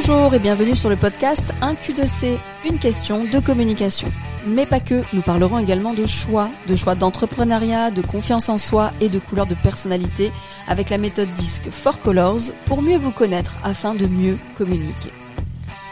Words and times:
Bonjour 0.00 0.32
et 0.32 0.38
bienvenue 0.38 0.76
sur 0.76 0.88
le 0.88 0.96
podcast 0.96 1.52
Un 1.60 1.74
Q2C, 1.74 2.38
une 2.64 2.78
question 2.78 3.24
de 3.24 3.40
communication. 3.40 4.12
Mais 4.46 4.64
pas 4.64 4.78
que, 4.78 5.02
nous 5.12 5.22
parlerons 5.22 5.58
également 5.58 5.92
de 5.92 6.06
choix, 6.06 6.50
de 6.68 6.76
choix 6.76 6.94
d'entrepreneuriat, 6.94 7.90
de 7.90 8.00
confiance 8.00 8.48
en 8.48 8.58
soi 8.58 8.92
et 9.00 9.08
de 9.08 9.18
couleurs 9.18 9.48
de 9.48 9.56
personnalité 9.56 10.30
avec 10.68 10.90
la 10.90 10.98
méthode 10.98 11.32
DISC 11.32 11.68
for 11.70 11.98
Colors 11.98 12.52
pour 12.66 12.80
mieux 12.80 12.96
vous 12.96 13.10
connaître 13.10 13.58
afin 13.64 13.96
de 13.96 14.06
mieux 14.06 14.38
communiquer. 14.56 15.10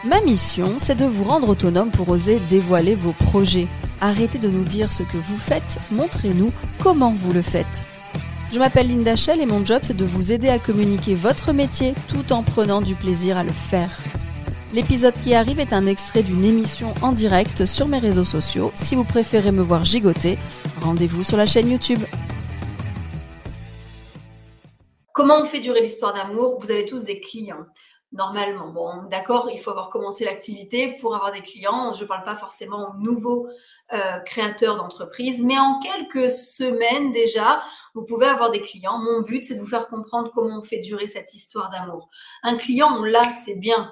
Ma 0.05 0.21
mission, 0.21 0.75
c'est 0.77 0.95
de 0.95 1.05
vous 1.05 1.25
rendre 1.25 1.49
autonome 1.49 1.91
pour 1.91 2.07
oser 2.07 2.39
dévoiler 2.49 2.95
vos 2.95 3.11
projets. 3.11 3.67
Arrêtez 3.99 4.37
de 4.37 4.47
nous 4.47 4.63
dire 4.63 4.93
ce 4.93 5.03
que 5.03 5.17
vous 5.17 5.35
faites, 5.35 5.79
montrez-nous 5.91 6.53
comment 6.79 7.11
vous 7.11 7.33
le 7.33 7.41
faites. 7.41 7.83
Je 8.49 8.59
m'appelle 8.59 8.87
Linda 8.87 9.17
Shell 9.17 9.41
et 9.41 9.45
mon 9.45 9.65
job 9.65 9.81
c'est 9.83 9.97
de 9.97 10.05
vous 10.05 10.31
aider 10.31 10.47
à 10.47 10.57
communiquer 10.57 11.15
votre 11.15 11.51
métier 11.51 11.93
tout 12.07 12.31
en 12.31 12.43
prenant 12.43 12.81
du 12.81 12.95
plaisir 12.95 13.35
à 13.35 13.43
le 13.43 13.51
faire. 13.51 13.89
L'épisode 14.71 15.15
qui 15.21 15.33
arrive 15.33 15.59
est 15.59 15.73
un 15.73 15.85
extrait 15.85 16.23
d'une 16.23 16.45
émission 16.45 16.93
en 17.01 17.11
direct 17.11 17.65
sur 17.65 17.89
mes 17.89 17.99
réseaux 17.99 18.23
sociaux. 18.23 18.71
Si 18.75 18.95
vous 18.95 19.03
préférez 19.03 19.51
me 19.51 19.61
voir 19.61 19.83
gigoter, 19.83 20.37
rendez-vous 20.81 21.25
sur 21.25 21.35
la 21.35 21.45
chaîne 21.45 21.69
YouTube. 21.69 21.99
Comment 25.11 25.41
on 25.41 25.45
fait 25.45 25.59
durer 25.59 25.81
l'histoire 25.81 26.13
d'amour? 26.13 26.57
Vous 26.61 26.71
avez 26.71 26.85
tous 26.85 27.03
des 27.03 27.19
clients 27.19 27.65
normalement. 28.13 28.69
Bon, 28.69 29.03
d'accord, 29.09 29.49
il 29.51 29.59
faut 29.59 29.71
avoir 29.71 29.89
commencé 29.89 30.23
l'activité 30.23 30.95
pour 31.01 31.15
avoir 31.15 31.31
des 31.31 31.41
clients. 31.41 31.93
Je 31.93 32.03
ne 32.03 32.07
parle 32.07 32.23
pas 32.23 32.35
forcément 32.35 32.89
aux 32.89 32.97
nouveaux 32.99 33.47
euh, 33.93 34.19
créateurs 34.25 34.77
d'entreprise, 34.77 35.43
mais 35.43 35.57
en 35.57 35.79
quelques 35.79 36.31
semaines 36.31 37.11
déjà, 37.11 37.61
vous 37.97 38.05
pouvez 38.05 38.27
avoir 38.27 38.51
des 38.51 38.61
clients. 38.61 38.99
Mon 38.99 39.21
but, 39.21 39.43
c'est 39.43 39.55
de 39.55 39.59
vous 39.59 39.65
faire 39.65 39.87
comprendre 39.87 40.31
comment 40.31 40.59
on 40.59 40.61
fait 40.61 40.77
durer 40.77 41.07
cette 41.07 41.33
histoire 41.33 41.71
d'amour. 41.71 42.09
Un 42.43 42.55
client, 42.55 42.95
on 42.95 43.03
l'a, 43.03 43.23
c'est 43.23 43.55
bien. 43.55 43.91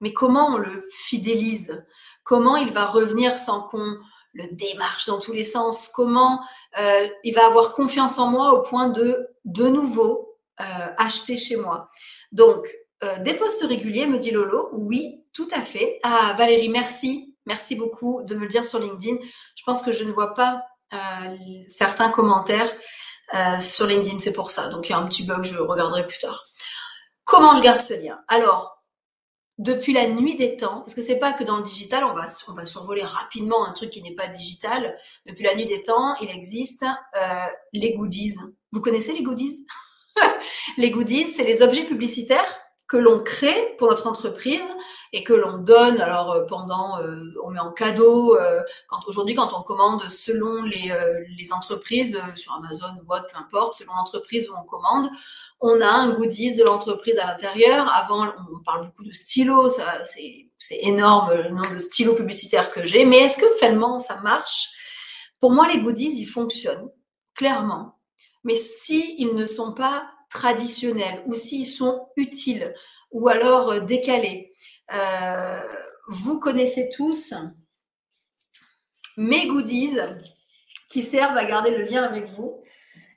Mais 0.00 0.12
comment 0.12 0.48
on 0.48 0.58
le 0.58 0.84
fidélise? 0.90 1.84
Comment 2.24 2.56
il 2.56 2.72
va 2.72 2.86
revenir 2.86 3.38
sans 3.38 3.62
qu'on 3.62 3.96
le 4.32 4.48
démarche 4.50 5.06
dans 5.06 5.20
tous 5.20 5.32
les 5.32 5.44
sens? 5.44 5.88
Comment 5.94 6.40
euh, 6.80 7.06
il 7.22 7.32
va 7.34 7.46
avoir 7.46 7.72
confiance 7.72 8.18
en 8.18 8.30
moi 8.30 8.52
au 8.52 8.62
point 8.62 8.88
de 8.88 9.28
de 9.44 9.68
nouveau 9.68 10.36
euh, 10.60 10.64
acheter 10.98 11.36
chez 11.36 11.54
moi? 11.54 11.90
Donc, 12.32 12.66
euh, 13.04 13.20
des 13.20 13.34
postes 13.34 13.62
réguliers, 13.62 14.06
me 14.06 14.18
dit 14.18 14.32
Lolo. 14.32 14.70
Oui, 14.72 15.22
tout 15.32 15.48
à 15.54 15.60
fait. 15.60 16.00
Ah, 16.02 16.34
Valérie, 16.36 16.68
merci. 16.68 17.36
Merci 17.46 17.76
beaucoup 17.76 18.22
de 18.24 18.34
me 18.34 18.40
le 18.40 18.48
dire 18.48 18.64
sur 18.64 18.80
LinkedIn. 18.80 19.18
Je 19.54 19.62
pense 19.64 19.82
que 19.82 19.92
je 19.92 20.02
ne 20.02 20.10
vois 20.10 20.34
pas 20.34 20.64
certains 21.68 22.10
commentaires 22.10 22.70
euh, 23.34 23.58
sur 23.58 23.86
LinkedIn, 23.86 24.18
c'est 24.20 24.32
pour 24.32 24.50
ça. 24.50 24.68
Donc, 24.68 24.88
il 24.88 24.92
y 24.92 24.94
a 24.94 24.98
un 24.98 25.06
petit 25.06 25.24
bug, 25.24 25.42
je 25.42 25.56
regarderai 25.56 26.06
plus 26.06 26.18
tard. 26.18 26.42
Comment 27.24 27.56
je 27.56 27.62
garde 27.62 27.80
ce 27.80 27.94
lien? 27.94 28.20
Alors, 28.28 28.82
depuis 29.58 29.92
la 29.92 30.08
nuit 30.08 30.34
des 30.36 30.56
temps, 30.56 30.80
parce 30.80 30.94
que 30.94 31.02
c'est 31.02 31.18
pas 31.18 31.32
que 31.32 31.44
dans 31.44 31.56
le 31.56 31.62
digital, 31.62 32.04
on 32.04 32.12
va, 32.12 32.26
on 32.48 32.52
va 32.52 32.66
survoler 32.66 33.02
rapidement 33.02 33.66
un 33.66 33.72
truc 33.72 33.90
qui 33.90 34.02
n'est 34.02 34.14
pas 34.14 34.28
digital. 34.28 34.96
Depuis 35.26 35.44
la 35.44 35.54
nuit 35.54 35.64
des 35.64 35.82
temps, 35.82 36.16
il 36.20 36.28
existe 36.28 36.84
les 37.72 37.94
goodies. 37.94 38.36
Vous 38.72 38.80
connaissez 38.80 39.12
les 39.12 39.22
goodies? 39.22 39.64
Les 40.76 40.90
goodies, 40.90 41.26
c'est 41.26 41.42
les 41.42 41.62
objets 41.62 41.84
publicitaires 41.84 42.63
que 42.86 42.96
l'on 42.98 43.22
crée 43.22 43.74
pour 43.78 43.88
notre 43.88 44.06
entreprise 44.06 44.70
et 45.12 45.24
que 45.24 45.32
l'on 45.32 45.58
donne 45.58 46.00
alors 46.00 46.32
euh, 46.32 46.44
pendant 46.44 47.00
euh, 47.00 47.32
on 47.42 47.50
met 47.50 47.60
en 47.60 47.72
cadeau 47.72 48.36
euh, 48.36 48.60
quand 48.88 48.98
aujourd'hui 49.06 49.34
quand 49.34 49.54
on 49.58 49.62
commande 49.62 50.02
selon 50.10 50.62
les, 50.64 50.92
les 51.38 51.52
entreprises 51.52 52.20
sur 52.34 52.52
Amazon 52.52 52.88
ou 53.06 53.12
autre 53.12 53.26
peu 53.32 53.38
importe 53.38 53.74
selon 53.74 53.94
l'entreprise 53.94 54.50
où 54.50 54.54
on 54.60 54.64
commande 54.64 55.08
on 55.60 55.80
a 55.80 55.86
un 55.86 56.12
goodies 56.12 56.56
de 56.56 56.64
l'entreprise 56.64 57.18
à 57.18 57.26
l'intérieur. 57.26 57.90
Avant 57.94 58.26
on 58.52 58.62
parle 58.64 58.86
beaucoup 58.86 59.04
de 59.04 59.12
stylos 59.12 59.70
ça 59.70 60.04
c'est 60.04 60.78
énorme 60.82 61.32
le 61.32 61.48
nombre 61.48 61.72
de 61.72 61.78
stylos 61.78 62.14
publicitaires 62.14 62.70
que 62.70 62.84
j'ai 62.84 63.06
mais 63.06 63.18
est-ce 63.18 63.38
que 63.38 63.50
finalement 63.58 63.98
ça 63.98 64.20
marche? 64.20 64.68
Pour 65.40 65.52
moi 65.52 65.68
les 65.68 65.80
goodies 65.80 66.20
ils 66.20 66.26
fonctionnent 66.26 66.90
clairement 67.34 67.98
mais 68.42 68.56
si 68.56 69.14
ils 69.18 69.34
ne 69.34 69.46
sont 69.46 69.72
pas 69.72 70.10
traditionnels 70.34 71.22
ou 71.26 71.34
s'ils 71.34 71.64
sont 71.64 72.08
utiles 72.16 72.74
ou 73.12 73.28
alors 73.28 73.70
euh, 73.70 73.80
décalés. 73.80 74.52
Euh, 74.92 75.60
vous 76.08 76.38
connaissez 76.38 76.90
tous 76.94 77.32
mes 79.16 79.46
goodies 79.46 79.96
qui 80.90 81.00
servent 81.00 81.36
à 81.36 81.46
garder 81.46 81.70
le 81.70 81.84
lien 81.84 82.02
avec 82.02 82.26
vous. 82.26 82.62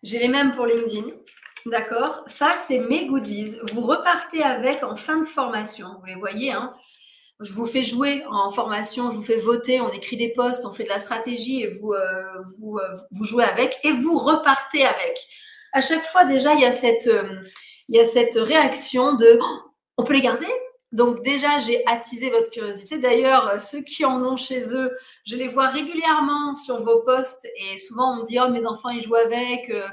J'ai 0.04 0.20
les 0.20 0.30
mêmes 0.30 0.52
pour 0.52 0.68
LinkedIn. 0.68 1.08
D'accord? 1.66 2.24
Ça, 2.28 2.54
c'est 2.66 2.80
mes 2.80 3.08
goodies. 3.08 3.58
Vous 3.74 3.82
repartez 3.82 4.42
avec 4.42 4.84
en 4.84 4.96
fin 4.96 5.20
de 5.20 5.26
formation. 5.26 5.88
Vous 6.00 6.06
les 6.06 6.16
voyez, 6.16 6.52
hein? 6.52 6.72
Je 7.40 7.52
vous 7.52 7.68
fais 7.68 7.84
jouer 7.84 8.24
en 8.30 8.50
formation, 8.50 9.12
je 9.12 9.16
vous 9.16 9.22
fais 9.22 9.36
voter, 9.36 9.80
on 9.80 9.92
écrit 9.92 10.18
des 10.18 10.30
posts, 10.30 10.66
on 10.66 10.72
fait 10.72 10.86
de 10.86 10.90
la 10.90 10.98
stratégie 10.98 11.62
et 11.62 11.68
vous, 11.68 11.94
euh, 11.94 12.24
vous, 12.58 12.80
vous 13.12 13.24
jouez 13.26 13.44
avec 13.44 13.78
et 13.84 13.92
vous 13.92 14.18
repartez 14.18 14.84
avec 14.84 15.28
à 15.74 15.82
chaque 15.82 16.04
fois 16.04 16.26
déjà 16.26 16.54
il 16.54 16.62
y 16.62 16.66
a 16.66 16.72
cette 16.72 17.08
euh, 17.08 18.44
réaction 18.44 19.16
de 19.16 19.40
oh, 19.42 19.72
on 19.98 20.04
peut 20.04 20.14
les 20.14 20.22
garder? 20.22 20.48
Donc 20.94 21.22
déjà, 21.22 21.60
j'ai 21.60 21.86
attisé 21.86 22.30
votre 22.30 22.50
curiosité. 22.50 22.98
D'ailleurs, 22.98 23.48
euh, 23.50 23.58
ceux 23.58 23.82
qui 23.82 24.06
en 24.06 24.24
ont 24.24 24.38
chez 24.38 24.74
eux, 24.74 24.92
je 25.26 25.36
les 25.36 25.48
vois 25.48 25.68
régulièrement 25.68 26.56
sur 26.56 26.84
vos 26.84 27.02
posts 27.02 27.46
et 27.46 27.78
souvent 27.78 28.14
on 28.14 28.22
me 28.22 28.26
dit 28.26 28.40
oh 28.40 28.50
mes 28.50 28.66
enfants 28.66 28.90
ils 28.90 29.02
jouent 29.02 29.16
avec. 29.16 29.70
Euh, 29.70 29.88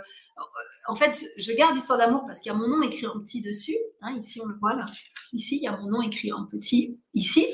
en 0.88 0.94
fait, 0.94 1.24
je 1.36 1.52
garde 1.52 1.74
l'histoire 1.74 1.98
d'amour 1.98 2.24
parce 2.26 2.40
qu'il 2.40 2.52
y 2.52 2.54
a 2.54 2.58
mon 2.58 2.68
nom 2.68 2.82
écrit 2.82 3.06
en 3.06 3.18
petit 3.20 3.40
dessus. 3.40 3.76
Hein, 4.02 4.14
ici 4.16 4.40
on 4.40 4.46
le 4.46 4.56
voit 4.60 4.74
là. 4.74 4.84
Ici 5.32 5.56
il 5.56 5.64
y 5.64 5.68
a 5.68 5.76
mon 5.76 5.88
nom 5.88 6.02
écrit 6.02 6.32
en 6.32 6.46
petit 6.46 6.98
ici. 7.12 7.46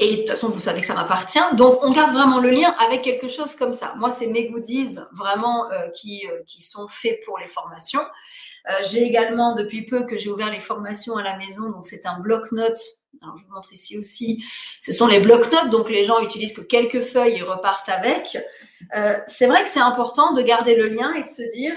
Et 0.00 0.12
de 0.12 0.16
toute 0.18 0.30
façon, 0.30 0.48
vous 0.48 0.60
savez 0.60 0.80
que 0.80 0.86
ça 0.86 0.94
m'appartient. 0.94 1.40
Donc, 1.54 1.80
on 1.82 1.90
garde 1.90 2.12
vraiment 2.12 2.38
le 2.38 2.50
lien 2.50 2.72
avec 2.78 3.02
quelque 3.02 3.26
chose 3.26 3.56
comme 3.56 3.74
ça. 3.74 3.94
Moi, 3.96 4.12
c'est 4.12 4.28
mes 4.28 4.48
goodies 4.48 4.96
vraiment 5.12 5.68
euh, 5.72 5.88
qui, 5.88 6.24
euh, 6.30 6.40
qui 6.46 6.62
sont 6.62 6.86
faits 6.86 7.18
pour 7.24 7.36
les 7.36 7.48
formations. 7.48 8.00
Euh, 8.70 8.74
j'ai 8.88 9.02
également, 9.02 9.56
depuis 9.56 9.84
peu, 9.84 10.04
que 10.06 10.16
j'ai 10.16 10.30
ouvert 10.30 10.52
les 10.52 10.60
formations 10.60 11.16
à 11.16 11.24
la 11.24 11.36
maison. 11.36 11.68
Donc, 11.70 11.88
c'est 11.88 12.06
un 12.06 12.20
bloc-notes. 12.20 12.80
Alors, 13.22 13.36
je 13.38 13.44
vous 13.44 13.52
montre 13.52 13.72
ici 13.72 13.98
aussi. 13.98 14.44
Ce 14.78 14.92
sont 14.92 15.08
les 15.08 15.18
bloc-notes. 15.18 15.70
Donc, 15.70 15.90
les 15.90 16.04
gens 16.04 16.20
utilisent 16.20 16.54
que 16.54 16.60
quelques 16.60 17.00
feuilles 17.00 17.38
et 17.38 17.42
repartent 17.42 17.88
avec. 17.88 18.38
c'est 19.26 19.46
vrai 19.48 19.64
que 19.64 19.68
c'est 19.68 19.80
important 19.80 20.32
de 20.32 20.42
garder 20.42 20.76
le 20.76 20.84
lien 20.84 21.12
et 21.14 21.24
de 21.24 21.28
se 21.28 21.42
dire, 21.52 21.74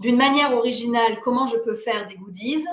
d'une 0.00 0.18
manière 0.18 0.52
originale, 0.52 1.18
comment 1.24 1.46
je 1.46 1.56
peux 1.64 1.76
faire 1.76 2.06
des 2.08 2.16
goodies 2.16 2.66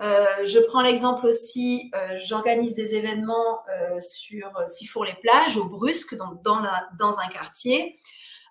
je 0.00 0.58
prends 0.66 0.82
l'exemple 0.82 1.26
aussi, 1.26 1.90
euh, 1.94 2.18
j'organise 2.24 2.74
des 2.74 2.94
événements 2.94 3.60
euh, 3.68 4.00
sur 4.00 4.50
Sifour-les-Plages, 4.66 5.56
au 5.56 5.64
Brusque, 5.68 6.16
donc 6.16 6.42
dans, 6.42 6.60
la, 6.60 6.88
dans 6.98 7.18
un 7.18 7.28
quartier. 7.28 7.98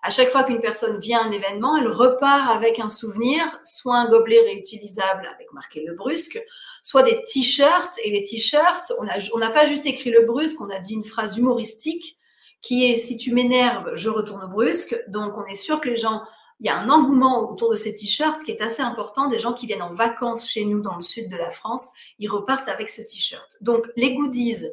À 0.02 0.10
chaque 0.10 0.28
fois 0.28 0.44
qu'une 0.44 0.60
personne 0.60 1.00
vient 1.00 1.20
à 1.20 1.24
un 1.24 1.32
événement, 1.32 1.76
elle 1.76 1.88
repart 1.88 2.54
avec 2.54 2.78
un 2.78 2.88
souvenir, 2.88 3.42
soit 3.64 3.96
un 3.96 4.08
gobelet 4.08 4.40
réutilisable 4.40 5.26
avec 5.26 5.52
marqué 5.52 5.82
le 5.84 5.94
Brusque, 5.94 6.40
soit 6.84 7.02
des 7.02 7.24
t-shirts. 7.24 7.98
Et 8.04 8.10
les 8.10 8.22
t-shirts, 8.22 8.92
on 9.34 9.38
n'a 9.38 9.50
pas 9.50 9.66
juste 9.66 9.86
écrit 9.86 10.10
le 10.10 10.24
Brusque, 10.24 10.60
on 10.60 10.70
a 10.70 10.78
dit 10.78 10.94
une 10.94 11.04
phrase 11.04 11.38
humoristique 11.38 12.16
qui 12.62 12.84
est 12.90 12.96
si 12.96 13.16
tu 13.16 13.32
m'énerves, 13.32 13.94
je 13.94 14.08
retourne 14.08 14.44
au 14.44 14.48
Brusque. 14.48 14.96
Donc 15.08 15.34
on 15.36 15.44
est 15.46 15.54
sûr 15.54 15.80
que 15.80 15.88
les 15.88 15.96
gens 15.96 16.22
il 16.60 16.66
y 16.66 16.70
a 16.70 16.78
un 16.78 16.88
engouement 16.88 17.50
autour 17.50 17.70
de 17.70 17.76
ces 17.76 17.94
t-shirts 17.94 18.42
qui 18.44 18.50
est 18.50 18.62
assez 18.62 18.82
important. 18.82 19.26
Des 19.28 19.38
gens 19.38 19.52
qui 19.52 19.66
viennent 19.66 19.82
en 19.82 19.92
vacances 19.92 20.48
chez 20.48 20.64
nous 20.64 20.80
dans 20.80 20.96
le 20.96 21.02
sud 21.02 21.30
de 21.30 21.36
la 21.36 21.50
France, 21.50 21.88
ils 22.18 22.28
repartent 22.28 22.68
avec 22.68 22.88
ce 22.88 23.02
t-shirt. 23.02 23.56
Donc 23.60 23.86
les 23.96 24.14
goodies, 24.14 24.64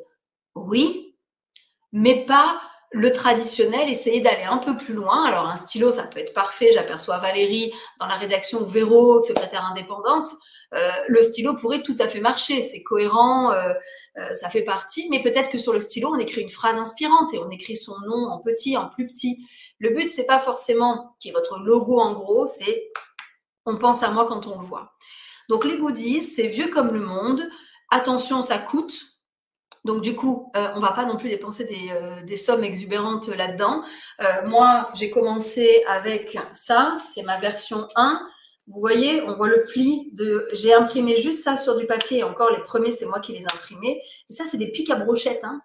oui, 0.56 1.16
mais 1.92 2.26
pas 2.26 2.62
le 2.92 3.12
traditionnel, 3.12 3.90
essayer 3.90 4.22
d'aller 4.22 4.44
un 4.44 4.60
peu 4.60 4.78
plus 4.78 4.94
loin. 4.94 5.26
Alors 5.26 5.48
un 5.48 5.56
stylo, 5.56 5.92
ça 5.92 6.04
peut 6.04 6.20
être 6.20 6.34
parfait. 6.34 6.72
J'aperçois 6.72 7.18
Valérie 7.18 7.74
dans 8.00 8.06
la 8.06 8.16
rédaction 8.16 8.64
Véro, 8.64 9.20
secrétaire 9.22 9.66
indépendante. 9.66 10.30
Euh, 10.74 10.92
le 11.08 11.22
stylo 11.22 11.54
pourrait 11.56 11.84
tout 11.84 11.96
à 12.00 12.08
fait 12.08 12.20
marcher, 12.20 12.62
c'est 12.62 12.82
cohérent, 12.82 13.52
euh, 13.52 13.74
euh, 14.18 14.34
ça 14.34 14.50
fait 14.50 14.64
partie, 14.64 15.08
mais 15.12 15.22
peut-être 15.22 15.52
que 15.52 15.60
sur 15.60 15.72
le 15.72 15.80
stylo, 15.80 16.10
on 16.12 16.18
écrit 16.18 16.42
une 16.42 16.50
phrase 16.50 16.78
inspirante 16.78 17.32
et 17.34 17.38
on 17.38 17.50
écrit 17.52 17.76
son 17.76 17.96
nom 18.08 18.28
en 18.30 18.40
petit, 18.40 18.76
en 18.76 18.90
plus 18.90 19.08
petit. 19.08 19.46
Le 19.84 19.90
but, 19.90 20.10
c'est 20.10 20.26
pas 20.26 20.40
forcément 20.40 21.14
qu'il 21.20 21.30
y 21.30 21.32
ait 21.32 21.38
votre 21.38 21.60
logo 21.60 22.00
en 22.00 22.14
gros, 22.14 22.48
c'est 22.48 22.90
on 23.66 23.78
pense 23.78 24.02
à 24.02 24.12
moi 24.12 24.26
quand 24.26 24.48
on 24.48 24.58
le 24.58 24.66
voit. 24.66 24.94
Donc 25.50 25.66
les 25.66 25.78
goodies, 25.78 26.22
c'est 26.22 26.48
vieux 26.48 26.70
comme 26.70 26.94
le 26.94 27.02
monde. 27.02 27.46
Attention, 27.92 28.42
ça 28.42 28.60
coûte. 28.60 28.98
Donc 29.84 30.02
du 30.02 30.16
coup, 30.16 30.50
on 30.56 30.80
va 30.80 30.94
pas 30.94 31.04
non 31.04 31.18
plus 31.18 31.28
dépenser 31.28 31.66
des, 32.26 32.38
sommes 32.38 32.64
exubérantes 32.64 33.28
là-dedans. 33.28 33.84
moi, 34.46 34.88
j'ai 34.96 35.10
commencé 35.10 35.84
avec 35.90 36.38
ça, 36.54 36.96
c'est 36.96 37.24
ma 37.24 37.38
version 37.38 37.86
1. 37.98 38.26
Vous 38.68 38.80
voyez, 38.80 39.22
on 39.24 39.36
voit 39.36 39.50
le 39.50 39.64
pli 39.64 40.12
de. 40.14 40.48
J'ai 40.54 40.74
imprimé 40.74 41.18
juste 41.18 41.44
ça 41.44 41.58
sur 41.58 41.76
du 41.76 41.86
papier. 41.86 42.24
encore, 42.24 42.52
les 42.52 42.64
premiers, 42.64 42.92
c'est 42.92 43.06
moi 43.06 43.20
qui 43.20 43.34
les 43.34 43.42
ai 43.42 43.54
imprimés. 43.54 44.02
Et 44.30 44.34
ça, 44.34 44.46
c'est 44.46 44.56
des 44.56 44.72
pics 44.72 44.90
à 44.90 44.96
brochettes, 44.96 45.44
hein, 45.44 45.60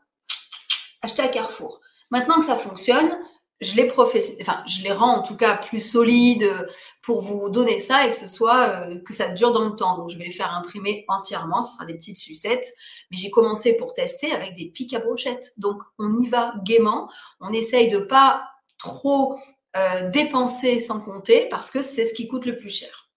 achetés 1.03 1.23
à 1.23 1.29
Carrefour. 1.29 1.81
Maintenant 2.11 2.41
que 2.41 2.47
ça 2.47 2.57
fonctionne, 2.57 3.17
je 3.61 3.75
les 3.75 4.93
rends 4.93 5.17
en 5.17 5.23
tout 5.23 5.37
cas 5.37 5.57
plus 5.57 5.81
solides 5.81 6.69
pour 7.03 7.21
vous 7.21 7.51
donner 7.51 7.81
ça 7.81 8.07
et 8.07 8.11
que 8.11 8.17
ce 8.17 8.29
soit 8.29 8.87
euh, 8.87 9.01
que 9.01 9.13
ça 9.13 9.31
dure 9.31 9.53
dans 9.53 9.69
le 9.69 9.75
temps. 9.75 9.97
Donc 9.97 10.11
je 10.11 10.19
vais 10.19 10.25
les 10.25 10.31
faire 10.31 10.53
imprimer 10.55 11.05
entièrement, 11.09 11.63
ce 11.63 11.75
sera 11.75 11.85
des 11.85 11.95
petites 11.95 12.19
sucettes. 12.19 12.73
Mais 13.11 13.17
j'ai 13.17 13.31
commencé 13.31 13.77
pour 13.77 13.95
tester 13.95 14.33
avec 14.33 14.55
des 14.55 14.67
pics 14.67 14.95
à 14.95 15.01
brochettes. 15.01 15.53
Donc 15.59 15.81
on 15.99 16.21
y 16.21 16.29
va 16.29 16.55
gaiement, 16.65 17.11
on 17.41 17.53
essaye 17.53 17.89
de 17.89 17.99
pas 17.99 18.49
trop 18.79 19.37
euh, 19.77 20.09
dépenser 20.11 20.79
sans 20.79 21.01
compter 21.01 21.49
parce 21.51 21.71
que 21.71 21.83
c'est 21.83 22.05
ce 22.05 22.15
qui 22.15 22.29
coûte 22.29 22.47
le 22.47 22.57
plus 22.57 22.71
cher. 22.71 23.09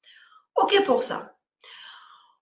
Ok 0.55 0.83
pour 0.85 1.03
ça. 1.03 1.35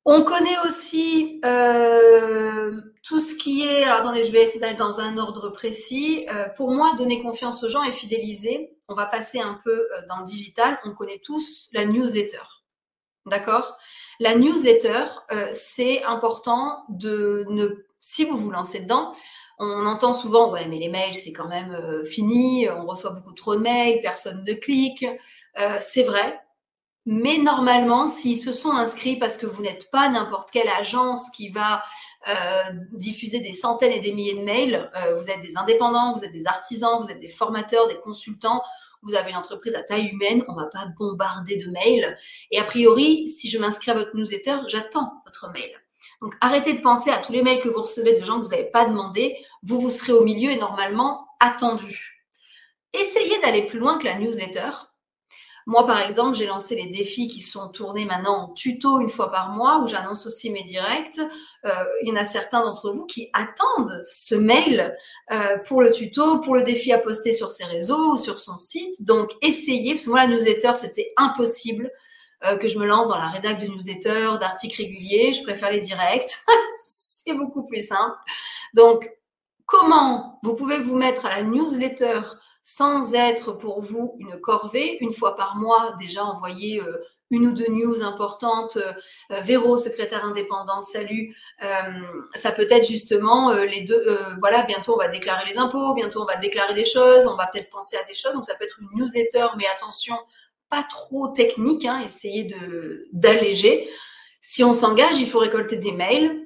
On 0.05 0.23
connaît 0.23 0.57
aussi 0.65 1.39
euh, 1.45 2.81
tout 3.03 3.19
ce 3.19 3.35
qui 3.35 3.63
est. 3.63 3.83
Alors 3.83 3.99
attendez, 3.99 4.23
je 4.23 4.31
vais 4.31 4.41
essayer 4.41 4.59
d'aller 4.59 4.77
dans 4.77 4.99
un 4.99 5.17
ordre 5.17 5.49
précis. 5.49 6.25
Euh, 6.33 6.47
pour 6.55 6.71
moi, 6.71 6.93
donner 6.97 7.21
confiance 7.21 7.63
aux 7.63 7.69
gens 7.69 7.83
et 7.83 7.91
fidéliser, 7.91 8.77
on 8.87 8.95
va 8.95 9.05
passer 9.05 9.39
un 9.39 9.57
peu 9.63 9.71
euh, 9.71 10.01
dans 10.07 10.19
le 10.19 10.25
digital. 10.25 10.79
On 10.85 10.93
connaît 10.93 11.21
tous 11.23 11.69
la 11.73 11.85
newsletter. 11.85 12.41
D'accord? 13.25 13.77
La 14.19 14.35
newsletter, 14.35 15.05
c'est 15.51 16.03
important 16.03 16.83
de 16.89 17.45
ne. 17.49 17.67
Si 17.99 18.25
vous 18.25 18.37
vous 18.37 18.49
lancez 18.49 18.81
dedans, 18.81 19.11
on 19.59 19.85
entend 19.85 20.13
souvent, 20.13 20.51
ouais, 20.51 20.67
mais 20.67 20.79
les 20.79 20.89
mails, 20.89 21.15
c'est 21.15 21.33
quand 21.33 21.47
même 21.47 22.03
fini, 22.05 22.67
on 22.69 22.85
reçoit 22.87 23.11
beaucoup 23.11 23.33
trop 23.33 23.55
de 23.55 23.61
mails, 23.61 23.99
personne 24.01 24.43
ne 24.45 24.53
clique. 24.53 25.05
c'est 25.79 26.03
vrai, 26.03 26.41
mais 27.11 27.39
normalement, 27.39 28.05
s'ils 28.05 28.39
se 28.39 28.51
sont 28.51 28.69
inscrits 28.69 29.17
parce 29.17 29.35
que 29.35 29.47
vous 29.47 29.63
n'êtes 29.63 29.89
pas 29.89 30.09
n'importe 30.09 30.51
quelle 30.51 30.67
agence 30.67 31.31
qui 31.31 31.49
va 31.49 31.81
euh, 32.27 32.33
diffuser 32.91 33.39
des 33.39 33.51
centaines 33.51 33.91
et 33.91 33.99
des 33.99 34.11
milliers 34.11 34.35
de 34.35 34.43
mails, 34.43 34.91
euh, 34.95 35.15
vous 35.15 35.27
êtes 35.27 35.41
des 35.41 35.57
indépendants, 35.57 36.13
vous 36.15 36.23
êtes 36.23 36.31
des 36.31 36.45
artisans, 36.45 37.01
vous 37.01 37.09
êtes 37.09 37.19
des 37.19 37.27
formateurs, 37.27 37.87
des 37.87 37.97
consultants, 37.97 38.61
vous 39.01 39.15
avez 39.15 39.31
une 39.31 39.37
entreprise 39.37 39.73
à 39.73 39.81
taille 39.81 40.05
humaine, 40.09 40.43
on 40.49 40.53
ne 40.53 40.61
va 40.61 40.67
pas 40.67 40.85
bombarder 40.99 41.55
de 41.55 41.71
mails. 41.71 42.15
Et 42.51 42.59
a 42.59 42.63
priori, 42.63 43.27
si 43.27 43.49
je 43.49 43.57
m'inscris 43.57 43.89
à 43.89 43.95
votre 43.95 44.15
newsletter, 44.15 44.57
j'attends 44.67 45.23
votre 45.25 45.49
mail. 45.51 45.71
Donc 46.21 46.35
arrêtez 46.41 46.73
de 46.73 46.81
penser 46.81 47.09
à 47.09 47.17
tous 47.17 47.31
les 47.31 47.41
mails 47.41 47.59
que 47.59 47.69
vous 47.69 47.81
recevez 47.81 48.19
de 48.19 48.23
gens 48.23 48.37
que 48.37 48.43
vous 48.43 48.51
n'avez 48.51 48.69
pas 48.69 48.85
demandé. 48.85 49.35
Vous, 49.63 49.81
vous 49.81 49.89
serez 49.89 50.13
au 50.13 50.23
milieu 50.23 50.51
et 50.51 50.57
normalement 50.57 51.27
attendu. 51.39 52.23
Essayez 52.93 53.41
d'aller 53.41 53.65
plus 53.65 53.79
loin 53.79 53.97
que 53.97 54.05
la 54.05 54.19
newsletter 54.19 54.69
moi, 55.69 55.85
par 55.85 56.01
exemple, 56.01 56.35
j'ai 56.35 56.47
lancé 56.47 56.73
les 56.73 56.87
défis 56.87 57.27
qui 57.27 57.41
sont 57.41 57.69
tournés 57.69 58.03
maintenant 58.03 58.45
en 58.45 58.53
tuto 58.53 58.99
une 58.99 59.07
fois 59.07 59.29
par 59.29 59.51
mois, 59.51 59.77
où 59.83 59.87
j'annonce 59.87 60.25
aussi 60.25 60.49
mes 60.49 60.63
directs. 60.63 61.19
Euh, 61.63 61.69
il 62.01 62.09
y 62.09 62.11
en 62.11 62.15
a 62.15 62.25
certains 62.25 62.63
d'entre 62.63 62.91
vous 62.91 63.05
qui 63.05 63.29
attendent 63.33 64.01
ce 64.03 64.33
mail 64.33 64.97
euh, 65.31 65.59
pour 65.59 65.83
le 65.83 65.91
tuto, 65.91 66.39
pour 66.39 66.55
le 66.55 66.63
défi 66.63 66.91
à 66.91 66.97
poster 66.97 67.33
sur 67.33 67.51
ses 67.51 67.65
réseaux 67.65 68.13
ou 68.13 68.17
sur 68.17 68.39
son 68.39 68.57
site. 68.57 69.05
Donc, 69.05 69.29
essayez, 69.43 69.93
parce 69.93 70.05
que 70.05 70.09
moi, 70.09 70.25
la 70.25 70.27
newsletter, 70.27 70.71
c'était 70.73 71.13
impossible 71.17 71.91
euh, 72.45 72.57
que 72.57 72.67
je 72.67 72.79
me 72.79 72.87
lance 72.87 73.07
dans 73.07 73.19
la 73.19 73.27
rédac 73.27 73.59
de 73.59 73.67
newsletter, 73.67 74.39
d'articles 74.39 74.81
réguliers. 74.81 75.33
Je 75.33 75.43
préfère 75.43 75.71
les 75.71 75.81
directs. 75.81 76.35
C'est 76.81 77.33
beaucoup 77.33 77.63
plus 77.63 77.85
simple. 77.87 78.17
Donc, 78.73 79.07
comment 79.67 80.39
vous 80.41 80.55
pouvez 80.55 80.79
vous 80.79 80.95
mettre 80.95 81.27
à 81.27 81.29
la 81.29 81.43
newsletter 81.43 82.21
sans 82.69 83.15
être 83.15 83.53
pour 83.53 83.81
vous 83.81 84.15
une 84.19 84.39
corvée, 84.39 84.99
une 85.01 85.11
fois 85.11 85.35
par 85.35 85.55
mois, 85.55 85.95
déjà 85.97 86.23
envoyer 86.23 86.79
euh, 86.79 87.03
une 87.31 87.47
ou 87.47 87.51
deux 87.51 87.67
news 87.67 88.03
importantes. 88.03 88.77
Euh, 88.77 88.93
euh, 89.31 89.41
Véro, 89.41 89.79
secrétaire 89.79 90.23
indépendante, 90.23 90.85
salut. 90.85 91.35
ça 92.35 92.51
peut 92.51 92.67
être 92.69 92.87
justement 92.87 93.53
les 93.53 93.81
deux. 93.81 94.05
voilà, 94.39 94.61
bientôt 94.67 94.93
on 94.93 94.97
va 94.97 95.07
déclarer 95.07 95.45
les 95.49 95.57
impôts, 95.57 95.95
bientôt 95.95 96.21
on 96.21 96.25
va 96.25 96.35
déclarer 96.35 96.75
des 96.75 96.85
choses, 96.85 97.25
on 97.25 97.35
va 97.35 97.47
peut-être 97.47 97.71
penser 97.71 97.97
à 97.97 98.03
des 98.03 98.13
choses. 98.13 98.33
Donc 98.33 98.45
ça 98.45 98.53
peut 98.53 98.65
être 98.65 98.79
une 98.79 98.99
newsletter, 98.99 99.47
mais 99.57 99.65
attention, 99.75 100.17
pas 100.69 100.85
trop 100.87 101.29
technique. 101.29 101.85
Hein, 101.85 102.03
essayez 102.05 102.43
de 102.43 103.07
d'alléger. 103.13 103.89
Si 104.41 104.63
on 104.63 104.73
s'engage, 104.73 105.19
il 105.19 105.27
faut 105.27 105.39
récolter 105.39 105.77
des 105.77 105.91
mails. 105.91 106.45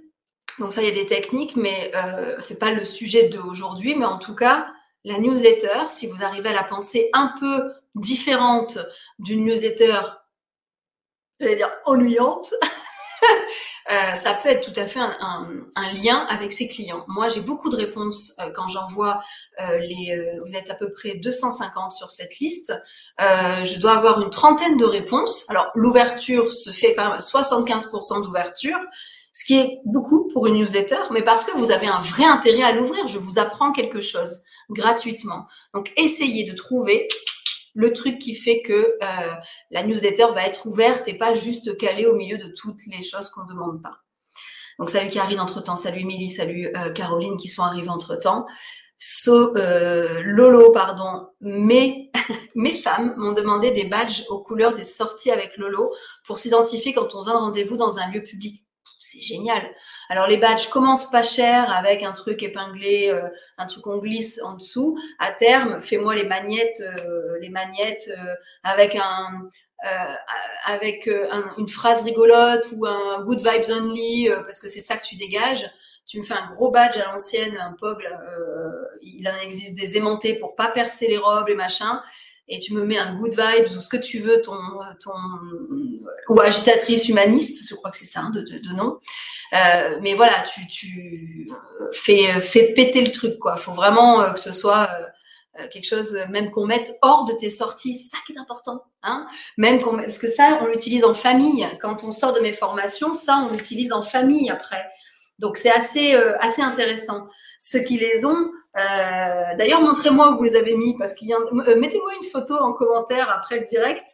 Donc 0.60 0.72
ça, 0.72 0.82
il 0.82 0.88
y 0.88 0.92
a 0.92 0.94
des 0.94 1.06
techniques, 1.06 1.56
mais 1.56 1.92
euh, 1.96 2.38
c'est 2.40 2.60
pas 2.60 2.72
le 2.72 2.86
sujet 2.86 3.28
d'aujourd'hui. 3.28 3.96
Mais 3.96 4.06
en 4.06 4.20
tout 4.20 4.36
cas, 4.36 4.73
la 5.04 5.20
newsletter, 5.20 5.90
si 5.90 6.08
vous 6.08 6.24
arrivez 6.24 6.50
à 6.50 6.54
la 6.54 6.64
penser 6.64 7.10
un 7.14 7.34
peu 7.40 7.74
différente 7.96 8.78
d'une 9.20 9.46
newsletter, 9.46 10.02
j'allais 11.40 11.56
dire 11.58 11.72
ennuyante, 11.86 12.54
euh, 13.92 14.16
ça 14.16 14.34
peut 14.34 14.50
être 14.50 14.72
tout 14.72 14.80
à 14.80 14.86
fait 14.86 15.00
un, 15.00 15.48
lien 16.02 16.26
avec 16.30 16.54
ses 16.54 16.68
clients. 16.68 17.04
Moi, 17.08 17.30
j'ai 17.30 17.42
beaucoup 17.42 17.70
de 17.70 17.76
réponses 17.76 18.34
euh, 18.40 18.50
quand 18.52 18.68
j'envoie 18.70 19.22
euh, 19.60 19.78
les. 19.78 20.40
vous 20.46 20.56
êtes 20.56 20.70
à 20.70 20.76
peu 20.76 20.92
près 20.92 21.16
250 21.16 21.92
sur 21.92 22.12
cette 22.12 22.40
liste. 22.40 22.74
je 23.20 23.80
dois 23.80 23.98
avoir 23.98 24.22
une 24.22 24.30
trentaine 24.30 24.78
de 24.78 24.86
réponses. 24.86 25.46
Alors, 25.50 25.70
l'ouverture 25.76 26.52
se 26.52 26.70
fait 26.70 26.96
quand 26.96 27.04
même 27.04 27.14
à 27.14 27.20
75% 27.20 28.24
d'ouverture 28.24 28.80
ce 29.34 29.46
qui 29.46 29.56
est 29.58 29.80
beaucoup 29.86 30.28
pour 30.32 30.46
une 30.46 30.56
newsletter, 30.56 31.00
mais 31.12 31.24
parce 31.24 31.44
que 31.44 31.58
vous 31.58 31.72
avez 31.72 31.88
un 31.88 32.00
vrai 32.00 32.24
intérêt 32.24 32.62
à 32.62 32.72
l'ouvrir. 32.72 33.08
Je 33.08 33.18
vous 33.18 33.40
apprends 33.40 33.72
quelque 33.72 34.00
chose 34.00 34.44
gratuitement. 34.70 35.48
Donc, 35.74 35.92
essayez 35.98 36.50
de 36.50 36.56
trouver 36.56 37.08
le 37.74 37.92
truc 37.92 38.20
qui 38.20 38.36
fait 38.36 38.62
que 38.62 38.74
euh, 38.74 39.34
la 39.72 39.84
newsletter 39.84 40.28
va 40.34 40.46
être 40.46 40.68
ouverte 40.68 41.08
et 41.08 41.18
pas 41.18 41.34
juste 41.34 41.76
calée 41.78 42.06
au 42.06 42.16
milieu 42.16 42.38
de 42.38 42.54
toutes 42.56 42.86
les 42.86 43.02
choses 43.02 43.30
qu'on 43.30 43.44
ne 43.46 43.50
demande 43.50 43.82
pas. 43.82 43.98
Donc, 44.78 44.92
salut 44.92 45.10
Karine 45.10 45.40
entre-temps, 45.40 45.76
salut 45.76 46.02
Émilie, 46.02 46.30
salut 46.30 46.72
euh, 46.78 46.92
Caroline 46.92 47.38
qui 47.38 47.48
sont 47.48 47.64
arrivées 47.64 47.90
entre-temps. 47.90 48.46
So, 49.00 49.58
euh, 49.58 50.22
Lolo, 50.24 50.72
pardon, 50.72 51.28
mes, 51.42 52.12
mes 52.56 52.74
femmes 52.74 53.16
m'ont 53.18 53.34
demandé 53.34 53.72
des 53.72 53.86
badges 53.86 54.24
aux 54.30 54.44
couleurs 54.44 54.76
des 54.76 54.84
sorties 54.84 55.32
avec 55.32 55.58
Lolo 55.58 55.90
pour 56.26 56.38
s'identifier 56.38 56.94
quand 56.94 57.16
on 57.16 57.28
un 57.28 57.38
rendez-vous 57.38 57.78
dans 57.78 57.98
un 57.98 58.12
lieu 58.12 58.22
public 58.22 58.64
c'est 59.04 59.22
génial. 59.22 59.62
Alors 60.08 60.28
les 60.28 60.38
badges 60.38 60.70
commencent 60.70 61.12
pas 61.12 61.24
cher 61.24 61.70
avec 61.70 62.04
un 62.04 62.14
truc 62.14 62.42
épinglé, 62.42 63.10
euh, 63.10 63.28
un 63.58 63.66
truc 63.66 63.84
qu'on 63.84 63.98
glisse 63.98 64.42
en 64.42 64.54
dessous. 64.54 64.98
À 65.20 65.34
terme, 65.34 65.82
fais-moi 65.82 66.16
les 66.16 66.24
magnettes, 66.24 66.82
euh, 66.82 67.38
les 67.42 67.50
magnettes 67.50 68.10
euh, 68.10 68.36
avec 68.64 68.96
un 68.96 69.28
avec 70.66 71.10
une 71.58 71.68
phrase 71.68 72.04
rigolote 72.04 72.70
ou 72.72 72.86
un 72.86 73.22
good 73.26 73.40
vibes 73.40 73.70
only 73.70 74.30
parce 74.46 74.58
que 74.58 74.70
c'est 74.70 74.80
ça 74.80 74.96
que 74.96 75.06
tu 75.06 75.18
dégages. 75.18 75.70
Tu 76.08 76.20
me 76.20 76.24
fais 76.24 76.36
un 76.36 76.48
gros 76.48 76.72
badge 76.72 76.96
à 76.96 77.12
l'ancienne, 77.12 77.58
un 77.58 77.74
pogle. 77.74 78.08
il 79.02 79.28
en 79.28 79.36
existe 79.44 79.76
des 79.76 79.98
aimantés 79.98 80.36
pour 80.36 80.56
pas 80.56 80.70
percer 80.70 81.10
les 81.10 81.18
robes, 81.18 81.50
les 81.50 81.56
machins 81.56 82.02
et 82.48 82.60
tu 82.60 82.74
me 82.74 82.84
mets 82.86 82.98
un 82.98 83.16
good 83.16 83.32
vibes 83.32 83.78
ou 83.78 83.82
ce 83.82 83.88
que 83.88 83.98
tu 83.98 84.20
veux, 84.20 84.42
ton, 84.42 84.58
ton 85.02 85.12
ou 86.30 86.40
agitatrice 86.40 87.08
humaniste, 87.08 87.68
je 87.68 87.76
crois 87.76 87.92
que 87.92 87.98
c'est 87.98 88.06
ça 88.06 88.22
hein, 88.22 88.32
de, 88.32 88.42
de, 88.42 88.76
nom. 88.76 89.00
Euh, 89.54 89.98
mais 90.02 90.14
voilà, 90.14 90.34
tu, 90.42 90.68
tu 90.68 91.48
fais, 91.92 92.40
fais 92.42 92.74
péter 92.74 93.02
le 93.02 93.12
truc, 93.12 93.40
quoi. 93.40 93.56
Faut 93.56 93.74
vraiment 93.74 94.22
euh, 94.22 94.32
que 94.32 94.40
ce 94.40 94.52
soit 94.52 94.90
euh, 95.60 95.68
quelque 95.72 95.88
chose, 95.88 96.18
même 96.30 96.52
qu'on 96.52 96.66
mette 96.66 96.98
hors 97.02 97.26
de 97.26 97.34
tes 97.34 97.50
sorties, 97.50 97.96
ça 97.96 98.18
qui 98.26 98.34
est 98.34 98.40
important, 98.40 98.84
hein. 99.04 99.28
Même 99.58 99.82
qu'on, 99.82 99.98
parce 99.98 100.18
que 100.18 100.28
ça, 100.28 100.60
on 100.64 100.68
l'utilise 100.68 101.06
en 101.06 101.14
famille. 101.14 101.68
Quand 101.82 102.04
on 102.04 102.12
sort 102.12 102.34
de 102.34 102.40
mes 102.40 102.54
formations, 102.54 103.14
ça, 103.14 103.48
on 103.50 103.54
l'utilise 103.54 103.94
en 103.94 104.02
famille 104.02 104.50
après. 104.50 104.86
Donc 105.44 105.58
c'est 105.58 105.72
assez, 105.72 106.16
assez 106.16 106.64
intéressant. 106.64 107.28
Ceux 107.60 107.82
qui 107.82 107.98
les 107.98 108.26
ont, 108.26 108.52
euh, 108.76 109.56
d'ailleurs, 109.58 109.82
montrez-moi 109.82 110.32
où 110.32 110.38
vous 110.38 110.44
les 110.44 110.56
avez 110.56 110.76
mis, 110.76 110.98
parce 110.98 111.14
qu'il 111.14 111.28
y 111.28 111.34
a... 111.34 111.38
Euh, 111.38 111.80
mettez-moi 111.80 112.12
une 112.16 112.28
photo 112.28 112.56
en 112.56 112.74
commentaire 112.74 113.32
après 113.32 113.60
le 113.60 113.66
direct 113.66 114.06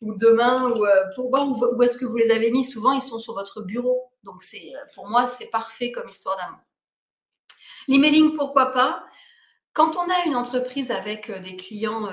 ou 0.00 0.14
demain, 0.14 0.68
ou 0.70 0.84
euh, 0.84 1.04
pour 1.14 1.30
voir 1.30 1.48
où, 1.48 1.82
est-ce 1.82 1.96
que 1.96 2.04
vous 2.04 2.16
les 2.16 2.30
avez 2.30 2.50
mis. 2.50 2.64
Souvent, 2.64 2.92
ils 2.92 3.02
sont 3.02 3.18
sur 3.18 3.34
votre 3.34 3.62
bureau. 3.62 4.10
Donc, 4.24 4.42
c'est 4.42 4.72
pour 4.94 5.08
moi, 5.08 5.26
c'est 5.26 5.46
parfait 5.46 5.92
comme 5.92 6.08
histoire 6.08 6.36
d'amour. 6.36 6.60
L'emailing, 7.86 8.34
pourquoi 8.34 8.72
pas? 8.72 9.04
Quand 9.72 9.96
on 9.96 10.10
a 10.10 10.26
une 10.26 10.34
entreprise 10.34 10.90
avec 10.90 11.30
des 11.40 11.56
clients, 11.56 12.08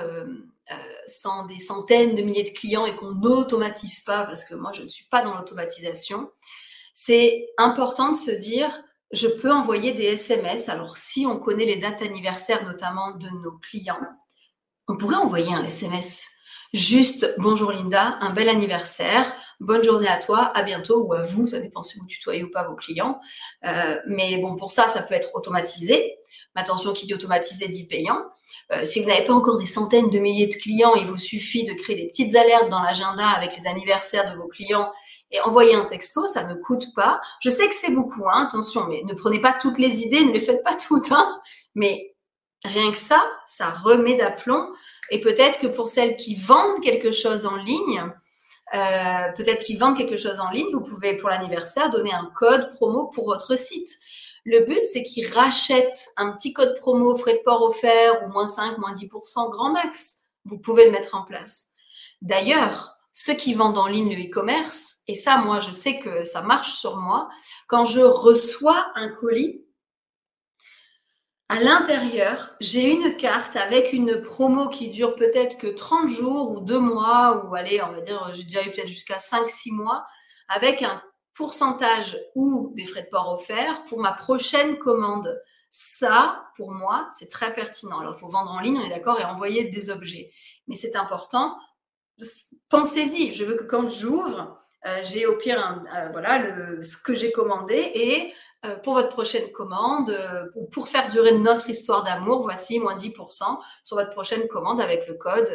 sans 1.06 1.44
des 1.46 1.58
centaines 1.58 2.14
de 2.14 2.22
milliers 2.22 2.44
de 2.44 2.56
clients 2.56 2.86
et 2.86 2.94
qu'on 2.94 3.12
n'automatise 3.12 4.00
pas, 4.00 4.24
parce 4.24 4.44
que 4.44 4.54
moi, 4.54 4.72
je 4.72 4.82
ne 4.82 4.88
suis 4.88 5.06
pas 5.06 5.22
dans 5.22 5.34
l'automatisation, 5.34 6.30
c'est 6.98 7.46
important 7.58 8.12
de 8.12 8.16
se 8.16 8.30
dire 8.30 8.82
je 9.12 9.28
peux 9.28 9.52
envoyer 9.52 9.92
des 9.92 10.04
SMS. 10.04 10.68
Alors, 10.68 10.96
si 10.96 11.26
on 11.26 11.38
connaît 11.38 11.66
les 11.66 11.76
dates 11.76 12.02
anniversaires, 12.02 12.64
notamment 12.64 13.12
de 13.12 13.28
nos 13.28 13.52
clients, 13.52 14.00
on 14.88 14.96
pourrait 14.96 15.16
envoyer 15.16 15.52
un 15.54 15.62
SMS. 15.62 16.26
Juste, 16.72 17.34
bonjour 17.38 17.70
Linda, 17.70 18.16
un 18.20 18.30
bel 18.30 18.48
anniversaire, 18.48 19.32
bonne 19.60 19.84
journée 19.84 20.08
à 20.08 20.18
toi, 20.18 20.50
à 20.56 20.62
bientôt 20.62 21.04
ou 21.04 21.12
à 21.12 21.22
vous, 21.22 21.46
ça 21.46 21.60
dépend 21.60 21.84
si 21.84 21.98
vous 21.98 22.06
tutoyez 22.06 22.42
ou 22.42 22.50
pas 22.50 22.66
vos 22.66 22.74
clients. 22.74 23.20
Euh, 23.64 24.00
mais 24.06 24.38
bon, 24.38 24.56
pour 24.56 24.72
ça, 24.72 24.88
ça 24.88 25.02
peut 25.02 25.14
être 25.14 25.34
automatisé. 25.34 26.16
Attention, 26.54 26.94
qui 26.94 27.06
dit 27.06 27.12
automatisé 27.12 27.68
dit 27.68 27.86
payant. 27.86 28.18
Euh, 28.72 28.82
si 28.82 29.02
vous 29.02 29.08
n'avez 29.08 29.24
pas 29.24 29.34
encore 29.34 29.58
des 29.58 29.66
centaines 29.66 30.08
de 30.08 30.18
milliers 30.18 30.46
de 30.46 30.54
clients, 30.54 30.94
il 30.94 31.06
vous 31.06 31.18
suffit 31.18 31.64
de 31.64 31.74
créer 31.74 31.96
des 31.96 32.08
petites 32.08 32.34
alertes 32.34 32.70
dans 32.70 32.80
l'agenda 32.80 33.28
avec 33.28 33.54
les 33.56 33.66
anniversaires 33.66 34.32
de 34.32 34.38
vos 34.38 34.48
clients 34.48 34.90
et 35.30 35.40
envoyer 35.40 35.74
un 35.74 35.84
texto, 35.84 36.26
ça 36.26 36.44
ne 36.44 36.54
coûte 36.54 36.94
pas. 36.94 37.20
Je 37.40 37.50
sais 37.50 37.68
que 37.68 37.74
c'est 37.74 37.92
beaucoup, 37.92 38.28
hein, 38.28 38.46
attention, 38.46 38.86
mais 38.88 39.02
ne 39.04 39.14
prenez 39.14 39.40
pas 39.40 39.56
toutes 39.60 39.78
les 39.78 40.02
idées, 40.02 40.24
ne 40.24 40.32
les 40.32 40.40
faites 40.40 40.62
pas 40.62 40.74
toutes, 40.74 41.10
hein, 41.12 41.40
mais 41.74 42.16
Rien 42.66 42.90
que 42.90 42.98
ça, 42.98 43.24
ça 43.46 43.70
remet 43.70 44.16
d'aplomb. 44.16 44.68
Et 45.10 45.20
peut-être 45.20 45.60
que 45.60 45.66
pour 45.66 45.88
celles 45.88 46.16
qui 46.16 46.34
vendent 46.34 46.80
quelque 46.82 47.12
chose 47.12 47.46
en 47.46 47.56
ligne, 47.56 48.02
euh, 48.74 49.32
peut-être 49.36 49.62
qu'ils 49.62 49.78
vendent 49.78 49.96
quelque 49.96 50.16
chose 50.16 50.40
en 50.40 50.50
ligne, 50.50 50.72
vous 50.72 50.82
pouvez 50.82 51.16
pour 51.16 51.28
l'anniversaire 51.28 51.90
donner 51.90 52.12
un 52.12 52.30
code 52.34 52.72
promo 52.74 53.06
pour 53.06 53.26
votre 53.26 53.56
site. 53.56 53.90
Le 54.44 54.60
but, 54.60 54.80
c'est 54.92 55.02
qu'ils 55.02 55.32
rachètent 55.32 56.08
un 56.16 56.32
petit 56.32 56.52
code 56.52 56.76
promo, 56.78 57.14
frais 57.16 57.34
de 57.34 57.42
port 57.44 57.62
offert 57.62 58.24
ou 58.24 58.32
moins 58.32 58.46
5, 58.46 58.78
moins 58.78 58.92
10% 58.92 59.50
grand 59.50 59.70
max. 59.70 60.16
Vous 60.44 60.58
pouvez 60.58 60.86
le 60.86 60.92
mettre 60.92 61.14
en 61.14 61.22
place. 61.22 61.68
D'ailleurs, 62.22 62.96
ceux 63.12 63.34
qui 63.34 63.54
vendent 63.54 63.78
en 63.78 63.86
ligne 63.86 64.14
le 64.14 64.22
e-commerce, 64.22 64.95
et 65.08 65.14
ça, 65.14 65.38
moi, 65.38 65.60
je 65.60 65.70
sais 65.70 65.98
que 65.98 66.24
ça 66.24 66.42
marche 66.42 66.74
sur 66.74 66.96
moi, 66.96 67.28
quand 67.68 67.84
je 67.84 68.00
reçois 68.00 68.90
un 68.94 69.08
colis, 69.08 69.62
à 71.48 71.60
l'intérieur, 71.60 72.56
j'ai 72.58 72.90
une 72.90 73.16
carte 73.16 73.54
avec 73.54 73.92
une 73.92 74.20
promo 74.20 74.68
qui 74.68 74.88
dure 74.88 75.14
peut-être 75.14 75.58
que 75.58 75.68
30 75.68 76.08
jours 76.08 76.50
ou 76.50 76.60
2 76.60 76.78
mois, 76.80 77.44
ou 77.44 77.54
allez, 77.54 77.80
on 77.82 77.92
va 77.92 78.00
dire, 78.00 78.32
j'ai 78.32 78.42
déjà 78.42 78.62
eu 78.64 78.72
peut-être 78.72 78.88
jusqu'à 78.88 79.18
5-6 79.18 79.72
mois, 79.72 80.04
avec 80.48 80.82
un 80.82 81.00
pourcentage 81.34 82.18
ou 82.34 82.72
des 82.74 82.84
frais 82.84 83.02
de 83.02 83.08
port 83.08 83.32
offerts 83.32 83.84
pour 83.84 84.00
ma 84.00 84.12
prochaine 84.12 84.78
commande. 84.78 85.40
Ça, 85.70 86.48
pour 86.56 86.72
moi, 86.72 87.08
c'est 87.12 87.30
très 87.30 87.52
pertinent. 87.52 88.00
Alors, 88.00 88.14
il 88.16 88.20
faut 88.20 88.28
vendre 88.28 88.50
en 88.50 88.58
ligne, 88.58 88.78
on 88.78 88.84
est 88.84 88.88
d'accord, 88.88 89.20
et 89.20 89.24
envoyer 89.24 89.64
des 89.64 89.90
objets. 89.90 90.32
Mais 90.66 90.74
c'est 90.74 90.96
important. 90.96 91.56
Pensez-y. 92.70 93.32
Je 93.32 93.44
veux 93.44 93.54
que 93.54 93.64
quand 93.64 93.88
j'ouvre, 93.88 94.58
euh, 94.86 95.00
j'ai 95.02 95.26
au 95.26 95.36
pire 95.36 95.84
euh, 95.94 96.08
voilà 96.12 96.38
le, 96.38 96.82
ce 96.82 96.96
que 96.96 97.14
j'ai 97.14 97.32
commandé 97.32 97.74
et 97.94 98.32
euh, 98.66 98.76
pour 98.76 98.94
votre 98.94 99.10
prochaine 99.10 99.50
commande, 99.52 100.10
euh, 100.10 100.44
pour, 100.72 100.88
faire 100.88 101.10
durer 101.10 101.32
notre 101.32 101.68
histoire 101.68 102.02
d'amour, 102.02 102.42
voici 102.42 102.78
moins 102.78 102.96
10% 102.96 103.42
sur 103.84 103.96
votre 103.96 104.10
prochaine 104.10 104.48
commande 104.48 104.80
avec 104.80 105.06
le 105.06 105.14
code. 105.14 105.50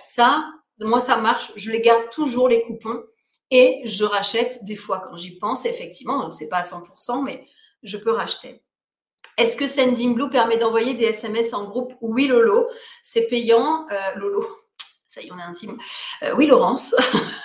Ça, 0.00 0.50
moi, 0.78 1.00
ça 1.00 1.16
marche. 1.16 1.52
Je 1.56 1.70
les 1.70 1.80
garde 1.80 2.10
toujours, 2.10 2.48
les 2.48 2.62
coupons, 2.62 3.02
et 3.50 3.80
je 3.84 4.04
rachète 4.04 4.64
des 4.64 4.76
fois 4.76 5.00
quand 5.00 5.16
j'y 5.16 5.38
pense, 5.38 5.64
effectivement. 5.64 6.30
C'est 6.30 6.48
pas 6.48 6.58
à 6.58 6.62
100%, 6.62 7.24
mais 7.24 7.46
je 7.82 7.96
peux 7.96 8.12
racheter. 8.12 8.62
Est-ce 9.38 9.56
que 9.56 9.66
Sendinblue 9.66 10.28
permet 10.28 10.58
d'envoyer 10.58 10.94
des 10.94 11.04
SMS 11.04 11.54
en 11.54 11.64
groupe? 11.64 11.94
Oui, 12.02 12.26
Lolo. 12.26 12.68
C'est 13.02 13.26
payant. 13.26 13.86
Lolo, 14.16 14.46
ça 15.12 15.20
y 15.20 15.26
est, 15.26 15.32
on 15.32 15.38
est 15.38 15.42
intime. 15.42 15.76
oui, 16.36 16.46
Laurence. 16.46 16.94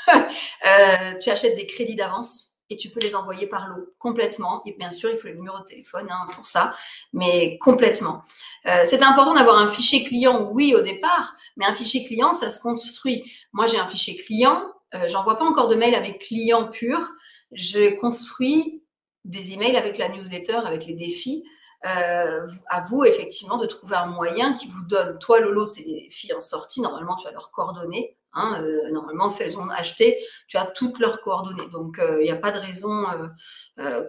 tu 1.22 1.30
achètes 1.30 1.56
des 1.56 1.68
crédits 1.68 1.96
d'avance 1.96 2.58
et 2.70 2.76
tu 2.76 2.90
peux 2.90 3.00
les 3.00 3.16
envoyer 3.16 3.48
par 3.48 3.68
l'eau 3.68 3.94
complètement. 4.00 4.62
Et 4.66 4.74
bien 4.78 4.92
sûr, 4.92 5.10
il 5.10 5.18
faut 5.18 5.28
le 5.28 5.36
numéro 5.36 5.60
de 5.60 5.64
téléphone 5.64 6.08
hein, 6.10 6.28
pour 6.34 6.48
ça, 6.48 6.74
mais 7.14 7.58
complètement. 7.60 8.24
Euh, 8.66 8.84
c'est 8.86 9.04
important 9.04 9.34
d'avoir 9.34 9.58
un 9.58 9.68
fichier 9.68 10.04
client, 10.04 10.50
oui, 10.52 10.76
au 10.76 10.82
départ, 10.82 11.36
mais 11.56 11.66
un 11.66 11.74
fichier 11.74 12.06
client, 12.06 12.34
ça 12.34 12.50
se 12.50 12.60
construit. 12.60 13.32
Moi, 13.54 13.66
j'ai 13.66 13.78
un 13.78 13.88
fichier 13.88 14.18
client, 14.18 14.64
euh, 14.96 15.08
j'envoie 15.08 15.38
pas 15.38 15.46
encore 15.46 15.68
de 15.68 15.76
mail 15.76 15.96
avec 15.96 16.20
client 16.20 16.68
pur. 16.70 17.14
Je 17.52 17.98
construis 18.00 18.84
des 19.24 19.54
emails 19.54 19.78
avec 19.78 19.98
la 19.98 20.10
newsletter, 20.10 20.60
avec 20.66 20.86
les 20.86 20.94
défis. 20.94 21.44
Euh, 21.86 22.48
à 22.70 22.82
vous, 22.82 23.04
effectivement, 23.06 23.58
de 23.58 23.66
trouver 23.66 23.96
un 23.96 24.08
moyen 24.08 24.54
qui 24.54 24.68
vous 24.68 24.84
donne. 24.86 25.20
Toi, 25.20 25.40
Lolo, 25.40 25.66
c'est 25.66 25.84
des 25.84 26.10
filles 26.12 26.34
en 26.34 26.42
sortie. 26.42 26.82
Normalement, 26.82 27.16
tu 27.16 27.28
as 27.28 27.32
leurs 27.32 27.52
coordonnées. 27.52 28.18
Hein, 28.34 28.62
euh, 28.62 28.92
normalement, 28.92 29.30
si 29.30 29.44
elles 29.44 29.58
ont 29.58 29.70
acheté, 29.70 30.18
tu 30.48 30.58
as 30.58 30.66
toutes 30.66 31.00
leurs 31.00 31.22
coordonnées. 31.22 31.68
Donc, 31.72 31.98
il 32.00 32.04
euh, 32.04 32.24
n'y 32.24 32.32
a 32.32 32.36
pas 32.36 32.52
de 32.52 32.60
raison 32.60 33.06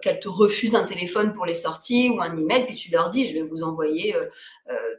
qu'elles 0.01 0.19
te 0.19 0.27
refusent 0.27 0.73
un 0.73 0.83
téléphone 0.83 1.31
pour 1.31 1.45
les 1.45 1.53
sorties 1.53 2.09
ou 2.09 2.19
un 2.21 2.35
email, 2.35 2.65
puis 2.65 2.75
tu 2.75 2.89
leur 2.89 3.11
dis, 3.11 3.27
je 3.27 3.35
vais 3.35 3.43
vous 3.43 3.61
envoyer 3.61 4.15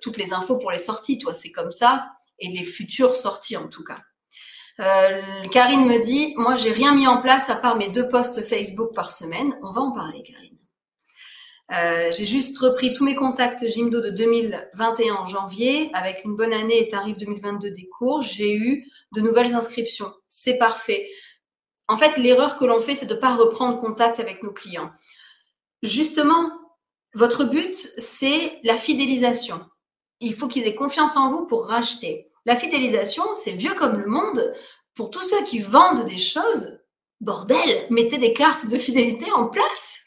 toutes 0.00 0.16
les 0.16 0.32
infos 0.32 0.58
pour 0.58 0.70
les 0.70 0.78
sorties. 0.78 1.18
Toi, 1.18 1.34
c'est 1.34 1.50
comme 1.50 1.72
ça. 1.72 2.06
Et 2.38 2.46
les 2.46 2.62
futures 2.62 3.16
sorties, 3.16 3.56
en 3.56 3.66
tout 3.66 3.82
cas. 3.82 3.98
Karine 5.50 5.86
me 5.86 6.00
dit, 6.00 6.34
moi, 6.36 6.54
j'ai 6.54 6.70
rien 6.70 6.94
mis 6.94 7.08
en 7.08 7.20
place 7.20 7.50
à 7.50 7.56
part 7.56 7.74
mes 7.74 7.88
deux 7.88 8.06
posts 8.06 8.42
Facebook 8.42 8.94
par 8.94 9.10
semaine. 9.10 9.58
On 9.64 9.72
va 9.72 9.80
en 9.80 9.90
parler, 9.90 10.22
Karine. 10.22 10.59
Euh, 11.72 12.10
j'ai 12.10 12.26
juste 12.26 12.58
repris 12.58 12.92
tous 12.92 13.04
mes 13.04 13.14
contacts 13.14 13.66
Jimdo 13.66 14.00
de 14.00 14.10
2021 14.10 15.14
en 15.14 15.26
janvier 15.26 15.90
avec 15.94 16.24
une 16.24 16.34
bonne 16.34 16.52
année 16.52 16.82
et 16.82 16.88
tarif 16.88 17.16
2022 17.16 17.70
des 17.70 17.88
cours. 17.88 18.22
J'ai 18.22 18.54
eu 18.54 18.90
de 19.12 19.20
nouvelles 19.20 19.54
inscriptions. 19.54 20.12
C'est 20.28 20.58
parfait. 20.58 21.08
En 21.86 21.96
fait, 21.96 22.16
l'erreur 22.16 22.56
que 22.56 22.64
l'on 22.64 22.80
fait, 22.80 22.94
c'est 22.94 23.06
de 23.06 23.14
ne 23.14 23.20
pas 23.20 23.36
reprendre 23.36 23.80
contact 23.80 24.18
avec 24.18 24.42
nos 24.42 24.52
clients. 24.52 24.90
Justement, 25.82 26.50
votre 27.14 27.44
but, 27.44 27.74
c'est 27.74 28.58
la 28.64 28.76
fidélisation. 28.76 29.60
Il 30.20 30.34
faut 30.34 30.48
qu'ils 30.48 30.66
aient 30.66 30.74
confiance 30.74 31.16
en 31.16 31.30
vous 31.30 31.46
pour 31.46 31.66
racheter. 31.66 32.28
La 32.46 32.56
fidélisation, 32.56 33.24
c'est 33.34 33.52
vieux 33.52 33.74
comme 33.74 33.96
le 33.96 34.06
monde. 34.06 34.54
Pour 34.94 35.10
tous 35.10 35.22
ceux 35.22 35.44
qui 35.44 35.58
vendent 35.60 36.04
des 36.04 36.18
choses, 36.18 36.80
bordel, 37.20 37.86
mettez 37.90 38.18
des 38.18 38.32
cartes 38.32 38.68
de 38.68 38.76
fidélité 38.76 39.26
en 39.32 39.46
place 39.46 39.99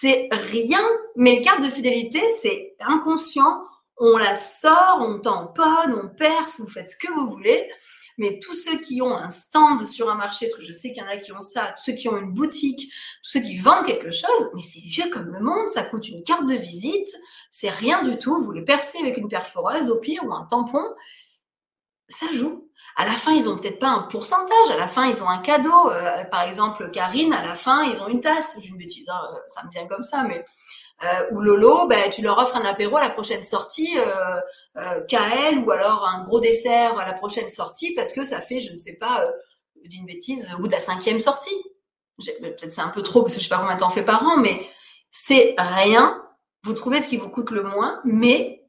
c'est 0.00 0.28
rien, 0.30 0.80
mais 1.14 1.36
les 1.36 1.40
cartes 1.42 1.62
de 1.62 1.68
fidélité, 1.68 2.26
c'est 2.40 2.74
inconscient. 2.80 3.66
On 3.98 4.16
la 4.16 4.34
sort, 4.34 5.00
on 5.02 5.18
tamponne, 5.18 5.94
on 6.02 6.08
perce, 6.08 6.58
vous 6.58 6.68
faites 6.68 6.88
ce 6.88 6.96
que 6.96 7.12
vous 7.12 7.28
voulez. 7.28 7.70
Mais 8.16 8.38
tous 8.38 8.54
ceux 8.54 8.78
qui 8.78 9.02
ont 9.02 9.14
un 9.14 9.28
stand 9.28 9.84
sur 9.84 10.08
un 10.08 10.14
marché, 10.14 10.48
parce 10.48 10.60
que 10.60 10.66
je 10.66 10.72
sais 10.72 10.88
qu'il 10.92 11.02
y 11.02 11.06
en 11.06 11.08
a 11.08 11.18
qui 11.18 11.32
ont 11.32 11.42
ça, 11.42 11.74
tous 11.76 11.84
ceux 11.84 11.92
qui 11.92 12.08
ont 12.08 12.16
une 12.16 12.32
boutique, 12.32 12.90
tous 13.22 13.30
ceux 13.30 13.40
qui 13.40 13.56
vendent 13.56 13.84
quelque 13.84 14.10
chose, 14.10 14.50
mais 14.54 14.62
c'est 14.62 14.80
vieux 14.80 15.10
comme 15.10 15.26
le 15.26 15.40
monde, 15.40 15.68
ça 15.68 15.82
coûte 15.82 16.08
une 16.08 16.24
carte 16.24 16.46
de 16.46 16.54
visite, 16.54 17.14
c'est 17.50 17.68
rien 17.68 18.02
du 18.02 18.16
tout. 18.16 18.42
Vous 18.42 18.52
les 18.52 18.64
percez 18.64 18.98
avec 18.98 19.18
une 19.18 19.28
perforeuse 19.28 19.90
au 19.90 20.00
pire 20.00 20.24
ou 20.24 20.32
un 20.32 20.46
tampon, 20.46 20.84
ça 22.10 22.26
joue. 22.32 22.68
À 22.96 23.04
la 23.04 23.12
fin, 23.12 23.32
ils 23.32 23.48
ont 23.48 23.56
peut-être 23.56 23.78
pas 23.78 23.88
un 23.88 24.02
pourcentage. 24.02 24.70
À 24.70 24.76
la 24.76 24.88
fin, 24.88 25.06
ils 25.06 25.22
ont 25.22 25.28
un 25.28 25.38
cadeau. 25.38 25.90
Euh, 25.90 26.24
par 26.24 26.42
exemple, 26.42 26.90
Karine, 26.90 27.32
à 27.32 27.42
la 27.42 27.54
fin, 27.54 27.84
ils 27.84 28.00
ont 28.00 28.08
une 28.08 28.20
tasse. 28.20 28.58
J'ai 28.60 28.68
une 28.68 28.76
bêtise, 28.76 29.08
euh, 29.08 29.38
ça 29.46 29.64
me 29.64 29.70
vient 29.70 29.86
comme 29.86 30.02
ça, 30.02 30.24
mais 30.24 30.44
euh, 31.04 31.30
ou 31.30 31.40
Lolo, 31.40 31.86
ben, 31.86 32.10
tu 32.10 32.20
leur 32.20 32.36
offres 32.38 32.56
un 32.56 32.64
apéro 32.64 32.96
à 32.98 33.00
la 33.00 33.10
prochaine 33.10 33.42
sortie, 33.42 33.96
euh, 33.96 35.00
KL, 35.08 35.58
ou 35.58 35.70
alors 35.70 36.06
un 36.06 36.22
gros 36.24 36.40
dessert 36.40 36.98
à 36.98 37.06
la 37.06 37.14
prochaine 37.14 37.48
sortie, 37.48 37.94
parce 37.94 38.12
que 38.12 38.22
ça 38.22 38.40
fait, 38.40 38.60
je 38.60 38.72
ne 38.72 38.76
sais 38.76 38.96
pas, 38.96 39.26
d'une 39.84 40.04
bêtise, 40.04 40.50
bout 40.58 40.66
de 40.66 40.72
la 40.72 40.80
cinquième 40.80 41.20
sortie. 41.20 41.56
Peut-être 42.18 42.70
c'est 42.70 42.82
un 42.82 42.88
peu 42.88 43.02
trop, 43.02 43.22
parce 43.22 43.34
que 43.34 43.40
je 43.40 43.44
sais 43.44 43.54
pas 43.54 43.60
combien 43.60 43.76
de 43.76 43.80
temps 43.80 43.88
fait 43.88 44.02
par 44.02 44.22
an, 44.26 44.36
mais 44.36 44.60
c'est 45.10 45.54
rien. 45.56 46.22
Vous 46.64 46.74
trouvez 46.74 47.00
ce 47.00 47.08
qui 47.08 47.16
vous 47.16 47.30
coûte 47.30 47.50
le 47.50 47.62
moins, 47.62 48.02
mais 48.04 48.59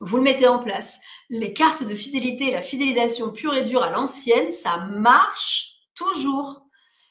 vous 0.00 0.16
le 0.16 0.22
mettez 0.22 0.48
en 0.48 0.58
place. 0.58 0.98
Les 1.28 1.52
cartes 1.52 1.84
de 1.84 1.94
fidélité, 1.94 2.50
la 2.50 2.62
fidélisation 2.62 3.30
pure 3.30 3.54
et 3.54 3.64
dure 3.64 3.82
à 3.82 3.90
l'ancienne, 3.90 4.50
ça 4.50 4.78
marche 4.78 5.74
toujours. 5.94 6.62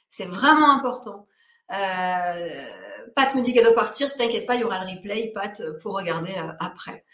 C'est 0.10 0.26
vraiment 0.26 0.72
important. 0.72 1.28
Euh, 1.72 2.66
Pat 3.16 3.34
me 3.36 3.42
dit 3.42 3.54
qu'elle 3.54 3.64
doit 3.64 3.76
partir. 3.76 4.14
T'inquiète 4.16 4.46
pas, 4.46 4.56
il 4.56 4.62
y 4.62 4.64
aura 4.64 4.84
le 4.84 4.92
replay, 4.92 5.32
Pat, 5.34 5.62
pour 5.82 5.94
regarder 5.96 6.34
euh, 6.34 6.52
après. 6.60 7.06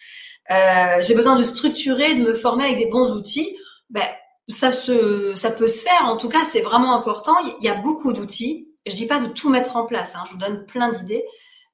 Euh, 0.52 1.02
j'ai 1.02 1.16
besoin 1.16 1.38
de 1.38 1.44
structurer, 1.44 2.16
de 2.16 2.22
me 2.22 2.34
former 2.34 2.66
avec 2.66 2.78
des 2.78 2.88
bons 2.88 3.12
outils. 3.12 3.58
Ben, 3.90 4.08
ça, 4.48 4.72
se, 4.72 5.36
ça 5.36 5.52
peut 5.52 5.68
se 5.68 5.84
faire. 5.84 6.06
En 6.06 6.18
tout 6.18 6.30
cas, 6.30 6.44
c'est 6.46 6.62
vraiment 6.62 6.96
important. 6.96 7.36
Il 7.60 7.66
y 7.66 7.70
a 7.70 7.76
beaucoup 7.76 8.14
d'outils. 8.14 8.70
Je 8.86 8.94
dis 8.94 9.08
pas 9.08 9.20
de 9.20 9.28
tout 9.28 9.50
mettre 9.50 9.76
en 9.76 9.86
place. 9.86 10.16
Hein. 10.16 10.24
Je 10.28 10.34
vous 10.34 10.40
donne 10.40 10.66
plein 10.66 10.90
d'idées. 10.90 11.26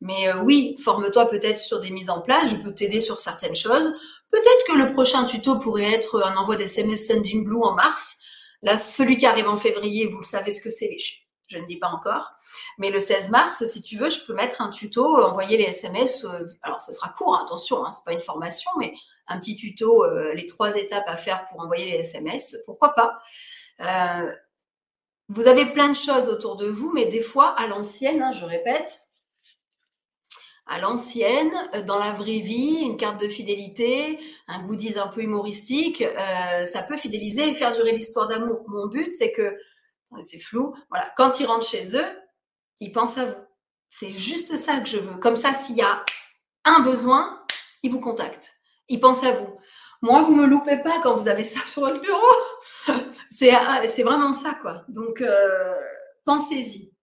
Mais 0.01 0.27
euh, 0.27 0.41
oui, 0.41 0.75
forme-toi 0.83 1.27
peut-être 1.27 1.59
sur 1.59 1.79
des 1.79 1.91
mises 1.91 2.09
en 2.09 2.21
place. 2.21 2.49
Je 2.49 2.55
peux 2.61 2.73
t'aider 2.73 3.01
sur 3.01 3.19
certaines 3.19 3.55
choses. 3.55 3.93
Peut-être 4.31 4.65
que 4.67 4.73
le 4.73 4.91
prochain 4.91 5.25
tuto 5.25 5.57
pourrait 5.59 5.93
être 5.93 6.23
un 6.23 6.35
envoi 6.35 6.55
d'SMS 6.55 6.97
Sending 6.97 7.43
Blue 7.43 7.61
en 7.61 7.73
mars. 7.75 8.17
Là, 8.63 8.77
celui 8.77 9.17
qui 9.17 9.27
arrive 9.27 9.47
en 9.47 9.57
février, 9.57 10.07
vous 10.07 10.19
le 10.19 10.25
savez 10.25 10.51
ce 10.51 10.61
que 10.61 10.71
c'est. 10.71 10.97
Je 11.47 11.57
ne 11.57 11.65
dis 11.65 11.77
pas 11.77 11.89
encore. 11.89 12.31
Mais 12.79 12.89
le 12.89 12.99
16 12.99 13.29
mars, 13.29 13.63
si 13.65 13.83
tu 13.83 13.97
veux, 13.97 14.09
je 14.09 14.25
peux 14.25 14.33
mettre 14.33 14.61
un 14.61 14.69
tuto, 14.69 15.19
euh, 15.19 15.23
envoyer 15.23 15.57
les 15.57 15.65
SMS. 15.65 16.25
Euh, 16.25 16.47
alors, 16.63 16.81
ce 16.81 16.93
sera 16.93 17.09
court, 17.09 17.35
hein, 17.35 17.43
attention, 17.45 17.85
hein, 17.85 17.91
c'est 17.91 18.03
pas 18.03 18.13
une 18.13 18.21
formation, 18.21 18.71
mais 18.79 18.93
un 19.27 19.39
petit 19.39 19.55
tuto, 19.55 20.03
les 20.33 20.45
trois 20.45 20.75
étapes 20.75 21.05
à 21.07 21.15
faire 21.15 21.45
pour 21.45 21.61
envoyer 21.61 21.85
les 21.85 21.97
SMS. 21.99 22.57
Pourquoi 22.65 22.93
pas 22.95 23.21
Vous 25.29 25.47
avez 25.47 25.71
plein 25.71 25.87
de 25.87 25.95
choses 25.95 26.27
autour 26.27 26.57
de 26.57 26.67
vous, 26.67 26.91
mais 26.91 27.05
des 27.05 27.21
fois, 27.21 27.49
à 27.57 27.67
l'ancienne, 27.67 28.21
hein, 28.21 28.33
je 28.33 28.43
répète, 28.43 28.99
à 30.65 30.79
l'ancienne, 30.79 31.51
euh, 31.75 31.81
dans 31.81 31.97
la 31.97 32.11
vraie 32.11 32.39
vie, 32.39 32.81
une 32.81 32.97
carte 32.97 33.19
de 33.19 33.27
fidélité, 33.27 34.19
un 34.47 34.63
goodies 34.63 34.99
un 34.99 35.07
peu 35.07 35.21
humoristique, 35.21 36.01
euh, 36.01 36.65
ça 36.65 36.83
peut 36.83 36.97
fidéliser 36.97 37.49
et 37.49 37.53
faire 37.53 37.73
durer 37.73 37.91
l'histoire 37.91 38.27
d'amour. 38.27 38.63
Mon 38.67 38.87
but, 38.87 39.11
c'est 39.11 39.31
que, 39.31 39.55
c'est 40.21 40.39
flou, 40.39 40.75
voilà, 40.89 41.11
quand 41.17 41.39
ils 41.39 41.45
rentrent 41.45 41.67
chez 41.67 41.95
eux, 41.95 42.05
ils 42.79 42.91
pensent 42.91 43.17
à 43.17 43.25
vous. 43.25 43.35
C'est 43.89 44.09
juste 44.09 44.55
ça 44.55 44.79
que 44.79 44.87
je 44.87 44.97
veux. 44.97 45.17
Comme 45.17 45.35
ça, 45.35 45.53
s'il 45.53 45.75
y 45.75 45.81
a 45.81 46.03
un 46.63 46.79
besoin, 46.81 47.43
ils 47.83 47.91
vous 47.91 47.99
contactent. 47.99 48.53
Ils 48.87 48.99
pensent 48.99 49.23
à 49.23 49.31
vous. 49.31 49.57
Moi, 50.01 50.21
vous 50.23 50.35
me 50.35 50.45
loupez 50.45 50.77
pas 50.77 50.99
quand 51.01 51.15
vous 51.15 51.27
avez 51.27 51.43
ça 51.43 51.59
sur 51.65 51.81
votre 51.81 52.01
bureau. 52.01 52.99
c'est, 53.29 53.51
ah, 53.51 53.81
c'est 53.87 54.03
vraiment 54.03 54.33
ça, 54.33 54.55
quoi. 54.61 54.83
Donc, 54.87 55.21
euh, 55.21 55.75
pensez-y. 56.25 56.93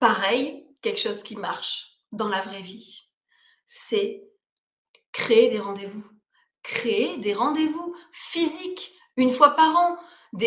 Pareil, 0.00 0.66
quelque 0.80 1.00
chose 1.00 1.22
qui 1.22 1.36
marche 1.36 1.97
dans 2.12 2.28
la 2.28 2.40
vraie 2.40 2.60
vie, 2.60 3.08
c'est 3.66 4.24
créer 5.12 5.48
des 5.48 5.58
rendez-vous. 5.58 6.04
créez 6.62 7.16
des 7.18 7.34
rendez-vous 7.34 7.94
physiques 8.12 8.92
une 9.16 9.30
fois 9.30 9.50
par 9.50 9.76
an. 9.76 9.96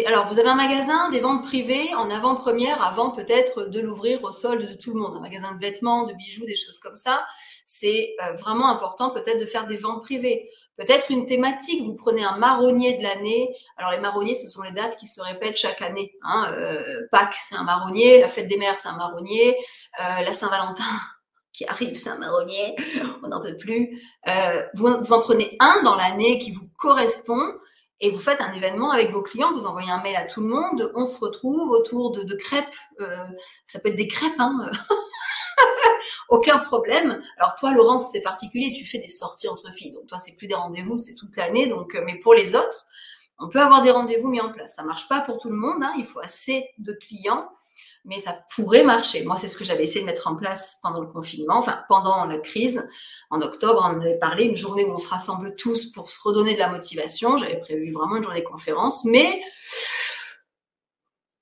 alors, 0.05 0.27
vous 0.27 0.39
avez 0.39 0.49
un 0.49 0.55
magasin, 0.55 1.09
des 1.09 1.19
ventes 1.19 1.43
privées 1.43 1.93
en 1.95 2.09
avant-première, 2.09 2.83
avant, 2.83 3.11
peut-être 3.11 3.65
de 3.65 3.79
l'ouvrir 3.79 4.23
au 4.23 4.31
solde 4.31 4.67
de 4.69 4.73
tout 4.75 4.93
le 4.93 4.99
monde. 4.99 5.17
Un 5.17 5.19
magasin 5.19 5.53
de 5.53 5.59
vêtements, 5.59 6.05
de 6.05 6.13
bijoux, 6.13 6.45
des 6.45 6.55
choses 6.55 6.79
comme 6.79 6.95
ça. 6.95 7.25
C'est 7.65 8.15
euh, 8.23 8.33
vraiment 8.33 8.69
important 8.69 9.11
peut-être 9.11 9.39
de 9.39 9.45
faire 9.45 9.67
des 9.67 9.77
ventes 9.77 10.03
privées. 10.03 10.49
Peut-être 10.77 11.11
une 11.11 11.25
thématique, 11.25 11.83
vous 11.83 11.95
prenez 11.95 12.23
un 12.23 12.37
marronnier 12.37 12.97
de 12.97 13.03
l'année. 13.03 13.55
Alors 13.77 13.91
les 13.91 13.99
marronniers, 13.99 14.35
ce 14.35 14.49
sont 14.49 14.61
les 14.61 14.71
dates 14.71 14.97
qui 14.97 15.05
se 15.05 15.21
répètent 15.21 15.57
chaque 15.57 15.81
année. 15.81 16.13
Hein. 16.23 16.51
Euh, 16.53 17.07
Pâques, 17.11 17.37
c'est 17.41 17.55
un 17.55 17.63
marronnier. 17.63 18.19
La 18.19 18.27
fête 18.27 18.47
des 18.47 18.57
mères, 18.57 18.79
c'est 18.79 18.87
un 18.87 18.97
marronnier. 18.97 19.57
Euh, 19.99 20.21
la 20.23 20.33
Saint-Valentin, 20.33 20.83
qui 21.53 21.65
arrive, 21.65 21.96
c'est 21.96 22.10
un 22.10 22.17
marronnier. 22.17 22.75
On 23.24 23.27
n'en 23.27 23.41
peut 23.41 23.58
plus. 23.58 24.00
Euh, 24.27 24.63
vous, 24.75 24.88
en 24.88 25.20
prenez 25.22 25.58
un 25.60 25.81
dans 25.84 25.96
l'année 25.96 26.39
qui 26.39 26.51
vous 26.51 26.70
correspond 26.77 27.41
et 28.00 28.10
vous 28.10 28.20
faites 28.20 28.41
un 28.41 28.51
événement 28.51 28.91
avec 28.91 29.12
vos 29.12 29.22
clients, 29.22 29.51
vous 29.51 29.67
envoyez 29.67 29.91
un 29.91 30.01
mail 30.01 30.15
à 30.15 30.25
tout 30.25 30.41
le 30.41 30.48
monde, 30.48 30.91
on 30.96 31.05
se 31.05 31.20
retrouve 31.20 31.70
autour 31.70 32.12
de, 32.12 32.34
crêpes, 32.34 32.74
ça 33.67 33.79
peut 33.79 33.89
être 33.89 33.96
des 33.96 34.08
crêpes, 34.08 34.39
hein, 34.39 34.72
aucun 36.29 36.58
problème. 36.58 37.22
Alors 37.38 37.55
toi, 37.55 37.74
Laurence, 37.74 38.12
c'est 38.12 38.22
particulier, 38.22 38.72
tu 38.72 38.86
fais 38.86 38.98
des 38.98 39.10
sorties 39.10 39.48
entre 39.48 39.72
filles. 39.74 39.93
Donc 39.93 40.08
toi, 40.08 40.17
c'est 40.17 40.36
plus 40.36 40.48
des 40.48 40.55
rendez-vous, 40.55 40.98
c'est 40.98 41.15
toute 41.15 41.36
l'année. 41.38 41.67
Donc, 41.67 41.93
euh, 41.93 42.01
mais 42.05 42.17
pour 42.20 42.34
les 42.34 42.55
autres, 42.55 42.86
on 43.38 43.50
peut 43.50 43.60
avoir 43.60 43.81
des 43.81 43.91
rendez-vous 43.91 44.29
mis 44.29 44.41
en 44.41 44.51
place. 44.51 44.75
Ça 44.75 44.84
marche 44.84 45.08
pas 45.08 45.22
pour 45.22 45.38
tout 45.38 45.50
le 45.50 45.55
monde. 45.55 45.84
Hein. 45.84 45.93
Il 45.98 46.05
faut 46.05 46.20
assez 46.20 46.70
de 46.77 46.93
clients, 46.93 47.50
mais 48.05 48.20
ça 48.20 48.43
pourrait 48.55 48.84
marcher. 48.84 49.24
Moi, 49.24 49.38
c'est 49.38 49.48
ce 49.48 49.58
que 49.58 49.63
j'avais 49.63 49.84
essayé 49.84 50.01
de 50.01 50.05
mettre 50.05 50.27
en 50.27 50.36
place 50.36 50.79
pendant 50.81 51.01
le 51.01 51.08
confinement, 51.08 51.58
enfin 51.58 51.79
pendant 51.88 52.25
la 52.25 52.39
crise. 52.39 52.88
En 53.29 53.41
octobre, 53.41 53.81
on 53.84 54.01
avait 54.01 54.17
parlé 54.17 54.46
une 54.46 54.55
journée 54.55 54.86
où 54.86 54.91
on 54.91 54.98
se 54.98 55.10
rassemble 55.10 55.55
tous 55.55 55.91
pour 55.91 56.10
se 56.10 56.20
redonner 56.22 56.53
de 56.53 56.60
la 56.60 56.70
motivation. 56.70 57.38
J'avais 57.38 57.60
prévu 57.60 57.91
vraiment 57.91 58.17
une 58.17 58.24
journée 58.24 58.43
conférence, 58.43 59.05
mais 59.05 59.41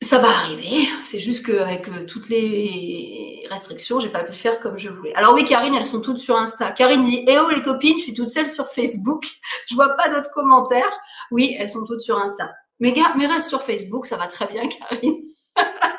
ça 0.02 0.18
va 0.18 0.28
arriver. 0.28 0.88
C'est 1.04 1.20
juste 1.20 1.46
qu'avec 1.46 1.88
euh, 1.88 2.06
toutes 2.06 2.30
les 2.30 3.46
restrictions, 3.50 4.00
j'ai 4.00 4.10
pas 4.10 4.24
pu 4.24 4.34
faire 4.34 4.60
comme 4.60 4.78
je 4.78 4.90
voulais. 4.90 5.14
Alors 5.14 5.34
oui, 5.34 5.46
Karine, 5.46 5.76
elles 5.76 5.86
sont 5.86 6.02
toutes 6.02 6.18
sur 6.18 6.36
Insta. 6.36 6.72
Karine 6.72 7.04
dit 7.04 7.24
Eh 7.28 7.38
oh 7.38 7.50
les 7.50 7.62
copines, 7.62 7.98
je 7.98 8.04
suis 8.04 8.14
toute 8.14 8.32
seule 8.32 8.50
sur 8.50 8.68
Facebook. 8.68 9.28
Je 9.70 9.76
vois 9.76 9.90
pas 9.90 10.10
d'autres 10.10 10.32
commentaires. 10.32 11.00
Oui, 11.32 11.56
elles 11.60 11.70
sont 11.70 11.86
toutes 11.86 12.02
sur 12.02 12.18
Insta. 12.18 12.50
Mais, 12.80 12.94
mais 13.18 13.28
reste 13.28 13.50
sur 13.50 13.62
Facebook, 13.62 14.08
ça 14.08 14.18
va 14.18 14.26
très 14.26 14.48
bien, 14.48 14.68
Karine. 14.68 15.22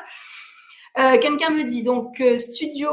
Euh, 0.97 1.17
quelqu'un 1.19 1.51
me 1.51 1.63
dit 1.63 1.83
donc 1.83 2.19
euh, 2.19 2.37
Studio 2.37 2.89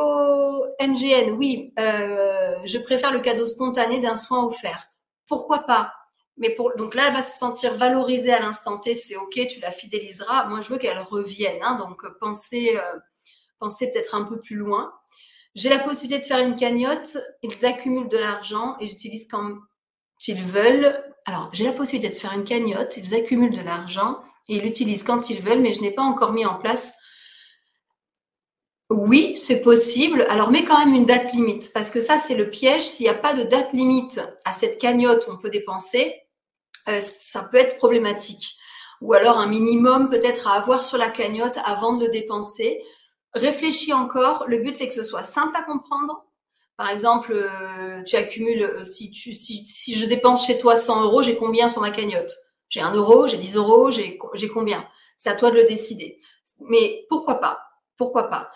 MGN, 0.80 1.32
oui, 1.32 1.72
je 1.76 2.78
préfère 2.78 3.12
le 3.12 3.20
cadeau 3.20 3.46
spontané 3.46 3.98
d'un 4.00 4.16
soin 4.16 4.44
offert. 4.44 4.86
Pourquoi 5.26 5.60
pas? 5.60 5.92
Mais 6.38 6.50
pour, 6.50 6.72
donc 6.76 6.94
là, 6.94 7.08
elle 7.08 7.14
va 7.14 7.22
se 7.22 7.36
sentir 7.36 7.74
valorisée 7.74 8.32
à 8.32 8.40
l'instant 8.40 8.78
T, 8.78 8.94
c'est 8.94 9.16
OK, 9.16 9.38
tu 9.48 9.60
la 9.60 9.72
fidéliseras. 9.72 10.48
Moi, 10.48 10.60
je 10.60 10.68
veux 10.68 10.78
qu'elle 10.78 10.98
revienne. 10.98 11.58
Hein, 11.62 11.76
donc, 11.76 12.00
pensez, 12.20 12.76
euh, 12.76 12.98
pensez 13.58 13.90
peut-être 13.90 14.14
un 14.14 14.24
peu 14.24 14.38
plus 14.38 14.56
loin. 14.56 14.92
J'ai 15.56 15.68
la 15.68 15.80
possibilité 15.80 16.20
de 16.20 16.24
faire 16.24 16.38
une 16.38 16.54
cagnotte. 16.54 17.18
Ils 17.42 17.66
accumulent 17.66 18.08
de 18.08 18.18
l'argent 18.18 18.76
et 18.78 18.88
j'utilise 18.88 19.26
quand 19.28 19.50
ils 20.28 20.42
veulent. 20.42 21.02
Alors, 21.26 21.50
j'ai 21.52 21.64
la 21.64 21.72
possibilité 21.72 22.14
de 22.14 22.18
faire 22.18 22.32
une 22.32 22.44
cagnotte. 22.44 22.96
Ils 22.96 23.14
accumulent 23.16 23.56
de 23.56 23.62
l'argent 23.62 24.20
et 24.48 24.56
ils 24.56 24.62
l'utilisent 24.62 25.02
quand 25.02 25.30
ils 25.30 25.42
veulent, 25.42 25.60
mais 25.60 25.72
je 25.72 25.80
n'ai 25.80 25.90
pas 25.90 26.02
encore 26.02 26.32
mis 26.32 26.46
en 26.46 26.54
place. 26.54 26.94
Oui, 28.90 29.36
c'est 29.36 29.60
possible. 29.60 30.26
Alors, 30.30 30.50
mets 30.50 30.64
quand 30.64 30.78
même 30.78 30.94
une 30.94 31.04
date 31.04 31.32
limite 31.32 31.72
parce 31.74 31.90
que 31.90 32.00
ça, 32.00 32.18
c'est 32.18 32.34
le 32.34 32.48
piège. 32.48 32.82
S'il 32.82 33.04
n'y 33.04 33.10
a 33.10 33.14
pas 33.14 33.34
de 33.34 33.42
date 33.42 33.72
limite 33.72 34.20
à 34.44 34.52
cette 34.52 34.78
cagnotte, 34.78 35.28
on 35.30 35.36
peut 35.36 35.50
dépenser 35.50 36.22
euh, 36.88 37.00
ça 37.00 37.42
peut 37.42 37.58
être 37.58 37.76
problématique. 37.76 38.56
Ou 39.00 39.12
alors 39.12 39.38
un 39.38 39.46
minimum 39.46 40.08
peut-être 40.08 40.48
à 40.48 40.54
avoir 40.54 40.82
sur 40.82 40.98
la 40.98 41.10
cagnotte 41.10 41.58
avant 41.64 41.94
de 41.94 42.06
le 42.06 42.10
dépenser. 42.10 42.82
Réfléchis 43.34 43.92
encore. 43.92 44.44
Le 44.48 44.58
but, 44.58 44.74
c'est 44.76 44.88
que 44.88 44.94
ce 44.94 45.02
soit 45.02 45.22
simple 45.22 45.56
à 45.56 45.62
comprendre. 45.62 46.24
Par 46.76 46.90
exemple, 46.90 47.32
euh, 47.32 48.02
tu 48.04 48.16
accumules, 48.16 48.62
euh, 48.62 48.84
si, 48.84 49.10
tu, 49.10 49.34
si, 49.34 49.64
si 49.66 49.94
je 49.94 50.06
dépense 50.06 50.46
chez 50.46 50.58
toi 50.58 50.76
100 50.76 51.02
euros, 51.02 51.22
j'ai 51.22 51.36
combien 51.36 51.68
sur 51.68 51.82
ma 51.82 51.90
cagnotte? 51.90 52.32
J'ai 52.70 52.80
1 52.80 52.94
euro, 52.94 53.26
j'ai 53.26 53.36
10 53.36 53.56
euros, 53.56 53.90
j'ai 53.90 54.18
combien? 54.48 54.86
C'est 55.16 55.30
à 55.30 55.34
toi 55.34 55.50
de 55.50 55.56
le 55.56 55.64
décider. 55.64 56.20
Mais 56.60 57.04
pourquoi 57.08 57.36
pas? 57.36 57.67
Pourquoi 57.98 58.30
pas? 58.30 58.50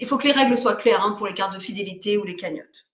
Il 0.00 0.06
faut 0.06 0.18
que 0.18 0.26
les 0.26 0.32
règles 0.32 0.58
soient 0.58 0.74
claires 0.74 1.04
hein, 1.04 1.14
pour 1.16 1.28
les 1.28 1.34
cartes 1.34 1.54
de 1.54 1.60
fidélité 1.60 2.16
ou 2.18 2.24
les 2.24 2.34
cagnottes. 2.34 2.88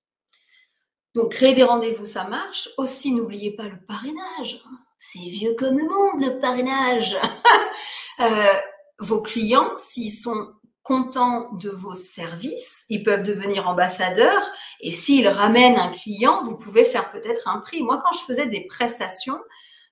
Donc, 1.14 1.32
créer 1.32 1.54
des 1.54 1.62
rendez-vous, 1.62 2.06
ça 2.06 2.24
marche. 2.24 2.68
Aussi, 2.76 3.12
n'oubliez 3.12 3.52
pas 3.52 3.68
le 3.68 3.80
parrainage. 3.86 4.62
C'est 4.98 5.20
vieux 5.20 5.54
comme 5.54 5.78
le 5.78 5.84
monde, 5.84 6.24
le 6.24 6.40
parrainage. 6.40 7.16
Euh, 8.20 8.54
vos 9.00 9.20
clients, 9.20 9.72
s'ils 9.76 10.12
sont 10.12 10.52
contents 10.84 11.52
de 11.54 11.68
vos 11.68 11.94
services, 11.94 12.84
ils 12.88 13.02
peuvent 13.02 13.24
devenir 13.24 13.68
ambassadeurs. 13.68 14.48
Et 14.80 14.92
s'ils 14.92 15.26
ramènent 15.26 15.80
un 15.80 15.88
client, 15.88 16.44
vous 16.44 16.56
pouvez 16.56 16.84
faire 16.84 17.10
peut-être 17.10 17.48
un 17.48 17.58
prix. 17.58 17.82
Moi, 17.82 18.00
quand 18.00 18.16
je 18.16 18.24
faisais 18.24 18.46
des 18.46 18.68
prestations 18.68 19.40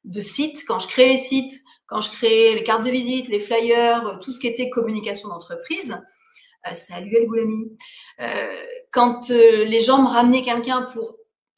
de 0.04 0.20
sites, 0.20 0.64
quand 0.66 0.78
je 0.78 0.88
créais 0.88 1.08
les 1.08 1.16
sites, 1.16 1.52
quand 1.86 2.00
je 2.00 2.10
créais 2.10 2.54
les 2.54 2.64
cartes 2.64 2.84
de 2.84 2.90
visite, 2.90 3.28
les 3.28 3.38
flyers, 3.38 4.18
tout 4.22 4.32
ce 4.32 4.40
qui 4.40 4.46
était 4.46 4.70
communication 4.70 5.28
d'entreprise, 5.28 6.00
euh, 6.66 6.74
salut 6.74 7.16
El 7.16 7.26
Goulami. 7.26 7.76
Euh, 8.20 8.64
quand 8.92 9.30
euh, 9.30 9.64
les 9.64 9.82
gens 9.82 10.02
me 10.02 10.08
ramenaient 10.08 10.42
quelqu'un 10.42 10.82
pour 10.82 11.16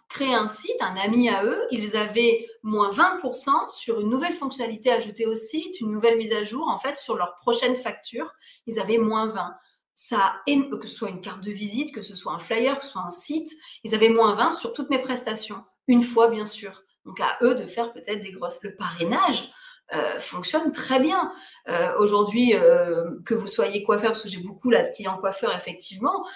créer 0.08 0.34
un 0.34 0.46
site, 0.46 0.80
un 0.80 0.96
ami 0.96 1.28
à 1.28 1.44
eux, 1.44 1.66
ils 1.70 1.96
avaient 1.96 2.46
moins 2.62 2.90
20% 2.90 3.68
sur 3.68 4.00
une 4.00 4.08
nouvelle 4.08 4.32
fonctionnalité 4.32 4.90
ajoutée 4.90 5.26
au 5.26 5.34
site, 5.34 5.80
une 5.80 5.90
nouvelle 5.90 6.16
mise 6.16 6.32
à 6.32 6.42
jour. 6.42 6.68
En 6.68 6.78
fait, 6.78 6.96
sur 6.96 7.16
leur 7.16 7.36
prochaine 7.36 7.76
facture, 7.76 8.32
ils 8.66 8.78
avaient 8.78 8.98
moins 8.98 9.26
20. 9.26 9.54
Ça, 9.96 10.42
que 10.46 10.86
ce 10.86 10.94
soit 10.94 11.10
une 11.10 11.20
carte 11.20 11.42
de 11.42 11.52
visite, 11.52 11.94
que 11.94 12.02
ce 12.02 12.14
soit 12.14 12.32
un 12.32 12.38
flyer, 12.38 12.78
que 12.78 12.84
ce 12.84 12.90
soit 12.90 13.02
un 13.02 13.10
site, 13.10 13.50
ils 13.84 13.94
avaient 13.94 14.08
moins 14.08 14.34
20 14.34 14.52
sur 14.52 14.72
toutes 14.72 14.90
mes 14.90 15.00
prestations. 15.00 15.62
Une 15.86 16.02
fois, 16.02 16.28
bien 16.28 16.46
sûr. 16.46 16.83
Donc, 17.04 17.20
à 17.20 17.38
eux 17.42 17.54
de 17.54 17.66
faire 17.66 17.92
peut-être 17.92 18.22
des 18.22 18.32
grosses. 18.32 18.58
Le 18.62 18.74
parrainage, 18.74 19.50
euh, 19.92 20.18
fonctionne 20.18 20.72
très 20.72 20.98
bien. 20.98 21.30
Euh, 21.68 21.92
aujourd'hui, 21.98 22.54
euh, 22.54 23.04
que 23.26 23.34
vous 23.34 23.46
soyez 23.46 23.82
coiffeur, 23.82 24.12
parce 24.12 24.22
que 24.22 24.30
j'ai 24.30 24.40
beaucoup 24.40 24.70
là 24.70 24.82
de 24.82 24.88
clients 24.88 25.18
coiffeurs, 25.18 25.54
effectivement, 25.54 26.26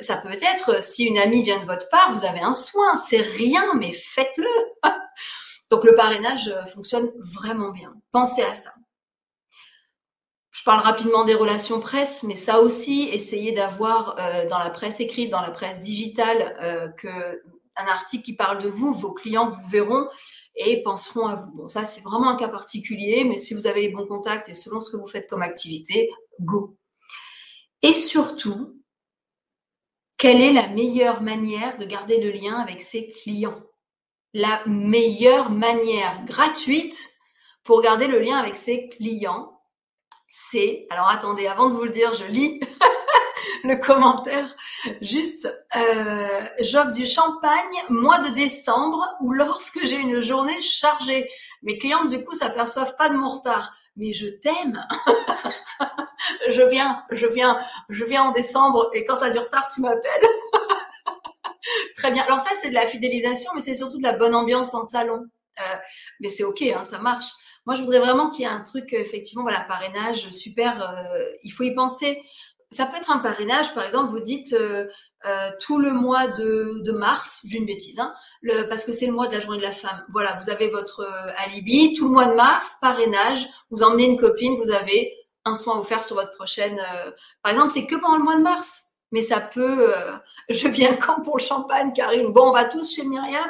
ça 0.00 0.18
peut 0.18 0.28
être 0.32 0.82
si 0.82 1.04
une 1.04 1.18
amie 1.18 1.42
vient 1.42 1.60
de 1.60 1.66
votre 1.66 1.88
part, 1.88 2.12
vous 2.12 2.26
avez 2.26 2.40
un 2.40 2.52
soin, 2.52 2.96
c'est 2.96 3.22
rien, 3.22 3.72
mais 3.74 3.92
faites-le. 3.92 4.46
Donc 5.70 5.84
le 5.84 5.94
parrainage 5.94 6.54
fonctionne 6.72 7.10
vraiment 7.18 7.70
bien. 7.70 7.94
Pensez 8.12 8.42
à 8.42 8.52
ça. 8.52 8.70
Je 10.50 10.62
parle 10.62 10.80
rapidement 10.80 11.24
des 11.24 11.34
relations 11.34 11.80
presse, 11.80 12.22
mais 12.22 12.34
ça 12.34 12.60
aussi, 12.60 13.08
essayez 13.12 13.52
d'avoir 13.52 14.16
dans 14.48 14.58
la 14.58 14.70
presse 14.70 15.00
écrite, 15.00 15.30
dans 15.30 15.40
la 15.40 15.50
presse 15.50 15.80
digitale, 15.80 16.94
que 16.98 17.42
un 17.78 17.86
article 17.86 18.24
qui 18.24 18.34
parle 18.34 18.62
de 18.62 18.68
vous, 18.68 18.92
vos 18.92 19.12
clients 19.12 19.48
vous 19.48 19.68
verront 19.68 20.08
et 20.56 20.82
penseront 20.82 21.26
à 21.26 21.36
vous. 21.36 21.52
Bon, 21.54 21.68
ça, 21.68 21.84
c'est 21.84 22.00
vraiment 22.00 22.30
un 22.30 22.36
cas 22.36 22.48
particulier, 22.48 23.24
mais 23.24 23.36
si 23.36 23.54
vous 23.54 23.66
avez 23.66 23.82
les 23.82 23.90
bons 23.90 24.06
contacts 24.06 24.48
et 24.48 24.54
selon 24.54 24.80
ce 24.80 24.90
que 24.90 24.96
vous 24.96 25.06
faites 25.06 25.28
comme 25.28 25.42
activité, 25.42 26.10
go. 26.40 26.76
Et 27.82 27.94
surtout, 27.94 28.82
quelle 30.16 30.40
est 30.40 30.52
la 30.52 30.68
meilleure 30.68 31.22
manière 31.22 31.76
de 31.76 31.84
garder 31.84 32.20
le 32.20 32.30
lien 32.30 32.56
avec 32.56 32.82
ses 32.82 33.08
clients? 33.08 33.62
La 34.34 34.62
meilleure 34.66 35.50
manière 35.50 36.24
gratuite 36.24 37.10
pour 37.62 37.80
garder 37.82 38.08
le 38.08 38.18
lien 38.18 38.36
avec 38.36 38.56
ses 38.56 38.88
clients, 38.88 39.60
c'est, 40.28 40.86
alors 40.90 41.08
attendez, 41.08 41.46
avant 41.46 41.70
de 41.70 41.74
vous 41.74 41.84
le 41.84 41.90
dire, 41.90 42.12
je 42.14 42.24
lis 42.24 42.60
le 43.64 43.76
commentaire. 43.76 44.54
Juste, 45.00 45.46
euh, 45.76 46.40
j'offre 46.60 46.92
du 46.92 47.06
champagne 47.06 47.84
mois 47.88 48.18
de 48.20 48.34
décembre 48.34 49.06
ou 49.20 49.32
lorsque 49.32 49.84
j'ai 49.84 49.96
une 49.96 50.20
journée 50.20 50.60
chargée. 50.62 51.28
Mes 51.62 51.78
clientes, 51.78 52.10
du 52.10 52.24
coup, 52.24 52.34
s'aperçoivent 52.34 52.96
pas 52.96 53.08
de 53.08 53.16
mon 53.16 53.28
retard. 53.28 53.74
Mais 53.96 54.12
je 54.12 54.28
t'aime. 54.28 54.80
je 56.48 56.62
viens, 56.62 57.02
je 57.10 57.26
viens, 57.26 57.60
je 57.88 58.04
viens 58.04 58.24
en 58.24 58.32
décembre 58.32 58.90
et 58.94 59.04
quand 59.04 59.18
tu 59.18 59.24
as 59.24 59.30
du 59.30 59.38
retard, 59.38 59.68
tu 59.68 59.80
m'appelles. 59.80 60.28
Très 61.96 62.10
bien. 62.10 62.22
Alors 62.24 62.40
ça, 62.40 62.50
c'est 62.60 62.70
de 62.70 62.74
la 62.74 62.86
fidélisation, 62.86 63.50
mais 63.54 63.60
c'est 63.60 63.74
surtout 63.74 63.98
de 63.98 64.02
la 64.02 64.16
bonne 64.16 64.34
ambiance 64.34 64.74
en 64.74 64.84
salon. 64.84 65.24
Euh, 65.58 65.76
mais 66.20 66.28
c'est 66.28 66.44
ok, 66.44 66.62
hein, 66.62 66.84
ça 66.84 66.98
marche. 66.98 67.26
Moi, 67.66 67.74
je 67.74 67.82
voudrais 67.82 67.98
vraiment 67.98 68.30
qu'il 68.30 68.42
y 68.42 68.44
ait 68.44 68.50
un 68.50 68.62
truc, 68.62 68.92
effectivement, 68.92 69.42
voilà, 69.42 69.60
parrainage, 69.68 70.28
super. 70.30 70.80
Euh, 70.80 71.30
il 71.42 71.50
faut 71.52 71.64
y 71.64 71.74
penser 71.74 72.22
ça 72.70 72.86
peut 72.86 72.96
être 72.96 73.10
un 73.10 73.18
parrainage, 73.18 73.74
par 73.74 73.84
exemple, 73.84 74.10
vous 74.10 74.20
dites 74.20 74.52
euh, 74.52 74.86
euh, 75.26 75.50
tout 75.60 75.78
le 75.78 75.92
mois 75.92 76.28
de, 76.28 76.92
mars, 76.92 77.40
j'ai 77.46 77.58
une 77.58 77.66
bêtise, 77.66 77.98
hein, 77.98 78.14
parce 78.68 78.84
que 78.84 78.92
c'est 78.92 79.06
le 79.06 79.12
mois 79.12 79.26
de 79.26 79.34
la 79.34 79.40
journée 79.40 79.58
de 79.58 79.62
la 79.62 79.72
femme. 79.72 80.04
Voilà, 80.12 80.38
vous 80.42 80.50
avez 80.50 80.68
votre 80.68 81.00
euh, 81.00 81.32
alibi, 81.36 81.94
tout 81.94 82.06
le 82.06 82.12
mois 82.12 82.26
de 82.26 82.34
mars, 82.34 82.76
parrainage, 82.80 83.46
vous 83.70 83.82
emmenez 83.82 84.04
une 84.04 84.20
copine, 84.20 84.56
vous 84.56 84.70
avez 84.70 85.14
un 85.44 85.54
soin 85.54 85.78
offert 85.78 86.04
sur 86.04 86.16
votre 86.16 86.34
prochaine. 86.34 86.78
par 87.42 87.52
exemple, 87.52 87.72
c'est 87.72 87.86
que 87.86 87.96
pendant 87.96 88.18
le 88.18 88.24
mois 88.24 88.36
de 88.36 88.42
mars. 88.42 88.84
Mais 89.10 89.22
ça 89.22 89.40
peut. 89.40 89.90
je 90.50 90.68
viens 90.68 90.94
quand 90.94 91.22
pour 91.22 91.38
le 91.38 91.42
champagne, 91.42 91.94
Karine? 91.94 92.30
Bon, 92.30 92.50
on 92.50 92.52
va 92.52 92.66
tous 92.66 92.94
chez 92.94 93.04
Myriam. 93.04 93.48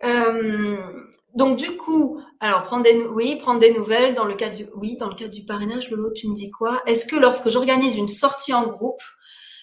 donc 1.38 1.56
du 1.56 1.76
coup, 1.76 2.20
alors 2.40 2.64
prendre 2.64 2.82
des, 2.82 3.06
oui, 3.06 3.36
prendre 3.36 3.60
des 3.60 3.72
nouvelles 3.72 4.14
dans 4.14 4.24
le 4.24 4.34
cadre 4.34 4.56
du, 4.56 4.66
oui, 4.74 4.96
dans 4.96 5.08
le 5.08 5.14
cadre 5.14 5.32
du 5.32 5.44
parrainage, 5.44 5.88
Lolo, 5.88 6.10
tu 6.10 6.28
me 6.28 6.34
dis 6.34 6.50
quoi? 6.50 6.82
Est-ce 6.84 7.06
que 7.06 7.14
lorsque 7.14 7.48
j'organise 7.48 7.94
une 7.94 8.08
sortie 8.08 8.52
en 8.52 8.66
groupe, 8.66 9.00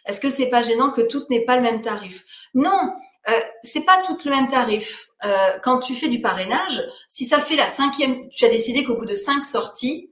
est-ce 0.06 0.22
que 0.22 0.30
c'est 0.30 0.50
pas 0.50 0.62
gênant 0.62 0.90
que 0.90 1.02
toutes 1.02 1.30
n'aient 1.30 1.44
pas 1.44 1.58
le 1.58 1.62
même 1.62 1.82
tarif? 1.82 2.24
Non, 2.54 2.94
euh, 3.28 3.32
c'est 3.64 3.82
pas 3.82 4.02
tout 4.02 4.18
le 4.24 4.32
même 4.32 4.48
tarif. 4.48 5.10
Euh, 5.26 5.60
quand 5.64 5.80
tu 5.80 5.96
fais 5.96 6.08
du 6.08 6.22
parrainage, 6.22 6.82
si 7.10 7.26
ça 7.26 7.42
fait 7.42 7.58
la 7.58 7.68
cinquième, 7.68 8.30
tu 8.30 8.46
as 8.46 8.50
décidé 8.50 8.86
qu'au 8.86 8.96
bout 8.96 9.06
de 9.06 9.16
cinq 9.16 9.44
sorties, 9.44 10.12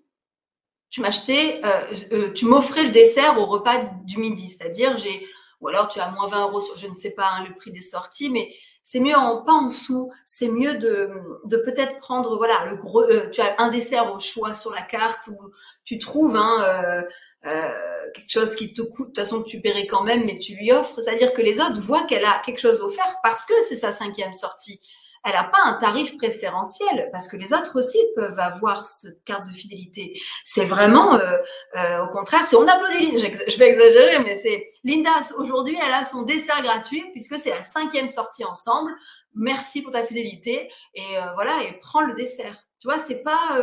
tu 0.90 1.00
m'achetais, 1.00 1.62
euh, 1.64 1.96
euh, 2.12 2.34
tu 2.34 2.46
m'offrais 2.46 2.84
le 2.84 2.90
dessert 2.90 3.40
au 3.40 3.46
repas 3.46 3.86
du 4.04 4.18
midi, 4.18 4.50
c'est-à-dire 4.50 4.98
j'ai, 4.98 5.26
ou 5.64 5.70
alors 5.70 5.88
tu 5.88 6.00
as 6.00 6.10
moins 6.12 6.28
20 6.28 6.50
euros 6.50 6.60
sur, 6.60 6.76
je 6.76 6.88
ne 6.88 6.96
sais 6.96 7.12
pas 7.12 7.30
hein, 7.32 7.46
le 7.48 7.56
prix 7.56 7.72
des 7.72 7.82
sorties, 7.82 8.30
mais 8.30 8.54
c'est 8.84 9.00
mieux 9.00 9.16
en 9.16 9.44
pas 9.46 9.54
en 9.54 9.68
dessous, 9.68 10.12
c'est 10.26 10.50
mieux 10.50 10.76
de, 10.76 11.10
de 11.46 11.58
peut-être 11.58 12.00
prendre 12.00 12.36
voilà 12.36 12.66
le 12.70 12.76
gros, 12.76 13.02
euh, 13.04 13.30
tu 13.30 13.40
as 13.40 13.56
un 13.60 13.70
dessert 13.70 14.14
au 14.14 14.20
choix 14.20 14.54
sur 14.54 14.72
la 14.72 14.82
carte 14.82 15.30
ou 15.30 15.52
tu 15.86 15.98
trouves 15.98 16.36
hein, 16.36 16.62
euh, 16.62 17.02
euh, 17.48 18.12
quelque 18.14 18.30
chose 18.30 18.56
qui 18.56 18.74
te 18.74 18.82
coûte, 18.82 19.08
de 19.08 19.14
toute 19.14 19.20
façon 19.20 19.42
que 19.42 19.48
tu 19.48 19.62
paierais 19.62 19.88
quand 19.88 20.04
même, 20.04 20.26
mais 20.26 20.38
tu 20.38 20.54
lui 20.56 20.74
offres, 20.74 21.00
c'est-à-dire 21.02 21.34
que 21.34 21.42
les 21.42 21.62
autres 21.62 21.80
voient 21.80 22.04
qu'elle 22.04 22.26
a 22.26 22.42
quelque 22.46 22.60
chose 22.60 22.82
offert 22.82 23.16
parce 23.24 23.46
que 23.46 23.54
c'est 23.62 23.78
sa 23.78 23.92
cinquième 23.92 24.34
sortie. 24.34 24.82
Elle 25.26 25.34
n'a 25.34 25.46
pas 25.46 25.60
un 25.64 25.74
tarif 25.74 26.18
préférentiel 26.18 27.10
parce 27.12 27.28
que 27.28 27.38
les 27.38 27.54
autres 27.54 27.80
aussi 27.80 28.00
peuvent 28.16 28.40
avoir 28.40 28.84
cette 28.84 29.24
carte 29.24 29.48
de 29.48 29.54
fidélité. 29.54 30.20
C'est 30.44 30.66
vraiment, 30.66 31.16
euh, 31.16 31.38
euh, 31.78 32.04
au 32.06 32.08
contraire, 32.08 32.46
c'est 32.46 32.56
on 32.56 32.68
applaudit 32.68 33.12
Linda. 33.12 33.30
Je 33.48 33.58
vais 33.58 33.70
exagérer, 33.70 34.20
mais 34.20 34.36
c'est 34.36 34.68
Linda 34.84 35.12
aujourd'hui, 35.38 35.78
elle 35.82 35.94
a 35.94 36.04
son 36.04 36.24
dessert 36.24 36.62
gratuit 36.62 37.04
puisque 37.12 37.38
c'est 37.38 37.52
la 37.52 37.62
cinquième 37.62 38.10
sortie 38.10 38.44
ensemble. 38.44 38.92
Merci 39.36 39.82
pour 39.82 39.92
ta 39.92 40.04
fidélité 40.04 40.70
et 40.94 41.16
voilà 41.34 41.64
et 41.64 41.80
prends 41.82 42.02
le 42.02 42.14
dessert. 42.14 42.56
Tu 42.80 42.88
vois, 42.88 42.98
c'est 43.00 43.24
pas 43.24 43.60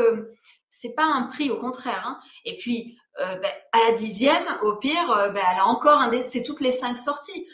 c'est 0.70 0.94
pas 0.94 1.04
un 1.04 1.24
prix, 1.24 1.50
au 1.50 1.58
contraire. 1.58 2.04
Hein. 2.06 2.18
Et 2.44 2.56
puis, 2.56 2.96
euh, 3.20 3.34
ben, 3.36 3.50
à 3.72 3.90
la 3.90 3.96
dixième, 3.96 4.44
au 4.62 4.76
pire, 4.76 5.10
euh, 5.10 5.28
ben, 5.28 5.42
elle 5.52 5.58
a 5.58 5.66
encore 5.66 6.00
un 6.00 6.10
c'est 6.24 6.42
toutes 6.42 6.60
les 6.60 6.70
cinq 6.70 6.96
sorties. 6.98 7.46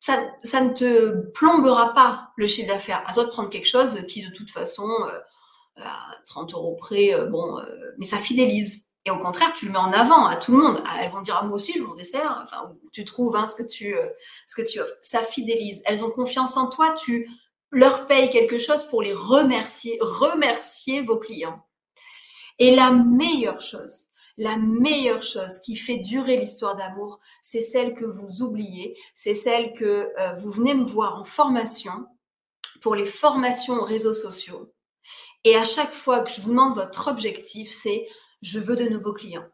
Ça, 0.00 0.18
ça, 0.42 0.62
ne 0.62 0.72
te 0.72 1.30
plombera 1.32 1.92
pas 1.94 2.32
le 2.36 2.46
chiffre 2.46 2.68
d'affaires. 2.68 3.04
À 3.06 3.12
toi 3.12 3.24
de 3.24 3.28
prendre 3.28 3.50
quelque 3.50 3.68
chose 3.68 4.04
qui, 4.08 4.22
de 4.22 4.32
toute 4.32 4.50
façon, 4.50 4.88
euh, 4.88 5.82
à 5.82 6.16
30 6.26 6.54
euros 6.54 6.74
près, 6.76 7.14
bon, 7.26 7.60
mais 7.98 8.06
ça 8.06 8.18
fidélise. 8.18 8.86
Et 9.06 9.10
au 9.10 9.18
contraire, 9.18 9.52
tu 9.54 9.66
le 9.66 9.72
mets 9.72 9.78
en 9.78 9.92
avant 9.92 10.26
à 10.26 10.36
tout 10.36 10.52
le 10.52 10.62
monde. 10.62 10.82
Ah, 10.86 11.00
elles 11.02 11.10
vont 11.10 11.20
dire, 11.20 11.38
ah, 11.40 11.44
moi 11.44 11.56
aussi, 11.56 11.74
je 11.76 11.82
m'en 11.82 11.94
dessert. 11.94 12.42
Enfin, 12.42 12.72
tu 12.92 13.04
trouves 13.04 13.36
hein, 13.36 13.46
ce, 13.46 13.56
que 13.56 13.66
tu, 13.66 13.94
ce 14.46 14.54
que 14.54 14.66
tu 14.66 14.80
offres. 14.80 14.94
Ça 15.00 15.22
fidélise. 15.22 15.82
Elles 15.86 16.04
ont 16.04 16.10
confiance 16.10 16.56
en 16.56 16.68
toi. 16.68 16.94
Tu 16.94 17.30
leur 17.70 18.06
payes 18.06 18.30
quelque 18.30 18.58
chose 18.58 18.84
pour 18.84 19.02
les 19.02 19.12
remercier, 19.12 19.98
remercier 20.00 21.02
vos 21.02 21.18
clients. 21.18 21.64
Et 22.58 22.74
la 22.74 22.90
meilleure 22.90 23.62
chose, 23.62 24.08
la 24.40 24.56
meilleure 24.56 25.22
chose 25.22 25.60
qui 25.60 25.76
fait 25.76 25.98
durer 25.98 26.38
l'histoire 26.38 26.74
d'amour, 26.74 27.20
c'est 27.42 27.60
celle 27.60 27.92
que 27.94 28.06
vous 28.06 28.40
oubliez, 28.40 28.98
c'est 29.14 29.34
celle 29.34 29.74
que 29.74 30.08
euh, 30.18 30.34
vous 30.36 30.50
venez 30.50 30.72
me 30.72 30.84
voir 30.84 31.16
en 31.16 31.24
formation 31.24 32.06
pour 32.80 32.94
les 32.94 33.04
formations 33.04 33.84
réseaux 33.84 34.14
sociaux. 34.14 34.72
Et 35.44 35.56
à 35.56 35.66
chaque 35.66 35.92
fois 35.92 36.20
que 36.20 36.30
je 36.30 36.40
vous 36.40 36.52
demande 36.52 36.74
votre 36.74 37.08
objectif, 37.08 37.70
c'est 37.70 38.08
je 38.40 38.58
veux 38.58 38.76
de 38.76 38.88
nouveaux 38.88 39.12
clients. 39.12 39.46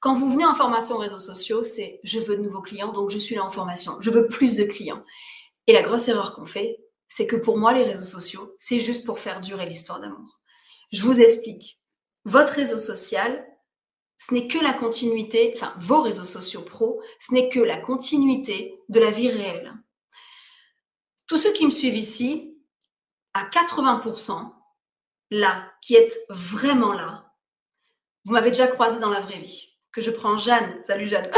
Quand 0.00 0.14
vous 0.14 0.32
venez 0.32 0.44
en 0.44 0.56
formation 0.56 0.98
réseaux 0.98 1.20
sociaux, 1.20 1.62
c'est 1.62 2.00
je 2.02 2.18
veux 2.18 2.36
de 2.36 2.42
nouveaux 2.42 2.62
clients, 2.62 2.92
donc 2.92 3.10
je 3.10 3.18
suis 3.18 3.36
là 3.36 3.44
en 3.44 3.50
formation. 3.50 4.00
Je 4.00 4.10
veux 4.10 4.26
plus 4.26 4.56
de 4.56 4.64
clients. 4.64 5.04
Et 5.68 5.72
la 5.72 5.82
grosse 5.82 6.08
erreur 6.08 6.34
qu'on 6.34 6.46
fait, 6.46 6.80
c'est 7.06 7.28
que 7.28 7.36
pour 7.36 7.58
moi, 7.58 7.72
les 7.72 7.84
réseaux 7.84 8.02
sociaux, 8.02 8.56
c'est 8.58 8.80
juste 8.80 9.06
pour 9.06 9.20
faire 9.20 9.40
durer 9.40 9.66
l'histoire 9.66 10.00
d'amour. 10.00 10.40
Je 10.90 11.02
vous 11.04 11.20
explique 11.20 11.78
votre 12.24 12.54
réseau 12.54 12.78
social, 12.78 13.46
ce 14.26 14.32
n'est 14.32 14.46
que 14.46 14.58
la 14.58 14.72
continuité, 14.72 15.52
enfin 15.54 15.74
vos 15.78 16.00
réseaux 16.00 16.24
sociaux 16.24 16.62
pro, 16.62 17.02
ce 17.20 17.34
n'est 17.34 17.50
que 17.50 17.60
la 17.60 17.76
continuité 17.76 18.80
de 18.88 18.98
la 18.98 19.10
vie 19.10 19.28
réelle. 19.28 19.74
Tous 21.26 21.36
ceux 21.36 21.52
qui 21.52 21.66
me 21.66 21.70
suivent 21.70 21.96
ici, 21.96 22.56
à 23.34 23.44
80%, 23.44 24.50
là, 25.30 25.70
qui 25.82 25.94
êtes 25.94 26.16
vraiment 26.30 26.94
là, 26.94 27.32
vous 28.24 28.32
m'avez 28.32 28.50
déjà 28.50 28.66
croisé 28.66 28.98
dans 28.98 29.10
la 29.10 29.20
vraie 29.20 29.38
vie. 29.38 29.76
Que 29.92 30.00
je 30.00 30.10
prends 30.10 30.38
Jeanne, 30.38 30.80
salut 30.84 31.06
Jeanne, 31.06 31.30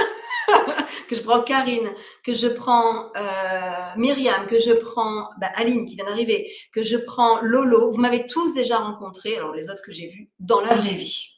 que 1.09 1.17
je 1.17 1.23
prends 1.23 1.43
Karine, 1.43 1.93
que 2.23 2.35
je 2.35 2.47
prends 2.47 3.11
euh, 3.17 3.97
Myriam, 3.97 4.47
que 4.47 4.61
je 4.61 4.73
prends 4.73 5.29
bah, 5.41 5.51
Aline 5.57 5.87
qui 5.87 5.97
vient 5.97 6.05
d'arriver, 6.05 6.53
que 6.73 6.85
je 6.85 6.99
prends 6.99 7.41
Lolo. 7.41 7.91
Vous 7.91 7.99
m'avez 7.99 8.29
tous 8.29 8.55
déjà 8.55 8.79
rencontrés, 8.79 9.37
alors 9.37 9.55
les 9.55 9.71
autres 9.71 9.83
que 9.85 9.93
j'ai 9.93 10.07
vus, 10.07 10.31
dans 10.39 10.61
la 10.61 10.73
vraie 10.75 10.95
vie. 10.95 11.36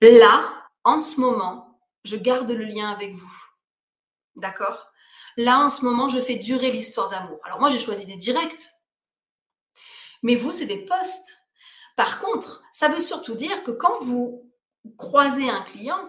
Là, 0.00 0.68
en 0.84 0.98
ce 0.98 1.20
moment, 1.20 1.80
je 2.04 2.16
garde 2.16 2.50
le 2.50 2.64
lien 2.64 2.88
avec 2.90 3.14
vous. 3.14 3.36
D'accord? 4.36 4.90
Là, 5.36 5.60
en 5.60 5.70
ce 5.70 5.84
moment, 5.84 6.08
je 6.08 6.20
fais 6.20 6.36
durer 6.36 6.70
l'histoire 6.70 7.08
d'amour. 7.08 7.40
Alors 7.44 7.60
moi, 7.60 7.70
j'ai 7.70 7.78
choisi 7.78 8.06
des 8.06 8.16
directs. 8.16 8.68
Mais 10.22 10.34
vous, 10.34 10.52
c'est 10.52 10.66
des 10.66 10.84
posts. 10.84 11.38
Par 11.96 12.20
contre, 12.20 12.62
ça 12.72 12.88
veut 12.88 13.00
surtout 13.00 13.34
dire 13.34 13.64
que 13.64 13.70
quand 13.70 13.98
vous 14.00 14.52
croisez 14.96 15.50
un 15.50 15.62
client, 15.62 16.08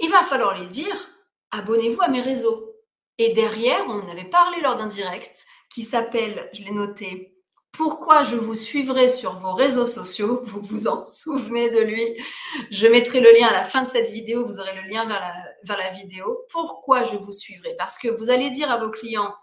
il 0.00 0.10
va 0.10 0.22
falloir 0.24 0.58
lui 0.58 0.68
dire 0.68 1.08
abonnez-vous 1.52 2.02
à 2.02 2.08
mes 2.08 2.20
réseaux. 2.20 2.74
Et 3.18 3.32
derrière, 3.32 3.84
on 3.86 4.08
avait 4.08 4.24
parlé 4.24 4.60
lors 4.60 4.76
d'un 4.76 4.86
direct 4.86 5.44
qui 5.70 5.82
s'appelle, 5.82 6.50
je 6.52 6.62
l'ai 6.62 6.72
noté, 6.72 7.31
pourquoi 7.72 8.22
je 8.22 8.36
vous 8.36 8.54
suivrai 8.54 9.08
sur 9.08 9.38
vos 9.38 9.54
réseaux 9.54 9.86
sociaux. 9.86 10.42
Vous 10.44 10.60
vous 10.60 10.88
en 10.88 11.02
souvenez 11.02 11.70
de 11.70 11.80
lui. 11.80 12.22
Je 12.70 12.86
mettrai 12.86 13.20
le 13.20 13.32
lien 13.32 13.48
à 13.48 13.52
la 13.52 13.64
fin 13.64 13.82
de 13.82 13.88
cette 13.88 14.10
vidéo. 14.10 14.46
Vous 14.46 14.60
aurez 14.60 14.74
le 14.74 14.88
lien 14.88 15.06
vers 15.06 15.78
la, 15.78 15.90
vidéo. 15.90 16.44
Pourquoi 16.50 17.04
je 17.04 17.16
vous 17.16 17.32
suivrai? 17.32 17.74
Parce 17.78 17.98
que 17.98 18.08
vous 18.08 18.28
allez 18.28 18.50
dire 18.50 18.70
à 18.70 18.76
vos 18.76 18.90
clients, 18.90 19.34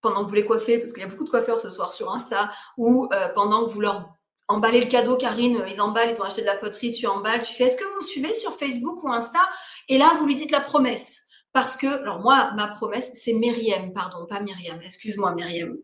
pendant 0.00 0.24
que 0.24 0.30
vous 0.30 0.34
les 0.34 0.46
coiffez, 0.46 0.78
parce 0.78 0.92
qu'il 0.92 1.02
y 1.02 1.04
a 1.04 1.08
beaucoup 1.08 1.24
de 1.24 1.30
coiffeurs 1.30 1.60
ce 1.60 1.68
soir 1.68 1.92
sur 1.92 2.10
Insta, 2.10 2.50
ou 2.78 3.08
euh, 3.12 3.28
pendant 3.34 3.66
que 3.66 3.72
vous 3.72 3.80
leur 3.80 4.08
emballez 4.48 4.80
le 4.80 4.86
cadeau, 4.86 5.16
Karine, 5.16 5.64
ils 5.68 5.80
emballent, 5.82 6.10
ils 6.10 6.20
ont 6.20 6.24
acheté 6.24 6.42
de 6.42 6.46
la 6.46 6.56
poterie, 6.56 6.92
tu 6.92 7.06
emballes, 7.06 7.42
tu 7.42 7.52
fais, 7.52 7.64
est-ce 7.64 7.76
que 7.76 7.84
vous 7.84 7.96
me 7.96 8.02
suivez 8.02 8.32
sur 8.32 8.52
Facebook 8.54 9.02
ou 9.02 9.10
Insta? 9.10 9.40
Et 9.88 9.98
là, 9.98 10.14
vous 10.18 10.24
lui 10.24 10.34
dites 10.34 10.50
la 10.50 10.60
promesse. 10.60 11.25
Parce 11.56 11.74
que, 11.74 11.86
alors 11.86 12.20
moi, 12.20 12.50
ma 12.54 12.68
promesse, 12.68 13.12
c'est 13.14 13.32
Myriam, 13.32 13.90
pardon, 13.94 14.26
pas 14.26 14.40
Myriam, 14.40 14.78
excuse-moi 14.82 15.34
Myriam. 15.34 15.74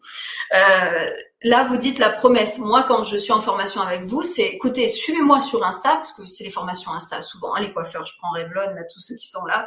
Euh, 0.54 1.10
là, 1.44 1.64
vous 1.64 1.78
dites 1.78 1.98
la 1.98 2.10
promesse. 2.10 2.58
Moi, 2.58 2.82
quand 2.82 3.02
je 3.02 3.16
suis 3.16 3.32
en 3.32 3.40
formation 3.40 3.80
avec 3.80 4.02
vous, 4.02 4.22
c'est, 4.22 4.48
écoutez, 4.48 4.86
suivez-moi 4.86 5.40
sur 5.40 5.64
Insta, 5.64 5.94
parce 5.94 6.12
que 6.12 6.26
c'est 6.26 6.44
les 6.44 6.50
formations 6.50 6.92
Insta 6.92 7.22
souvent, 7.22 7.54
hein, 7.54 7.62
les 7.62 7.72
coiffeurs, 7.72 8.04
je 8.04 8.12
prends 8.18 8.32
Revlon, 8.32 8.74
là, 8.74 8.84
tous 8.92 9.00
ceux 9.00 9.16
qui 9.16 9.30
sont 9.30 9.46
là. 9.46 9.66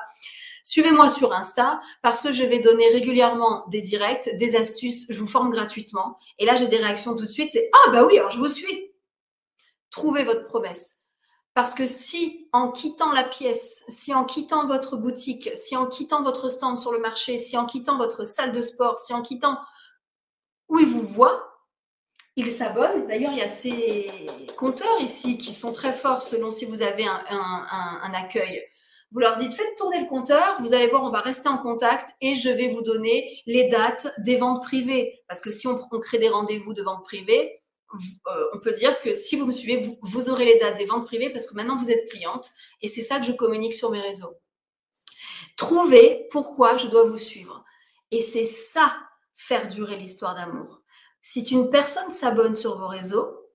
Suivez-moi 0.63 1.09
sur 1.09 1.33
Insta 1.33 1.79
parce 2.03 2.21
que 2.21 2.31
je 2.31 2.43
vais 2.43 2.59
donner 2.59 2.87
régulièrement 2.89 3.65
des 3.69 3.81
directs, 3.81 4.29
des 4.35 4.55
astuces, 4.55 5.07
je 5.09 5.19
vous 5.19 5.27
forme 5.27 5.49
gratuitement. 5.49 6.19
Et 6.37 6.45
là, 6.45 6.55
j'ai 6.55 6.67
des 6.67 6.77
réactions 6.77 7.15
tout 7.15 7.25
de 7.25 7.31
suite, 7.31 7.49
c'est 7.49 7.67
Ah 7.83 7.89
bah 7.89 8.03
oui, 8.05 8.19
alors 8.19 8.29
je 8.29 8.37
vous 8.37 8.47
suis. 8.47 8.91
Trouvez 9.89 10.23
votre 10.23 10.45
promesse. 10.45 11.04
Parce 11.55 11.73
que 11.73 11.85
si 11.85 12.49
en 12.51 12.69
quittant 12.69 13.13
la 13.13 13.23
pièce, 13.23 13.85
si 13.87 14.13
en 14.13 14.25
quittant 14.25 14.67
votre 14.67 14.97
boutique, 14.97 15.49
si 15.55 15.77
en 15.77 15.87
quittant 15.87 16.21
votre 16.21 16.49
stand 16.49 16.77
sur 16.77 16.91
le 16.91 16.99
marché, 16.99 17.37
si 17.37 17.57
en 17.57 17.65
quittant 17.65 17.97
votre 17.97 18.25
salle 18.25 18.51
de 18.51 18.61
sport, 18.61 18.99
si 18.99 19.13
en 19.13 19.21
quittant 19.21 19.57
où 20.67 20.79
il 20.79 20.87
vous 20.87 21.07
voit, 21.07 21.49
il 22.35 22.51
s'abonne. 22.51 23.07
D'ailleurs, 23.07 23.31
il 23.31 23.37
y 23.37 23.41
a 23.41 23.47
ces 23.47 24.11
compteurs 24.57 24.99
ici 24.99 25.37
qui 25.37 25.53
sont 25.53 25.71
très 25.71 25.93
forts 25.93 26.21
selon 26.21 26.51
si 26.51 26.65
vous 26.65 26.81
avez 26.81 27.05
un, 27.05 28.13
accueil. 28.13 28.61
Vous 29.11 29.19
leur 29.19 29.37
dites, 29.37 29.53
faites 29.53 29.77
tourner 29.77 30.01
le 30.01 30.09
compteur, 30.09 30.57
vous 30.59 30.73
allez 30.73 30.87
voir, 30.87 31.03
on 31.03 31.09
va 31.09 31.21
rester 31.21 31.47
en 31.47 31.57
contact 31.57 32.15
et 32.19 32.35
je 32.35 32.49
vais 32.49 32.67
vous 32.67 32.81
donner 32.81 33.41
les 33.45 33.69
dates 33.69 34.13
des 34.17 34.35
ventes 34.35 34.61
privées. 34.61 35.23
Parce 35.29 35.39
que 35.39 35.51
si 35.51 35.67
on, 35.67 35.79
on 35.89 35.99
crée 36.01 36.17
des 36.17 36.27
rendez-vous 36.27 36.73
de 36.73 36.83
ventes 36.83 37.05
privées, 37.05 37.61
euh, 38.27 38.47
on 38.53 38.59
peut 38.59 38.73
dire 38.73 38.99
que 38.99 39.13
si 39.13 39.35
vous 39.35 39.45
me 39.45 39.51
suivez, 39.51 39.97
vous, 40.01 40.29
aurez 40.29 40.45
les 40.45 40.59
dates 40.59 40.77
des 40.77 40.85
ventes 40.85 41.05
privées 41.05 41.29
parce 41.29 41.47
que 41.47 41.53
maintenant 41.53 41.77
vous 41.77 41.91
êtes 41.91 42.09
cliente 42.09 42.49
et 42.81 42.87
c'est 42.87 43.01
ça 43.01 43.19
que 43.19 43.25
je 43.25 43.31
communique 43.31 43.73
sur 43.73 43.91
mes 43.91 44.01
réseaux. 44.01 44.33
Trouvez 45.57 46.27
pourquoi 46.31 46.77
je 46.77 46.87
dois 46.87 47.05
vous 47.05 47.17
suivre. 47.17 47.63
Et 48.11 48.19
c'est 48.19 48.45
ça, 48.45 48.97
faire 49.35 49.67
durer 49.67 49.97
l'histoire 49.97 50.35
d'amour. 50.35 50.81
Si 51.21 51.41
une 51.51 51.69
personne 51.69 52.11
s'abonne 52.11 52.55
sur 52.55 52.77
vos 52.77 52.87
réseaux, 52.87 53.45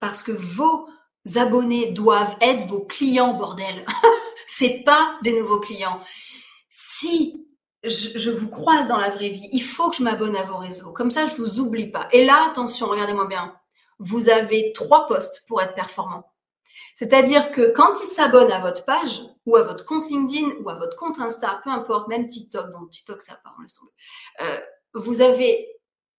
parce 0.00 0.22
que 0.22 0.32
vos 0.32 0.88
abonnés 1.36 1.92
doivent 1.92 2.36
être 2.40 2.66
vos 2.66 2.84
clients, 2.84 3.34
bordel. 3.34 3.84
c'est 4.46 4.82
pas 4.84 5.18
des 5.22 5.38
nouveaux 5.38 5.60
clients. 5.60 6.00
Si 6.70 7.46
je, 7.84 8.30
vous 8.30 8.48
croise 8.48 8.88
dans 8.88 8.96
la 8.96 9.10
vraie 9.10 9.28
vie, 9.28 9.48
il 9.52 9.62
faut 9.62 9.90
que 9.90 9.96
je 9.96 10.02
m'abonne 10.02 10.36
à 10.36 10.42
vos 10.42 10.56
réseaux. 10.56 10.92
Comme 10.92 11.10
ça, 11.10 11.26
je 11.26 11.36
vous 11.36 11.60
oublie 11.60 11.90
pas. 11.90 12.08
Et 12.12 12.24
là, 12.24 12.48
attention, 12.48 12.86
regardez-moi 12.86 13.26
bien 13.26 13.54
vous 13.98 14.28
avez 14.28 14.72
trois 14.72 15.06
postes 15.06 15.44
pour 15.46 15.60
être 15.62 15.74
performant. 15.74 16.32
C'est-à-dire 16.94 17.52
que 17.52 17.70
quand 17.72 18.00
ils 18.00 18.06
s'abonnent 18.06 18.50
à 18.50 18.60
votre 18.60 18.84
page 18.84 19.20
ou 19.46 19.56
à 19.56 19.62
votre 19.62 19.84
compte 19.84 20.08
LinkedIn 20.10 20.62
ou 20.62 20.70
à 20.70 20.74
votre 20.74 20.96
compte 20.96 21.20
Insta, 21.20 21.60
peu 21.62 21.70
importe, 21.70 22.08
même 22.08 22.26
TikTok, 22.26 22.72
donc 22.72 22.90
TikTok 22.90 23.22
ça 23.22 23.36
part, 23.36 23.56
laisse 23.62 23.74
tomber. 23.74 23.92
Euh, 24.40 24.60
vous 24.94 25.20
avez 25.20 25.68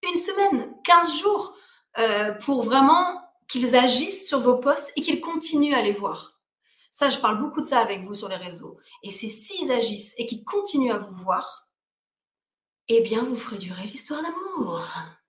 une 0.10 0.18
semaine, 0.18 0.74
15 0.86 1.20
jours, 1.22 1.56
euh, 1.98 2.32
pour 2.34 2.63
vraiment 2.63 3.22
qu'ils 3.50 3.76
agissent 3.76 4.28
sur 4.28 4.39
vos 4.39 4.58
posts 4.58 4.92
et 4.96 5.02
qu'ils 5.02 5.20
continuent 5.20 5.74
à 5.74 5.82
les 5.82 5.92
voir. 5.92 6.39
Ça, 6.92 7.10
je 7.10 7.20
parle 7.20 7.38
beaucoup 7.38 7.62
de 7.62 7.65
ça 7.65 7.80
avec 7.80 8.04
vous 8.04 8.13
sur 8.13 8.30
les 8.30 8.36
réseaux. 8.36 8.80
Et 9.04 9.10
c'est 9.10 9.28
s'ils 9.28 9.72
agissent 9.72 10.15
et 10.18 10.26
qu'ils 10.26 10.46
continuent 10.46 10.94
à 10.94 10.98
vous 10.98 11.13
voir, 11.13 11.68
eh 12.88 13.02
bien, 13.02 13.24
vous 13.24 13.36
ferez 13.36 13.58
durer 13.58 13.84
l'histoire 13.84 14.22
d'amour. 14.22 14.82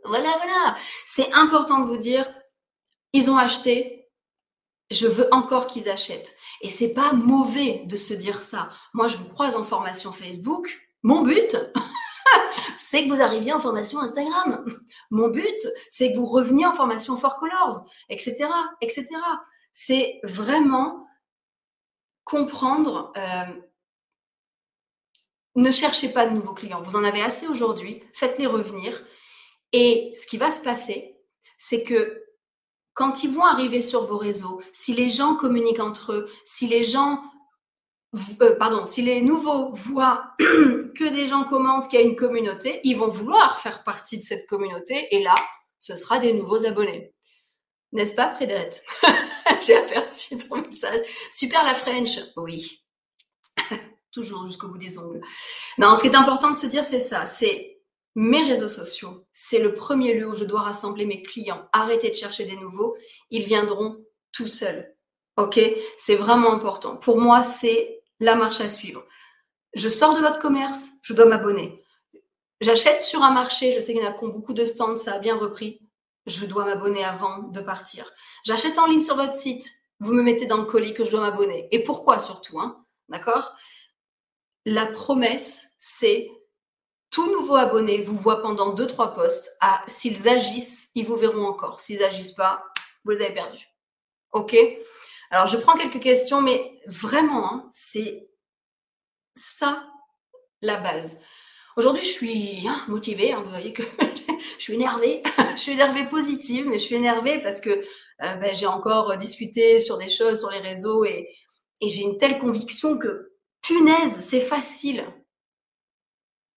Voilà, 0.05 0.31
voilà. 0.37 0.77
C'est 1.07 1.33
important 1.33 1.81
de 1.81 1.87
vous 1.87 1.99
dire, 1.99 2.33
ils 3.13 3.31
ont 3.31 3.37
acheté, 3.37 4.09
je 4.91 5.07
veux 5.07 5.29
encore 5.33 5.67
qu'ils 5.67 5.89
achètent. 5.89 6.35
Et 6.61 6.69
c'est 6.69 6.93
pas 6.93 7.13
mauvais 7.13 7.83
de 7.87 7.97
se 7.97 8.15
dire 8.15 8.43
ça. 8.43 8.71
Moi, 8.93 9.09
je 9.09 9.17
vous 9.17 9.29
croise 9.29 9.57
en 9.57 9.65
formation 9.65 10.13
Facebook. 10.13 10.81
Mon 11.03 11.23
but, 11.23 11.57
c'est 12.79 13.05
que 13.05 13.13
vous 13.13 13.23
arriviez 13.23 13.53
en 13.53 13.61
formation 13.61 14.01
Instagram. 14.01 14.65
Mon 15.11 15.29
but, 15.29 15.67
c'est 15.91 16.13
que 16.13 16.19
vous 16.19 16.27
reveniez 16.27 16.67
en 16.67 16.73
formation 16.73 17.17
Four 17.17 17.37
Colors, 17.37 17.87
etc., 18.09 18.47
etc. 18.81 19.07
C'est 19.73 20.21
vraiment 20.25 21.07
comprendre. 22.25 23.13
Euh, 23.17 23.61
ne 25.57 25.71
cherchez 25.71 26.11
pas 26.11 26.27
de 26.27 26.35
nouveaux 26.35 26.55
clients. 26.55 26.83
Vous 26.83 26.97
en 26.97 27.05
avez 27.05 27.23
assez 27.23 27.49
aujourd'hui. 27.49 28.03
Faites-les 28.13 28.47
revenir. 28.47 29.03
Et 29.73 30.13
ce 30.21 30.27
qui 30.27 30.37
va 30.37 30.51
se 30.51 30.63
passer, 30.63 31.17
c'est 31.59 31.83
que 31.83 32.20
quand 33.01 33.25
ils 33.25 33.31
vont 33.31 33.47
arriver 33.47 33.81
sur 33.81 34.05
vos 34.05 34.19
réseaux, 34.19 34.61
si 34.75 34.93
les 34.93 35.09
gens 35.09 35.35
communiquent 35.35 35.81
entre 35.81 36.13
eux, 36.13 36.31
si 36.45 36.67
les 36.67 36.85
gens, 36.85 37.23
euh, 38.43 38.55
pardon, 38.57 38.85
si 38.85 39.01
les 39.01 39.23
nouveaux 39.23 39.73
voient 39.73 40.35
que 40.39 41.09
des 41.09 41.27
gens 41.27 41.45
commentent 41.45 41.89
qu'il 41.89 41.99
y 41.99 42.03
a 42.03 42.05
une 42.05 42.15
communauté, 42.15 42.79
ils 42.85 42.99
vont 42.99 43.09
vouloir 43.09 43.59
faire 43.59 43.85
partie 43.85 44.19
de 44.19 44.23
cette 44.23 44.47
communauté 44.47 45.09
et 45.13 45.23
là, 45.23 45.35
ce 45.79 45.97
sera 45.97 46.19
des 46.19 46.35
nouveaux 46.35 46.67
abonnés. 46.67 47.15
N'est-ce 47.93 48.15
pas, 48.15 48.27
Prédrette 48.27 48.85
J'ai 49.67 49.79
aperçu 49.79 50.37
ton 50.37 50.59
message. 50.59 51.07
Super 51.31 51.65
la 51.65 51.75
French. 51.75 52.19
Oui. 52.37 52.85
Toujours 54.13 54.45
jusqu'au 54.45 54.69
bout 54.69 54.77
des 54.77 54.99
ongles. 54.99 55.23
Non, 55.79 55.97
ce 55.97 56.03
qui 56.03 56.09
est 56.09 56.17
important 56.17 56.51
de 56.51 56.57
se 56.57 56.67
dire, 56.67 56.85
c'est 56.85 57.01
ça. 57.01 57.25
C'est 57.25 57.80
mes 58.17 58.43
réseaux 58.45 58.69
sociaux, 58.69 59.27
c'est 59.33 59.61
le 59.61 59.75
premier 59.75 60.15
lieu 60.15 60.29
où 60.29 60.35
je 60.35 60.45
dois 60.45 60.63
rassembler 60.63 61.07
mes 61.07 61.23
clients. 61.23 61.69
Arrêtez 61.73 62.11
de 62.11 62.17
chercher 62.17 62.45
des 62.45 62.57
nouveaux, 62.57 62.97
ils 63.31 63.45
viendront 63.45 64.05
tout 64.33 64.49
seuls. 64.49 64.95
OK? 65.37 65.61
C'est 65.97 66.17
vraiment 66.17 66.53
important. 66.53 66.97
Pour 66.97 67.21
moi, 67.21 67.43
c'est 67.43 68.03
la 68.19 68.35
marche 68.35 68.61
à 68.61 68.69
suivre. 68.69 69.07
Je 69.75 69.89
sors 69.89 70.15
de 70.15 70.21
votre 70.21 70.41
commerce, 70.41 70.91
je 71.03 71.15
dois 71.15 71.27
m'abonner. 71.27 71.85
J'achète 72.61 73.01
sur 73.01 73.23
un 73.23 73.31
marché, 73.31 73.73
je 73.73 73.81
sais 73.81 73.95
qu'il 73.95 74.03
y 74.03 74.07
en 74.07 74.11
a 74.11 74.13
qui 74.13 74.25
ont 74.25 74.29
beaucoup 74.29 74.53
de 74.53 74.65
stands, 74.65 74.97
ça 74.97 75.15
a 75.15 75.19
bien 75.19 75.37
repris. 75.37 75.81
Je 76.27 76.45
dois 76.45 76.65
m'abonner 76.65 77.05
avant 77.05 77.39
de 77.39 77.61
partir. 77.61 78.13
J'achète 78.45 78.79
en 78.79 78.87
ligne 78.87 79.01
sur 79.01 79.17
votre 79.17 79.35
site, 79.35 79.71
vous 80.01 80.13
me 80.13 80.23
mettez 80.23 80.47
dans 80.47 80.59
le 80.59 80.65
colis 80.65 80.93
que 80.93 81.05
je 81.05 81.11
dois 81.11 81.21
m'abonner. 81.21 81.69
Et 81.71 81.83
pourquoi 81.83 82.21
surtout 82.21 82.61
hein? 82.61 82.85
D'accord? 83.09 83.55
La 84.67 84.87
promesse, 84.87 85.75
c'est 85.79 86.31
tout 87.11 87.31
nouveau 87.33 87.57
abonné 87.57 88.03
vous 88.03 88.17
voit 88.17 88.41
pendant 88.41 88.75
2-3 88.75 89.15
postes. 89.15 89.57
Ah, 89.61 89.83
s'ils 89.87 90.29
agissent, 90.29 90.91
ils 90.95 91.07
vous 91.07 91.17
verront 91.17 91.47
encore. 91.47 91.81
S'ils 91.81 92.03
agissent 92.03 92.33
pas, 92.33 92.65
vous 93.05 93.13
les 93.13 93.23
avez 93.23 93.35
perdus. 93.35 93.69
OK? 94.33 94.57
Alors, 95.31 95.47
je 95.47 95.57
prends 95.57 95.77
quelques 95.77 96.01
questions, 96.01 96.41
mais 96.41 96.81
vraiment, 96.87 97.53
hein, 97.53 97.69
c'est 97.73 98.29
ça 99.35 99.87
la 100.63 100.77
base. 100.77 101.19
Aujourd'hui, 101.77 102.05
je 102.05 102.11
suis 102.11 102.69
hein, 102.69 102.85
motivée. 102.89 103.33
Hein, 103.33 103.43
vous 103.43 103.51
voyez 103.51 103.73
que 103.73 103.83
je 104.59 104.63
suis 104.63 104.75
énervée. 104.75 105.23
je 105.57 105.61
suis 105.61 105.73
énervée 105.73 106.05
positive, 106.07 106.69
mais 106.69 106.79
je 106.79 106.85
suis 106.85 106.97
énervée 106.97 107.41
parce 107.43 107.61
que 107.61 107.71
euh, 107.71 108.35
ben, 108.35 108.55
j'ai 108.55 108.67
encore 108.67 109.17
discuté 109.17 109.81
sur 109.81 109.99
des 109.99 110.09
choses 110.09 110.41
sur 110.41 110.51
les 110.51 110.59
réseaux 110.59 111.05
et, 111.05 111.29
et 111.81 111.89
j'ai 111.89 112.03
une 112.03 112.19
telle 112.19 112.39
conviction 112.39 112.99
que, 112.99 113.33
punaise, 113.63 114.21
c'est 114.21 114.41
facile 114.41 115.05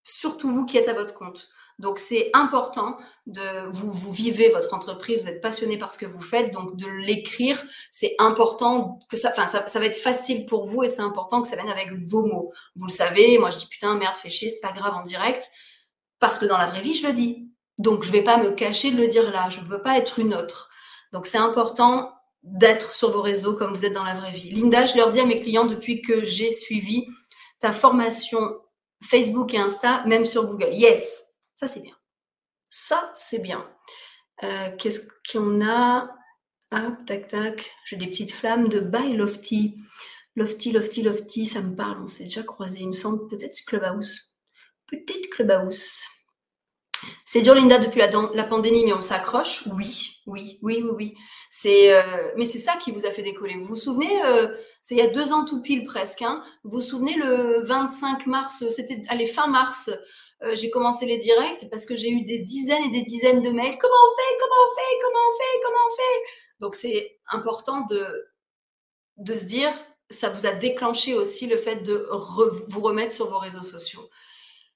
surtout 0.04 0.50
vous 0.50 0.64
qui 0.64 0.76
êtes 0.76 0.88
à 0.88 0.94
votre 0.94 1.14
compte. 1.14 1.48
Donc 1.80 1.98
c'est 1.98 2.30
important 2.34 2.96
de 3.26 3.68
vous, 3.72 4.12
vivez 4.12 4.48
votre 4.48 4.72
entreprise, 4.74 5.22
vous 5.22 5.28
êtes 5.28 5.40
passionné 5.40 5.76
par 5.76 5.90
ce 5.90 5.98
que 5.98 6.06
vous 6.06 6.20
faites, 6.20 6.52
donc 6.52 6.76
de 6.76 6.86
l'écrire, 6.86 7.60
c'est 7.90 8.14
important 8.18 9.00
que 9.08 9.16
ça, 9.16 9.30
enfin 9.30 9.46
ça, 9.46 9.66
ça, 9.66 9.80
va 9.80 9.86
être 9.86 9.96
facile 9.96 10.46
pour 10.46 10.66
vous 10.66 10.84
et 10.84 10.88
c'est 10.88 11.02
important 11.02 11.42
que 11.42 11.48
ça 11.48 11.56
vienne 11.56 11.68
avec 11.68 11.92
vos 12.04 12.26
mots. 12.26 12.52
Vous 12.76 12.86
le 12.86 12.92
savez, 12.92 13.38
moi 13.38 13.50
je 13.50 13.58
dis 13.58 13.66
putain 13.66 13.96
merde 13.96 14.16
fais 14.16 14.30
chier, 14.30 14.50
c'est 14.50 14.60
pas 14.60 14.72
grave 14.72 14.94
en 14.94 15.02
direct, 15.02 15.50
parce 16.20 16.38
que 16.38 16.46
dans 16.46 16.58
la 16.58 16.66
vraie 16.66 16.80
vie 16.80 16.94
je 16.94 17.08
le 17.08 17.12
dis. 17.12 17.48
Donc 17.78 18.04
je 18.04 18.12
vais 18.12 18.22
pas 18.22 18.36
me 18.36 18.52
cacher 18.52 18.92
de 18.92 18.96
le 18.96 19.08
dire 19.08 19.32
là, 19.32 19.48
je 19.50 19.58
ne 19.58 19.66
peux 19.66 19.82
pas 19.82 19.98
être 19.98 20.20
une 20.20 20.32
autre. 20.32 20.70
Donc 21.12 21.26
c'est 21.26 21.38
important 21.38 22.12
d'être 22.44 22.94
sur 22.94 23.10
vos 23.10 23.22
réseaux 23.22 23.54
comme 23.54 23.74
vous 23.74 23.84
êtes 23.84 23.94
dans 23.94 24.04
la 24.04 24.14
vraie 24.14 24.30
vie. 24.30 24.50
Linda, 24.50 24.86
je 24.86 24.96
leur 24.96 25.10
dis 25.10 25.18
à 25.18 25.26
mes 25.26 25.40
clients 25.40 25.66
depuis 25.66 26.02
que 26.02 26.24
j'ai 26.24 26.52
suivi 26.52 27.08
ta 27.58 27.72
formation 27.72 28.60
Facebook 29.08 29.54
et 29.54 29.58
Insta, 29.58 30.04
même 30.06 30.24
sur 30.24 30.46
Google. 30.46 30.72
Yes, 30.72 31.34
ça 31.56 31.66
c'est 31.66 31.80
bien. 31.82 31.96
Ça 32.70 33.10
c'est 33.14 33.40
bien. 33.40 33.68
Euh, 34.42 34.70
qu'est-ce 34.76 35.00
qu'on 35.30 35.64
a? 35.64 36.10
Ah, 36.70 36.92
tac, 37.06 37.28
tac. 37.28 37.72
J'ai 37.86 37.96
des 37.96 38.06
petites 38.08 38.32
flammes 38.32 38.68
de 38.68 38.80
Buy 38.80 39.12
Lofty. 39.12 39.76
Lofty, 40.36 40.72
Lofty, 40.72 41.02
Lofty, 41.02 41.46
ça 41.46 41.60
me 41.60 41.76
parle. 41.76 42.02
On 42.02 42.06
s'est 42.08 42.24
déjà 42.24 42.42
croisé, 42.42 42.80
il 42.80 42.88
me 42.88 42.92
semble. 42.92 43.28
Peut-être 43.28 43.60
Clubhouse. 43.66 44.34
Peut-être 44.88 45.30
Clubhouse. 45.30 46.04
C'est 47.34 47.42
dur, 47.42 47.56
Linda, 47.56 47.78
depuis 47.78 47.98
la, 47.98 48.44
pandémie, 48.44 48.84
mais 48.84 48.92
on 48.92 49.02
s'accroche. 49.02 49.66
Oui, 49.66 50.20
oui, 50.24 50.60
oui, 50.62 50.80
oui, 50.84 50.90
oui. 50.94 51.14
C'est, 51.50 51.92
euh, 51.92 52.30
mais 52.36 52.46
c'est 52.46 52.60
ça 52.60 52.76
qui 52.76 52.92
vous 52.92 53.06
a 53.06 53.10
fait 53.10 53.22
décoller. 53.22 53.56
Vous 53.56 53.64
vous 53.64 53.74
souvenez, 53.74 54.22
euh, 54.22 54.54
c'est 54.82 54.94
il 54.94 54.98
y 54.98 55.00
a 55.00 55.08
deux 55.08 55.32
ans 55.32 55.44
tout 55.44 55.60
pile 55.60 55.84
presque. 55.84 56.22
Hein, 56.22 56.44
vous 56.62 56.76
vous 56.76 56.80
souvenez 56.80 57.16
le 57.16 57.60
25 57.64 58.28
mars, 58.28 58.62
c'était 58.70 59.02
allez 59.08 59.26
fin 59.26 59.48
mars. 59.48 59.90
Euh, 60.44 60.54
j'ai 60.54 60.70
commencé 60.70 61.06
les 61.06 61.16
directs 61.16 61.68
parce 61.72 61.86
que 61.86 61.96
j'ai 61.96 62.08
eu 62.08 62.22
des 62.22 62.38
dizaines 62.38 62.84
et 62.84 62.90
des 62.90 63.02
dizaines 63.02 63.42
de 63.42 63.50
mails. 63.50 63.78
Comment 63.80 63.94
on 63.94 64.16
fait? 64.16 64.36
Comment 64.40 64.62
on 64.62 64.76
fait? 64.76 65.00
Comment 65.02 65.18
on 65.18 65.36
fait? 65.36 65.60
Comment 65.64 65.86
on 65.88 65.96
fait? 65.96 66.30
Donc 66.60 66.76
c'est 66.76 67.18
important 67.32 67.80
de 67.86 68.06
de 69.16 69.34
se 69.34 69.46
dire, 69.46 69.72
ça 70.08 70.28
vous 70.28 70.46
a 70.46 70.52
déclenché 70.52 71.14
aussi 71.14 71.48
le 71.48 71.56
fait 71.56 71.82
de 71.82 72.08
vous 72.68 72.80
remettre 72.80 73.10
sur 73.10 73.28
vos 73.28 73.38
réseaux 73.38 73.64
sociaux. 73.64 74.08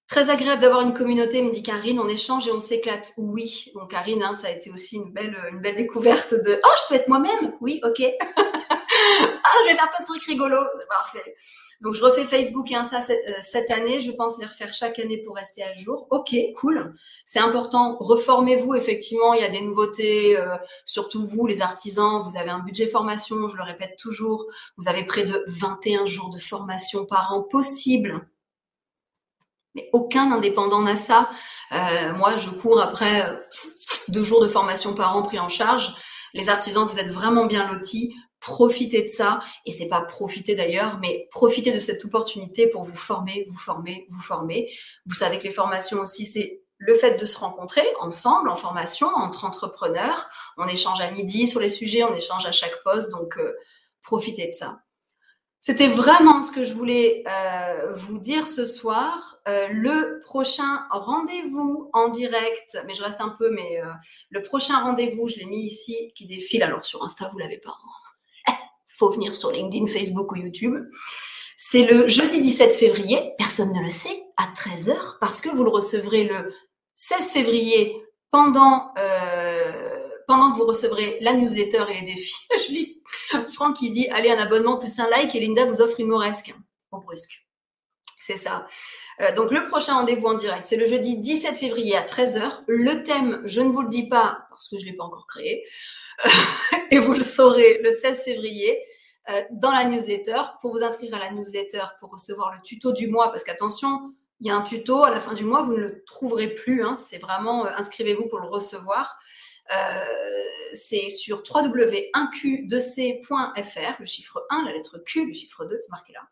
Très 0.09 0.31
agréable 0.31 0.63
d'avoir 0.63 0.81
une 0.81 0.95
communauté, 0.95 1.43
me 1.43 1.51
dit 1.51 1.63
Karine, 1.63 2.01
on 2.01 2.09
échange 2.09 2.49
et 2.49 2.51
on 2.51 2.61
s'éclate. 2.61 3.13
Oui, 3.19 3.71
donc 3.75 3.91
Karine, 3.91 4.23
hein, 4.23 4.33
ça 4.33 4.47
a 4.47 4.51
été 4.51 4.71
aussi 4.71 4.97
une 4.97 5.13
belle, 5.13 5.37
une 5.53 5.61
belle 5.61 5.77
découverte 5.77 6.33
de 6.33 6.59
Oh, 6.65 6.69
je 6.79 6.89
peux 6.89 6.95
être 6.95 7.09
moi-même 7.09 7.55
Oui, 7.61 7.79
ok. 7.85 8.01
ah, 8.37 9.53
je 9.63 9.69
vais 9.69 9.77
faire 9.77 9.91
plein 9.91 10.01
de 10.01 10.07
trucs 10.07 10.25
rigolos, 10.25 10.65
parfait. 10.89 11.35
Donc 11.83 11.95
je 11.95 12.03
refais 12.03 12.25
Facebook 12.25 12.71
et 12.73 12.75
Insta 12.75 13.01
euh, 13.11 13.15
cette 13.43 13.71
année, 13.71 14.01
je 14.01 14.11
pense 14.11 14.39
les 14.39 14.47
refaire 14.47 14.73
chaque 14.73 14.99
année 14.99 15.19
pour 15.19 15.37
rester 15.37 15.63
à 15.63 15.75
jour. 15.75 16.09
Ok, 16.11 16.35
cool. 16.57 16.95
C'est 17.27 17.39
important, 17.39 17.99
reformez-vous, 18.01 18.77
effectivement, 18.77 19.35
il 19.35 19.43
y 19.43 19.45
a 19.45 19.51
des 19.51 19.61
nouveautés, 19.61 20.39
euh, 20.39 20.57
surtout 20.87 21.27
vous, 21.27 21.47
les 21.47 21.61
artisans, 21.61 22.23
vous 22.27 22.39
avez 22.39 22.51
un 22.51 22.61
budget 22.61 22.87
formation, 22.87 23.47
je 23.51 23.57
le 23.59 23.63
répète 23.63 23.97
toujours, 23.99 24.47
vous 24.79 24.89
avez 24.89 25.05
près 25.05 25.25
de 25.25 25.45
21 25.49 26.07
jours 26.07 26.31
de 26.35 26.39
formation 26.39 27.05
par 27.05 27.31
an 27.35 27.43
possible 27.43 28.27
mais 29.75 29.89
aucun 29.93 30.33
indépendant 30.33 30.83
n'a 30.83 30.97
ça. 30.97 31.31
Euh, 31.73 32.13
moi, 32.15 32.37
je 32.37 32.51
cours 32.51 32.81
après 32.81 33.29
euh, 33.29 33.37
deux 34.09 34.25
jours 34.25 34.43
de 34.43 34.49
formation 34.49 34.95
par 34.95 35.17
an 35.17 35.23
pris 35.23 35.39
en 35.39 35.49
charge. 35.49 35.95
Les 36.35 36.49
artisans, 36.49 36.87
vous 36.87 36.99
êtes 36.99 37.11
vraiment 37.11 37.47
bien 37.47 37.71
lotis. 37.71 38.15
Profitez 38.41 39.03
de 39.03 39.09
ça. 39.09 39.41
Et 39.67 39.73
c'est 39.73 39.89
pas 39.89 40.03
profiter 40.03 40.55
d'ailleurs, 40.55 40.99
mais 41.01 41.29
profitez 41.31 41.73
de 41.73 41.79
cette 41.79 42.05
opportunité 42.05 42.69
pour 42.69 42.83
vous 42.83 42.97
former, 42.97 43.47
vous 43.51 43.59
former, 43.59 44.07
vous 44.11 44.21
former. 44.21 44.71
Vous 45.07 45.15
savez 45.15 45.39
que 45.39 45.45
les 45.45 45.51
formations 45.51 46.01
aussi, 46.01 46.27
c'est 46.27 46.63
le 46.79 46.95
fait 46.95 47.21
de 47.21 47.27
se 47.27 47.37
rencontrer 47.37 47.85
ensemble 48.01 48.49
en 48.49 48.57
formation 48.57 49.09
entre 49.09 49.45
entrepreneurs. 49.45 50.29
On 50.57 50.67
échange 50.69 51.01
à 51.01 51.11
midi 51.11 51.49
sur 51.49 51.61
les 51.61 51.69
sujets, 51.69 52.05
on 52.05 52.15
échange 52.15 52.47
à 52.47 52.53
chaque 52.53 52.83
poste. 52.85 53.11
Donc, 53.11 53.37
euh, 53.39 53.55
profitez 54.03 54.49
de 54.49 54.55
ça. 54.55 54.79
C'était 55.61 55.89
vraiment 55.89 56.43
ce 56.43 56.53
que 56.53 56.63
je 56.63 56.73
voulais 56.73 57.25
euh, 57.27 57.93
vous 57.93 58.19
dire 58.19 58.47
ce 58.47 58.65
soir. 58.65 59.39
Euh, 59.49 59.67
le 59.73 60.21
prochain 60.23 60.87
rendez-vous 60.91 61.91
en 61.93 62.11
direct, 62.11 62.79
mais 62.87 62.95
je 62.95 63.03
reste 63.03 63.21
un 63.21 63.31
peu, 63.31 63.51
mais 63.51 63.83
euh, 63.83 63.91
le 64.31 64.43
prochain 64.43 64.79
rendez-vous, 64.79 65.27
je 65.27 65.37
l'ai 65.37 65.47
mis 65.47 65.65
ici, 65.65 66.13
qui 66.15 66.27
défile. 66.27 66.63
Alors 66.63 66.85
sur 66.85 67.03
Insta, 67.03 67.29
vous 67.33 67.39
l'avez 67.39 67.59
pas. 67.59 67.77
Faut 68.87 69.11
venir 69.11 69.35
sur 69.35 69.51
LinkedIn, 69.51 69.87
Facebook 69.89 70.31
ou 70.33 70.37
YouTube. 70.37 70.77
C'est 71.57 71.85
le 71.85 72.07
jeudi 72.07 72.41
17 72.41 72.77
février, 72.77 73.33
personne 73.37 73.73
ne 73.73 73.83
le 73.83 73.91
sait, 73.91 74.23
à 74.37 74.47
13h, 74.55 75.19
parce 75.21 75.41
que 75.41 75.49
vous 75.49 75.65
le 75.65 75.71
recevrez 75.71 76.23
le 76.23 76.55
16 76.95 77.33
février 77.33 78.01
pendant 78.31 78.93
pendant 80.29 80.53
que 80.53 80.59
vous 80.59 80.67
recevrez 80.67 81.19
la 81.23 81.33
newsletter 81.33 81.85
et 81.89 81.95
les 81.95 82.03
défis. 82.03 82.37
je 82.69 82.73
lis 82.73 83.03
Franck 83.55 83.77
qui 83.77 83.91
dit 83.91 84.07
allez 84.09 84.31
un 84.31 84.39
abonnement 84.39 84.77
plus 84.77 85.01
un 85.01 85.09
like 85.09 85.35
et 85.35 85.41
Linda 85.41 85.65
vous 85.65 85.81
offre 85.81 85.99
une 85.99 86.09
moresque 86.09 86.55
au 86.93 87.01
brusque. 87.01 87.45
c'est 88.21 88.37
ça. 88.37 88.67
Euh, 89.21 89.35
donc 89.35 89.51
le 89.51 89.65
prochain 89.65 89.95
rendez-vous 89.95 90.27
en 90.27 90.35
direct, 90.35 90.67
c'est 90.67 90.77
le 90.77 90.87
jeudi 90.87 91.19
17 91.19 91.57
février 91.57 91.97
à 91.97 92.05
13h. 92.05 92.63
Le 92.69 93.03
thème, 93.03 93.41
je 93.45 93.63
ne 93.63 93.71
vous 93.71 93.83
le 93.83 93.89
dis 93.89 94.07
pas 94.07 94.47
parce 94.51 94.69
que 94.69 94.79
je 94.79 94.85
ne 94.85 94.91
l'ai 94.91 94.97
pas 94.97 95.05
encore 95.05 95.27
créé, 95.27 95.65
et 96.91 96.99
vous 96.99 97.15
le 97.15 97.23
saurez 97.23 97.81
le 97.83 97.91
16 97.91 98.23
février 98.23 98.79
euh, 99.31 99.43
dans 99.51 99.73
la 99.73 99.87
newsletter. 99.87 100.43
Pour 100.61 100.73
vous 100.73 100.83
inscrire 100.83 101.15
à 101.15 101.19
la 101.19 101.33
newsletter, 101.33 101.85
pour 102.01 102.11
recevoir 102.11 102.53
le 102.55 102.61
tuto 102.63 102.93
du 102.93 103.09
mois, 103.09 103.31
parce 103.31 103.45
qu'attention, 103.45 104.15
il 104.41 104.47
y 104.47 104.51
a 104.51 104.57
un 104.57 104.63
tuto 104.63 105.03
à 105.03 105.11
la 105.11 105.21
fin 105.21 105.33
du 105.33 105.45
mois, 105.45 105.63
vous 105.63 105.73
ne 105.73 105.81
le 105.81 106.05
trouverez 106.05 106.55
plus. 106.55 106.85
Hein, 106.85 106.97
c'est 106.97 107.19
vraiment 107.19 107.67
euh, 107.67 107.71
inscrivez-vous 107.77 108.29
pour 108.29 108.41
le 108.41 108.49
recevoir. 108.49 109.19
C'est 110.73 111.11
sur 111.11 111.43
www1q2c.fr, 111.43 114.01
le 114.01 114.07
chiffre 114.07 114.45
1, 114.51 114.65
la 114.65 114.73
lettre 114.73 114.99
Q, 114.99 115.27
le 115.27 115.33
chiffre 115.33 115.65
2, 115.65 115.79
c'est 115.81 115.91
marqué 115.91 116.13
là 116.13 116.29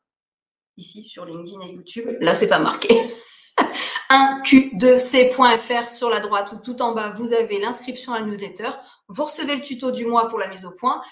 ici 0.77 1.03
sur 1.03 1.25
LinkedIn 1.25 1.61
et 1.63 1.73
YouTube. 1.73 2.17
Là, 2.21 2.35
c'est 2.35 2.49
pas 2.49 2.59
marqué. 2.59 3.15
1q2c.fr 4.11 5.89
sur 5.89 6.11
la 6.11 6.21
droite 6.21 6.53
ou 6.53 6.57
tout 6.57 6.81
en 6.81 6.93
bas, 6.93 7.11
vous 7.11 7.33
avez 7.33 7.59
l'inscription 7.59 8.13
à 8.13 8.21
la 8.21 8.27
newsletter. 8.27 8.71
Vous 9.09 9.25
recevez 9.25 9.57
le 9.57 9.63
tuto 9.63 9.91
du 9.91 10.07
mois 10.07 10.29
pour 10.29 10.39
la 10.39 10.49
mise 10.49 10.65
au 10.65 10.73
point. 10.73 11.03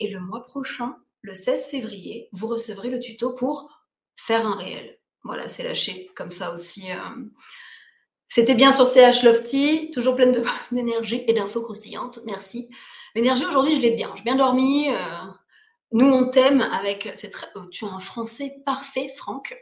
Et 0.00 0.08
le 0.08 0.20
mois 0.20 0.44
prochain, 0.44 0.96
le 1.20 1.34
16 1.34 1.66
février, 1.66 2.28
vous 2.32 2.46
recevrez 2.46 2.88
le 2.88 3.00
tuto 3.00 3.32
pour 3.32 3.68
faire 4.16 4.46
un 4.46 4.54
réel. 4.54 4.98
Voilà, 5.24 5.48
c'est 5.48 5.64
lâché 5.64 6.10
comme 6.14 6.30
ça 6.30 6.54
aussi. 6.54 6.90
Euh. 6.90 7.24
C'était 8.28 8.54
bien 8.54 8.72
sur 8.72 8.86
CH 8.86 9.22
Lofty, 9.22 9.90
toujours 9.92 10.14
pleine 10.14 10.44
d'énergie 10.72 11.24
et 11.26 11.32
d'infos 11.32 11.62
croustillantes. 11.62 12.20
Merci. 12.26 12.68
L'énergie 13.14 13.44
aujourd'hui, 13.44 13.76
je 13.76 13.82
l'ai 13.82 13.90
bien. 13.90 14.10
J'ai 14.16 14.22
bien 14.22 14.36
dormi. 14.36 14.88
Euh, 14.90 14.98
nous, 15.92 16.06
on 16.06 16.28
t'aime 16.28 16.60
avec. 16.60 17.08
Oh, 17.54 17.60
tu 17.70 17.84
as 17.86 17.88
un 17.88 17.98
français 17.98 18.52
parfait, 18.66 19.08
Franck. 19.16 19.56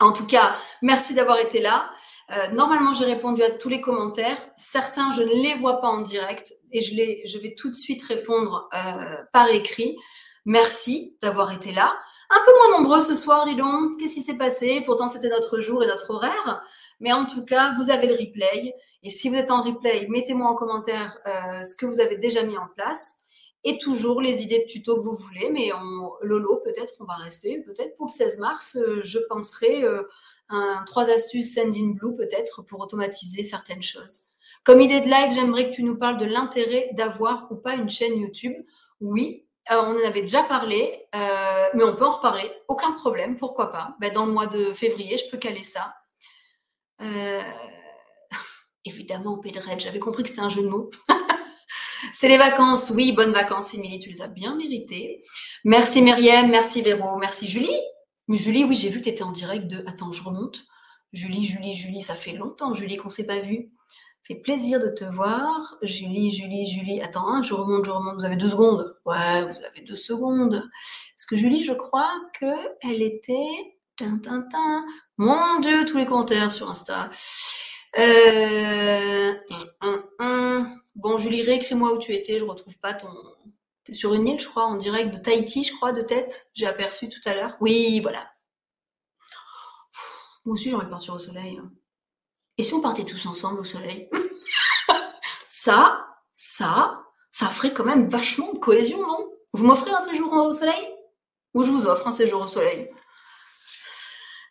En 0.00 0.12
tout 0.12 0.26
cas, 0.26 0.56
merci 0.80 1.14
d'avoir 1.14 1.40
été 1.40 1.60
là. 1.60 1.90
Euh, 2.30 2.48
normalement, 2.52 2.92
j'ai 2.92 3.04
répondu 3.04 3.42
à 3.42 3.50
tous 3.50 3.68
les 3.68 3.80
commentaires. 3.80 4.38
Certains, 4.56 5.10
je 5.12 5.22
ne 5.22 5.42
les 5.42 5.54
vois 5.54 5.80
pas 5.80 5.88
en 5.88 6.02
direct 6.02 6.54
et 6.70 6.82
je 6.82 7.38
vais 7.38 7.54
tout 7.56 7.70
de 7.70 7.74
suite 7.74 8.02
répondre 8.04 8.68
euh, 8.74 9.16
par 9.32 9.48
écrit. 9.48 9.96
Merci 10.44 11.16
d'avoir 11.20 11.50
été 11.52 11.72
là. 11.72 11.98
Un 12.30 12.40
peu 12.44 12.50
moins 12.58 12.78
nombreux 12.78 13.00
ce 13.00 13.14
soir, 13.14 13.46
dis 13.46 13.56
donc. 13.56 13.98
Qu'est-ce 13.98 14.14
qui 14.14 14.22
s'est 14.22 14.36
passé? 14.36 14.82
Pourtant, 14.84 15.08
c'était 15.08 15.30
notre 15.30 15.60
jour 15.60 15.82
et 15.82 15.86
notre 15.86 16.10
horaire. 16.10 16.62
Mais 17.00 17.12
en 17.12 17.26
tout 17.26 17.44
cas, 17.44 17.72
vous 17.74 17.90
avez 17.90 18.06
le 18.06 18.14
replay. 18.14 18.74
Et 19.02 19.10
si 19.10 19.28
vous 19.28 19.36
êtes 19.36 19.50
en 19.50 19.62
replay, 19.62 20.06
mettez-moi 20.08 20.48
en 20.48 20.54
commentaire 20.54 21.18
euh, 21.26 21.64
ce 21.64 21.74
que 21.76 21.86
vous 21.86 22.00
avez 22.00 22.16
déjà 22.16 22.42
mis 22.42 22.58
en 22.58 22.66
place 22.74 23.24
et 23.64 23.78
toujours 23.78 24.20
les 24.20 24.42
idées 24.42 24.60
de 24.60 24.66
tuto 24.66 24.96
que 24.96 25.00
vous 25.00 25.16
voulez. 25.16 25.50
Mais 25.50 25.72
en 25.72 26.12
Lolo, 26.22 26.60
peut-être 26.64 26.94
on 27.00 27.04
va 27.04 27.14
rester. 27.14 27.62
Peut-être 27.62 27.96
pour 27.96 28.06
le 28.06 28.12
16 28.12 28.38
mars, 28.38 28.76
euh, 28.76 29.00
je 29.02 29.18
penserai 29.28 29.84
euh, 29.84 30.02
un 30.48 30.82
trois 30.86 31.08
astuces 31.08 31.54
Sending 31.54 31.96
Blue 31.96 32.14
peut-être 32.14 32.62
pour 32.62 32.80
automatiser 32.80 33.42
certaines 33.42 33.82
choses. 33.82 34.24
Comme 34.64 34.80
idée 34.80 35.00
de 35.00 35.06
live, 35.08 35.32
j'aimerais 35.32 35.70
que 35.70 35.74
tu 35.74 35.82
nous 35.82 35.96
parles 35.96 36.18
de 36.18 36.26
l'intérêt 36.26 36.90
d'avoir 36.92 37.50
ou 37.50 37.56
pas 37.56 37.74
une 37.74 37.88
chaîne 37.88 38.18
YouTube. 38.18 38.56
Oui, 39.00 39.46
euh, 39.70 39.82
on 39.82 39.96
en 39.96 40.06
avait 40.06 40.22
déjà 40.22 40.42
parlé, 40.42 41.06
mais 41.74 41.84
on 41.84 41.94
peut 41.96 42.06
en 42.06 42.12
reparler. 42.12 42.50
Aucun 42.68 42.92
problème, 42.92 43.36
pourquoi 43.36 43.70
pas. 43.70 43.96
Ben, 44.00 44.12
dans 44.12 44.26
le 44.26 44.32
mois 44.32 44.46
de 44.46 44.72
février, 44.72 45.16
je 45.16 45.30
peux 45.30 45.38
caler 45.38 45.62
ça. 45.62 45.94
Évidemment, 48.84 49.38
Pedred, 49.38 49.80
j'avais 49.80 49.98
compris 49.98 50.22
que 50.22 50.28
c'était 50.30 50.40
un 50.40 50.48
jeu 50.48 50.62
de 50.62 50.68
mots. 50.68 50.90
C'est 52.14 52.28
les 52.28 52.38
vacances, 52.38 52.92
oui, 52.94 53.12
bonnes 53.12 53.32
vacances, 53.32 53.74
Émilie, 53.74 53.98
tu 53.98 54.10
les 54.10 54.22
as 54.22 54.28
bien 54.28 54.54
méritées. 54.56 55.24
Merci 55.64 56.02
Myriam, 56.02 56.48
merci 56.48 56.82
Véro, 56.82 57.16
merci 57.16 57.48
Julie. 57.48 57.80
Mais 58.28 58.36
Julie, 58.36 58.64
oui, 58.64 58.76
j'ai 58.76 58.90
vu 58.90 58.98
que 58.98 59.04
tu 59.04 59.10
étais 59.10 59.22
en 59.22 59.32
direct 59.32 59.66
de. 59.66 59.82
Attends, 59.86 60.12
je 60.12 60.22
remonte. 60.22 60.64
Julie, 61.12 61.44
Julie, 61.44 61.74
Julie, 61.74 62.02
ça 62.02 62.14
fait 62.14 62.32
longtemps, 62.32 62.74
Julie, 62.74 62.96
qu'on 62.96 63.08
ne 63.08 63.12
s'est 63.12 63.26
pas 63.26 63.40
vu. 63.40 63.72
Fait 64.28 64.34
plaisir 64.34 64.78
de 64.78 64.90
te 64.90 65.04
voir. 65.04 65.78
Julie, 65.80 66.30
Julie, 66.30 66.66
Julie. 66.66 67.00
Attends, 67.00 67.26
hein, 67.26 67.42
je 67.42 67.54
remonte, 67.54 67.86
je 67.86 67.90
remonte. 67.90 68.16
Vous 68.16 68.26
avez 68.26 68.36
deux 68.36 68.50
secondes. 68.50 68.94
Ouais, 69.06 69.42
vous 69.42 69.64
avez 69.64 69.80
deux 69.80 69.96
secondes. 69.96 70.68
Parce 71.16 71.24
que 71.26 71.34
Julie, 71.34 71.64
je 71.64 71.72
crois 71.72 72.12
qu'elle 72.38 73.00
était. 73.00 73.78
Tintin, 73.96 74.84
Mon 75.16 75.60
Dieu, 75.60 75.86
tous 75.86 75.96
les 75.96 76.04
commentaires 76.04 76.52
sur 76.52 76.68
Insta. 76.68 77.10
Euh... 77.98 79.32
Bon, 80.94 81.16
Julie, 81.16 81.42
réécris-moi 81.42 81.94
où 81.94 81.98
tu 81.98 82.12
étais, 82.12 82.38
je 82.38 82.44
retrouve 82.44 82.78
pas 82.80 82.92
ton. 82.92 83.08
T'es 83.84 83.94
sur 83.94 84.12
une 84.12 84.28
île, 84.28 84.38
je 84.38 84.46
crois, 84.46 84.64
en 84.64 84.76
direct 84.76 85.14
de 85.14 85.20
Tahiti, 85.20 85.64
je 85.64 85.74
crois, 85.74 85.92
de 85.92 86.02
tête. 86.02 86.50
J'ai 86.52 86.66
aperçu 86.66 87.08
tout 87.08 87.20
à 87.24 87.34
l'heure. 87.34 87.56
Oui, 87.62 88.00
voilà. 88.00 88.30
moi 90.44 90.52
aussi, 90.52 90.70
de 90.70 90.76
partir 90.76 91.14
au 91.14 91.18
soleil. 91.18 91.56
Hein. 91.56 91.72
Et 92.58 92.64
si 92.64 92.74
on 92.74 92.80
partait 92.80 93.04
tous 93.04 93.24
ensemble 93.26 93.60
au 93.60 93.64
soleil? 93.64 94.10
Ça, 95.44 96.06
ça, 96.36 97.04
ça 97.30 97.46
ferait 97.48 97.74
quand 97.74 97.84
même 97.84 98.08
vachement 98.08 98.52
de 98.52 98.58
cohésion, 98.58 99.02
non? 99.06 99.30
Vous 99.52 99.66
m'offrez 99.66 99.90
un 99.90 100.00
séjour 100.00 100.32
au 100.32 100.52
soleil? 100.52 100.94
Ou 101.52 101.62
je 101.62 101.70
vous 101.70 101.86
offre 101.86 102.06
un 102.06 102.12
séjour 102.12 102.42
au 102.42 102.46
soleil? 102.46 102.90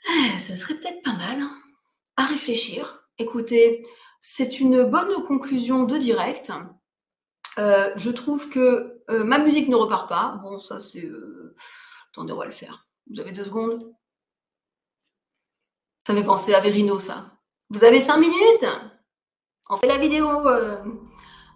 Eh, 0.10 0.40
Ce 0.40 0.56
serait 0.56 0.76
peut-être 0.76 1.02
pas 1.02 1.14
mal. 1.14 1.40
Hein. 1.40 1.58
À 2.18 2.26
réfléchir. 2.26 3.04
Écoutez, 3.18 3.84
c'est 4.22 4.60
une 4.60 4.84
bonne 4.84 5.24
conclusion 5.24 5.86
de 5.86 5.98
direct. 5.98 6.52
Euh, 7.58 7.92
je 7.96 8.12
trouve 8.12 8.50
que 8.50 9.02
euh, 9.10 9.24
ma 9.24 9.40
musique 9.40 9.70
ne 9.70 9.76
repart 9.76 10.08
pas. 10.08 10.40
Bon, 10.44 10.60
ça 10.60 10.80
c'est... 10.80 11.04
Euh, 11.06 11.56
attendez, 12.12 12.34
on 12.34 12.38
va 12.38 12.46
le 12.46 12.52
faire. 12.52 12.88
Vous 13.10 13.20
avez 13.20 13.32
deux 13.32 13.46
secondes 13.46 13.92
Ça 16.06 16.14
m'est 16.14 16.24
pensé 16.24 16.54
à 16.54 16.60
Verino, 16.60 17.00
ça. 17.00 17.37
Vous 17.70 17.84
avez 17.84 18.00
cinq 18.00 18.18
minutes? 18.18 18.66
On 19.70 19.76
fait 19.76 19.88
la 19.88 19.98
vidéo. 19.98 20.30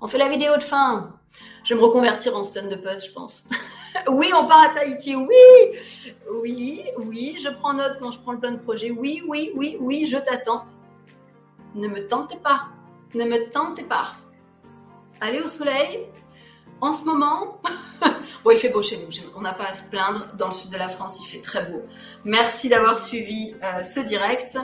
on 0.02 0.08
fait 0.08 0.18
la 0.18 0.28
vidéo 0.28 0.58
de 0.58 0.64
fin. 0.64 1.18
Je 1.64 1.74
vais 1.74 1.80
me 1.80 1.86
reconvertir 1.86 2.36
en 2.36 2.44
stun 2.44 2.68
de 2.68 2.76
puzzle, 2.76 3.08
je 3.08 3.14
pense. 3.14 3.48
oui, 4.10 4.32
on 4.36 4.46
part 4.46 4.64
à 4.64 4.70
Tahiti. 4.70 5.16
Oui, 5.16 5.80
oui, 6.42 6.84
oui. 6.98 7.38
Je 7.42 7.48
prends 7.48 7.74
note 7.74 7.98
quand 8.00 8.12
je 8.12 8.20
prends 8.20 8.34
le 8.34 8.40
plan 8.40 8.52
de 8.52 8.58
projet. 8.58 8.92
Oui, 8.92 9.24
oui, 9.26 9.52
oui, 9.56 9.78
oui, 9.80 10.06
je 10.06 10.18
t'attends. 10.18 10.66
Ne 11.76 11.88
me 11.88 12.06
tentez 12.08 12.36
pas. 12.36 12.68
Ne 13.14 13.24
me 13.24 13.50
tentez 13.50 13.84
pas. 13.84 14.12
Allez 15.22 15.40
au 15.40 15.48
soleil. 15.48 16.08
En 16.82 16.92
ce 16.92 17.06
moment, 17.06 17.62
bon, 18.44 18.52
il 18.52 18.58
fait 18.58 18.70
beau 18.70 18.82
chez 18.82 18.98
nous. 18.98 19.08
On 19.36 19.42
n'a 19.42 19.54
pas 19.54 19.68
à 19.68 19.74
se 19.74 19.90
plaindre. 19.90 20.26
Dans 20.34 20.48
le 20.48 20.54
sud 20.54 20.72
de 20.72 20.78
la 20.78 20.90
France, 20.90 21.22
il 21.22 21.28
fait 21.28 21.42
très 21.42 21.64
beau. 21.64 21.84
Merci 22.26 22.68
d'avoir 22.68 22.98
suivi 22.98 23.56
euh, 23.64 23.82
ce 23.84 24.02
direct. 24.02 24.58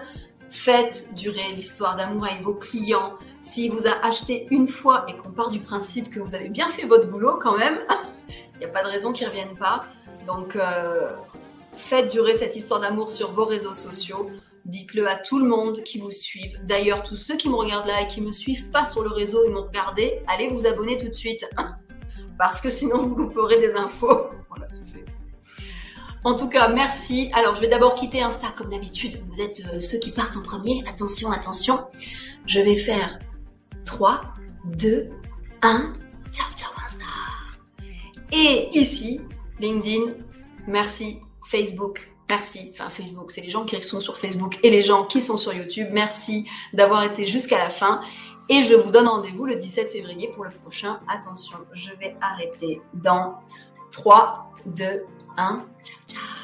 Faites 0.49 1.13
durer 1.13 1.51
l'histoire 1.53 1.95
d'amour 1.95 2.25
avec 2.25 2.41
vos 2.41 2.53
clients. 2.53 3.13
S'il 3.41 3.71
vous 3.71 3.87
a 3.87 4.05
acheté 4.05 4.47
une 4.49 4.67
fois 4.67 5.05
et 5.07 5.17
qu'on 5.17 5.31
part 5.31 5.49
du 5.49 5.59
principe 5.59 6.09
que 6.09 6.19
vous 6.19 6.35
avez 6.35 6.49
bien 6.49 6.69
fait 6.69 6.85
votre 6.85 7.07
boulot 7.07 7.37
quand 7.41 7.57
même, 7.57 7.77
il 8.53 8.59
n'y 8.59 8.65
a 8.65 8.69
pas 8.69 8.83
de 8.83 8.89
raison 8.89 9.11
qu'ils 9.11 9.27
ne 9.27 9.31
reviennent 9.31 9.57
pas. 9.57 9.81
Donc, 10.25 10.55
euh, 10.55 11.11
faites 11.73 12.11
durer 12.11 12.33
cette 12.33 12.55
histoire 12.55 12.79
d'amour 12.79 13.11
sur 13.11 13.31
vos 13.31 13.45
réseaux 13.45 13.73
sociaux. 13.73 14.29
Dites-le 14.65 15.07
à 15.07 15.15
tout 15.15 15.39
le 15.39 15.47
monde 15.47 15.81
qui 15.83 15.99
vous 15.99 16.11
suive. 16.11 16.59
D'ailleurs, 16.63 17.03
tous 17.03 17.15
ceux 17.15 17.37
qui 17.37 17.49
me 17.49 17.55
regardent 17.55 17.87
là 17.87 18.01
et 18.01 18.07
qui 18.07 18.21
me 18.21 18.31
suivent 18.31 18.69
pas 18.69 18.85
sur 18.85 19.03
le 19.03 19.09
réseau 19.09 19.45
et 19.45 19.49
m'ont 19.49 19.65
regardé, 19.65 20.21
allez 20.27 20.49
vous 20.49 20.67
abonner 20.67 20.97
tout 20.97 21.07
de 21.07 21.13
suite. 21.13 21.45
Hein. 21.55 21.75
Parce 22.37 22.59
que 22.59 22.69
sinon, 22.69 22.97
vous 23.07 23.15
louperez 23.15 23.59
des 23.59 23.75
infos. 23.75 24.27
Voilà, 24.49 24.67
tout 24.67 24.83
fait. 24.83 25.03
En 26.23 26.35
tout 26.35 26.49
cas, 26.49 26.67
merci. 26.67 27.29
Alors, 27.33 27.55
je 27.55 27.61
vais 27.61 27.67
d'abord 27.67 27.95
quitter 27.95 28.21
Insta 28.21 28.47
comme 28.57 28.69
d'habitude. 28.69 29.21
Vous 29.31 29.41
êtes 29.41 29.61
euh, 29.73 29.79
ceux 29.79 29.99
qui 29.99 30.11
partent 30.11 30.37
en 30.37 30.41
premier. 30.41 30.83
Attention, 30.87 31.31
attention. 31.31 31.85
Je 32.45 32.59
vais 32.59 32.75
faire 32.75 33.19
3, 33.85 34.21
2, 34.65 35.09
1. 35.61 35.93
Ciao, 36.31 36.45
ciao 36.55 36.71
Insta. 36.83 37.05
Et 38.31 38.69
ici, 38.77 39.21
LinkedIn, 39.59 40.13
merci. 40.67 41.19
Facebook, 41.45 42.09
Merci. 42.29 42.73
Enfin, 42.73 42.89
Facebook, 42.89 43.31
c'est 43.31 43.41
les 43.41 43.49
gens 43.49 43.63
qui 43.63 43.81
sont 43.81 44.01
sur 44.01 44.17
Facebook 44.17 44.59
et 44.61 44.69
les 44.69 44.83
gens 44.83 45.05
qui 45.05 45.21
sont 45.21 45.37
sur 45.37 45.53
YouTube. 45.53 45.87
Merci 45.91 46.45
d'avoir 46.73 47.03
été 47.03 47.25
jusqu'à 47.25 47.57
la 47.57 47.69
fin. 47.69 48.01
Et 48.49 48.63
je 48.63 48.75
vous 48.75 48.91
donne 48.91 49.07
rendez-vous 49.07 49.45
le 49.45 49.55
17 49.55 49.91
février 49.91 50.29
pour 50.29 50.43
le 50.43 50.49
prochain. 50.49 50.99
Attention, 51.07 51.57
je 51.73 51.89
vais 51.99 52.15
arrêter 52.21 52.81
dans 52.93 53.35
3, 53.91 54.41
2, 54.65 55.05
1. 55.35 55.69
Ciao, 55.83 55.97
ciao. 56.07 56.36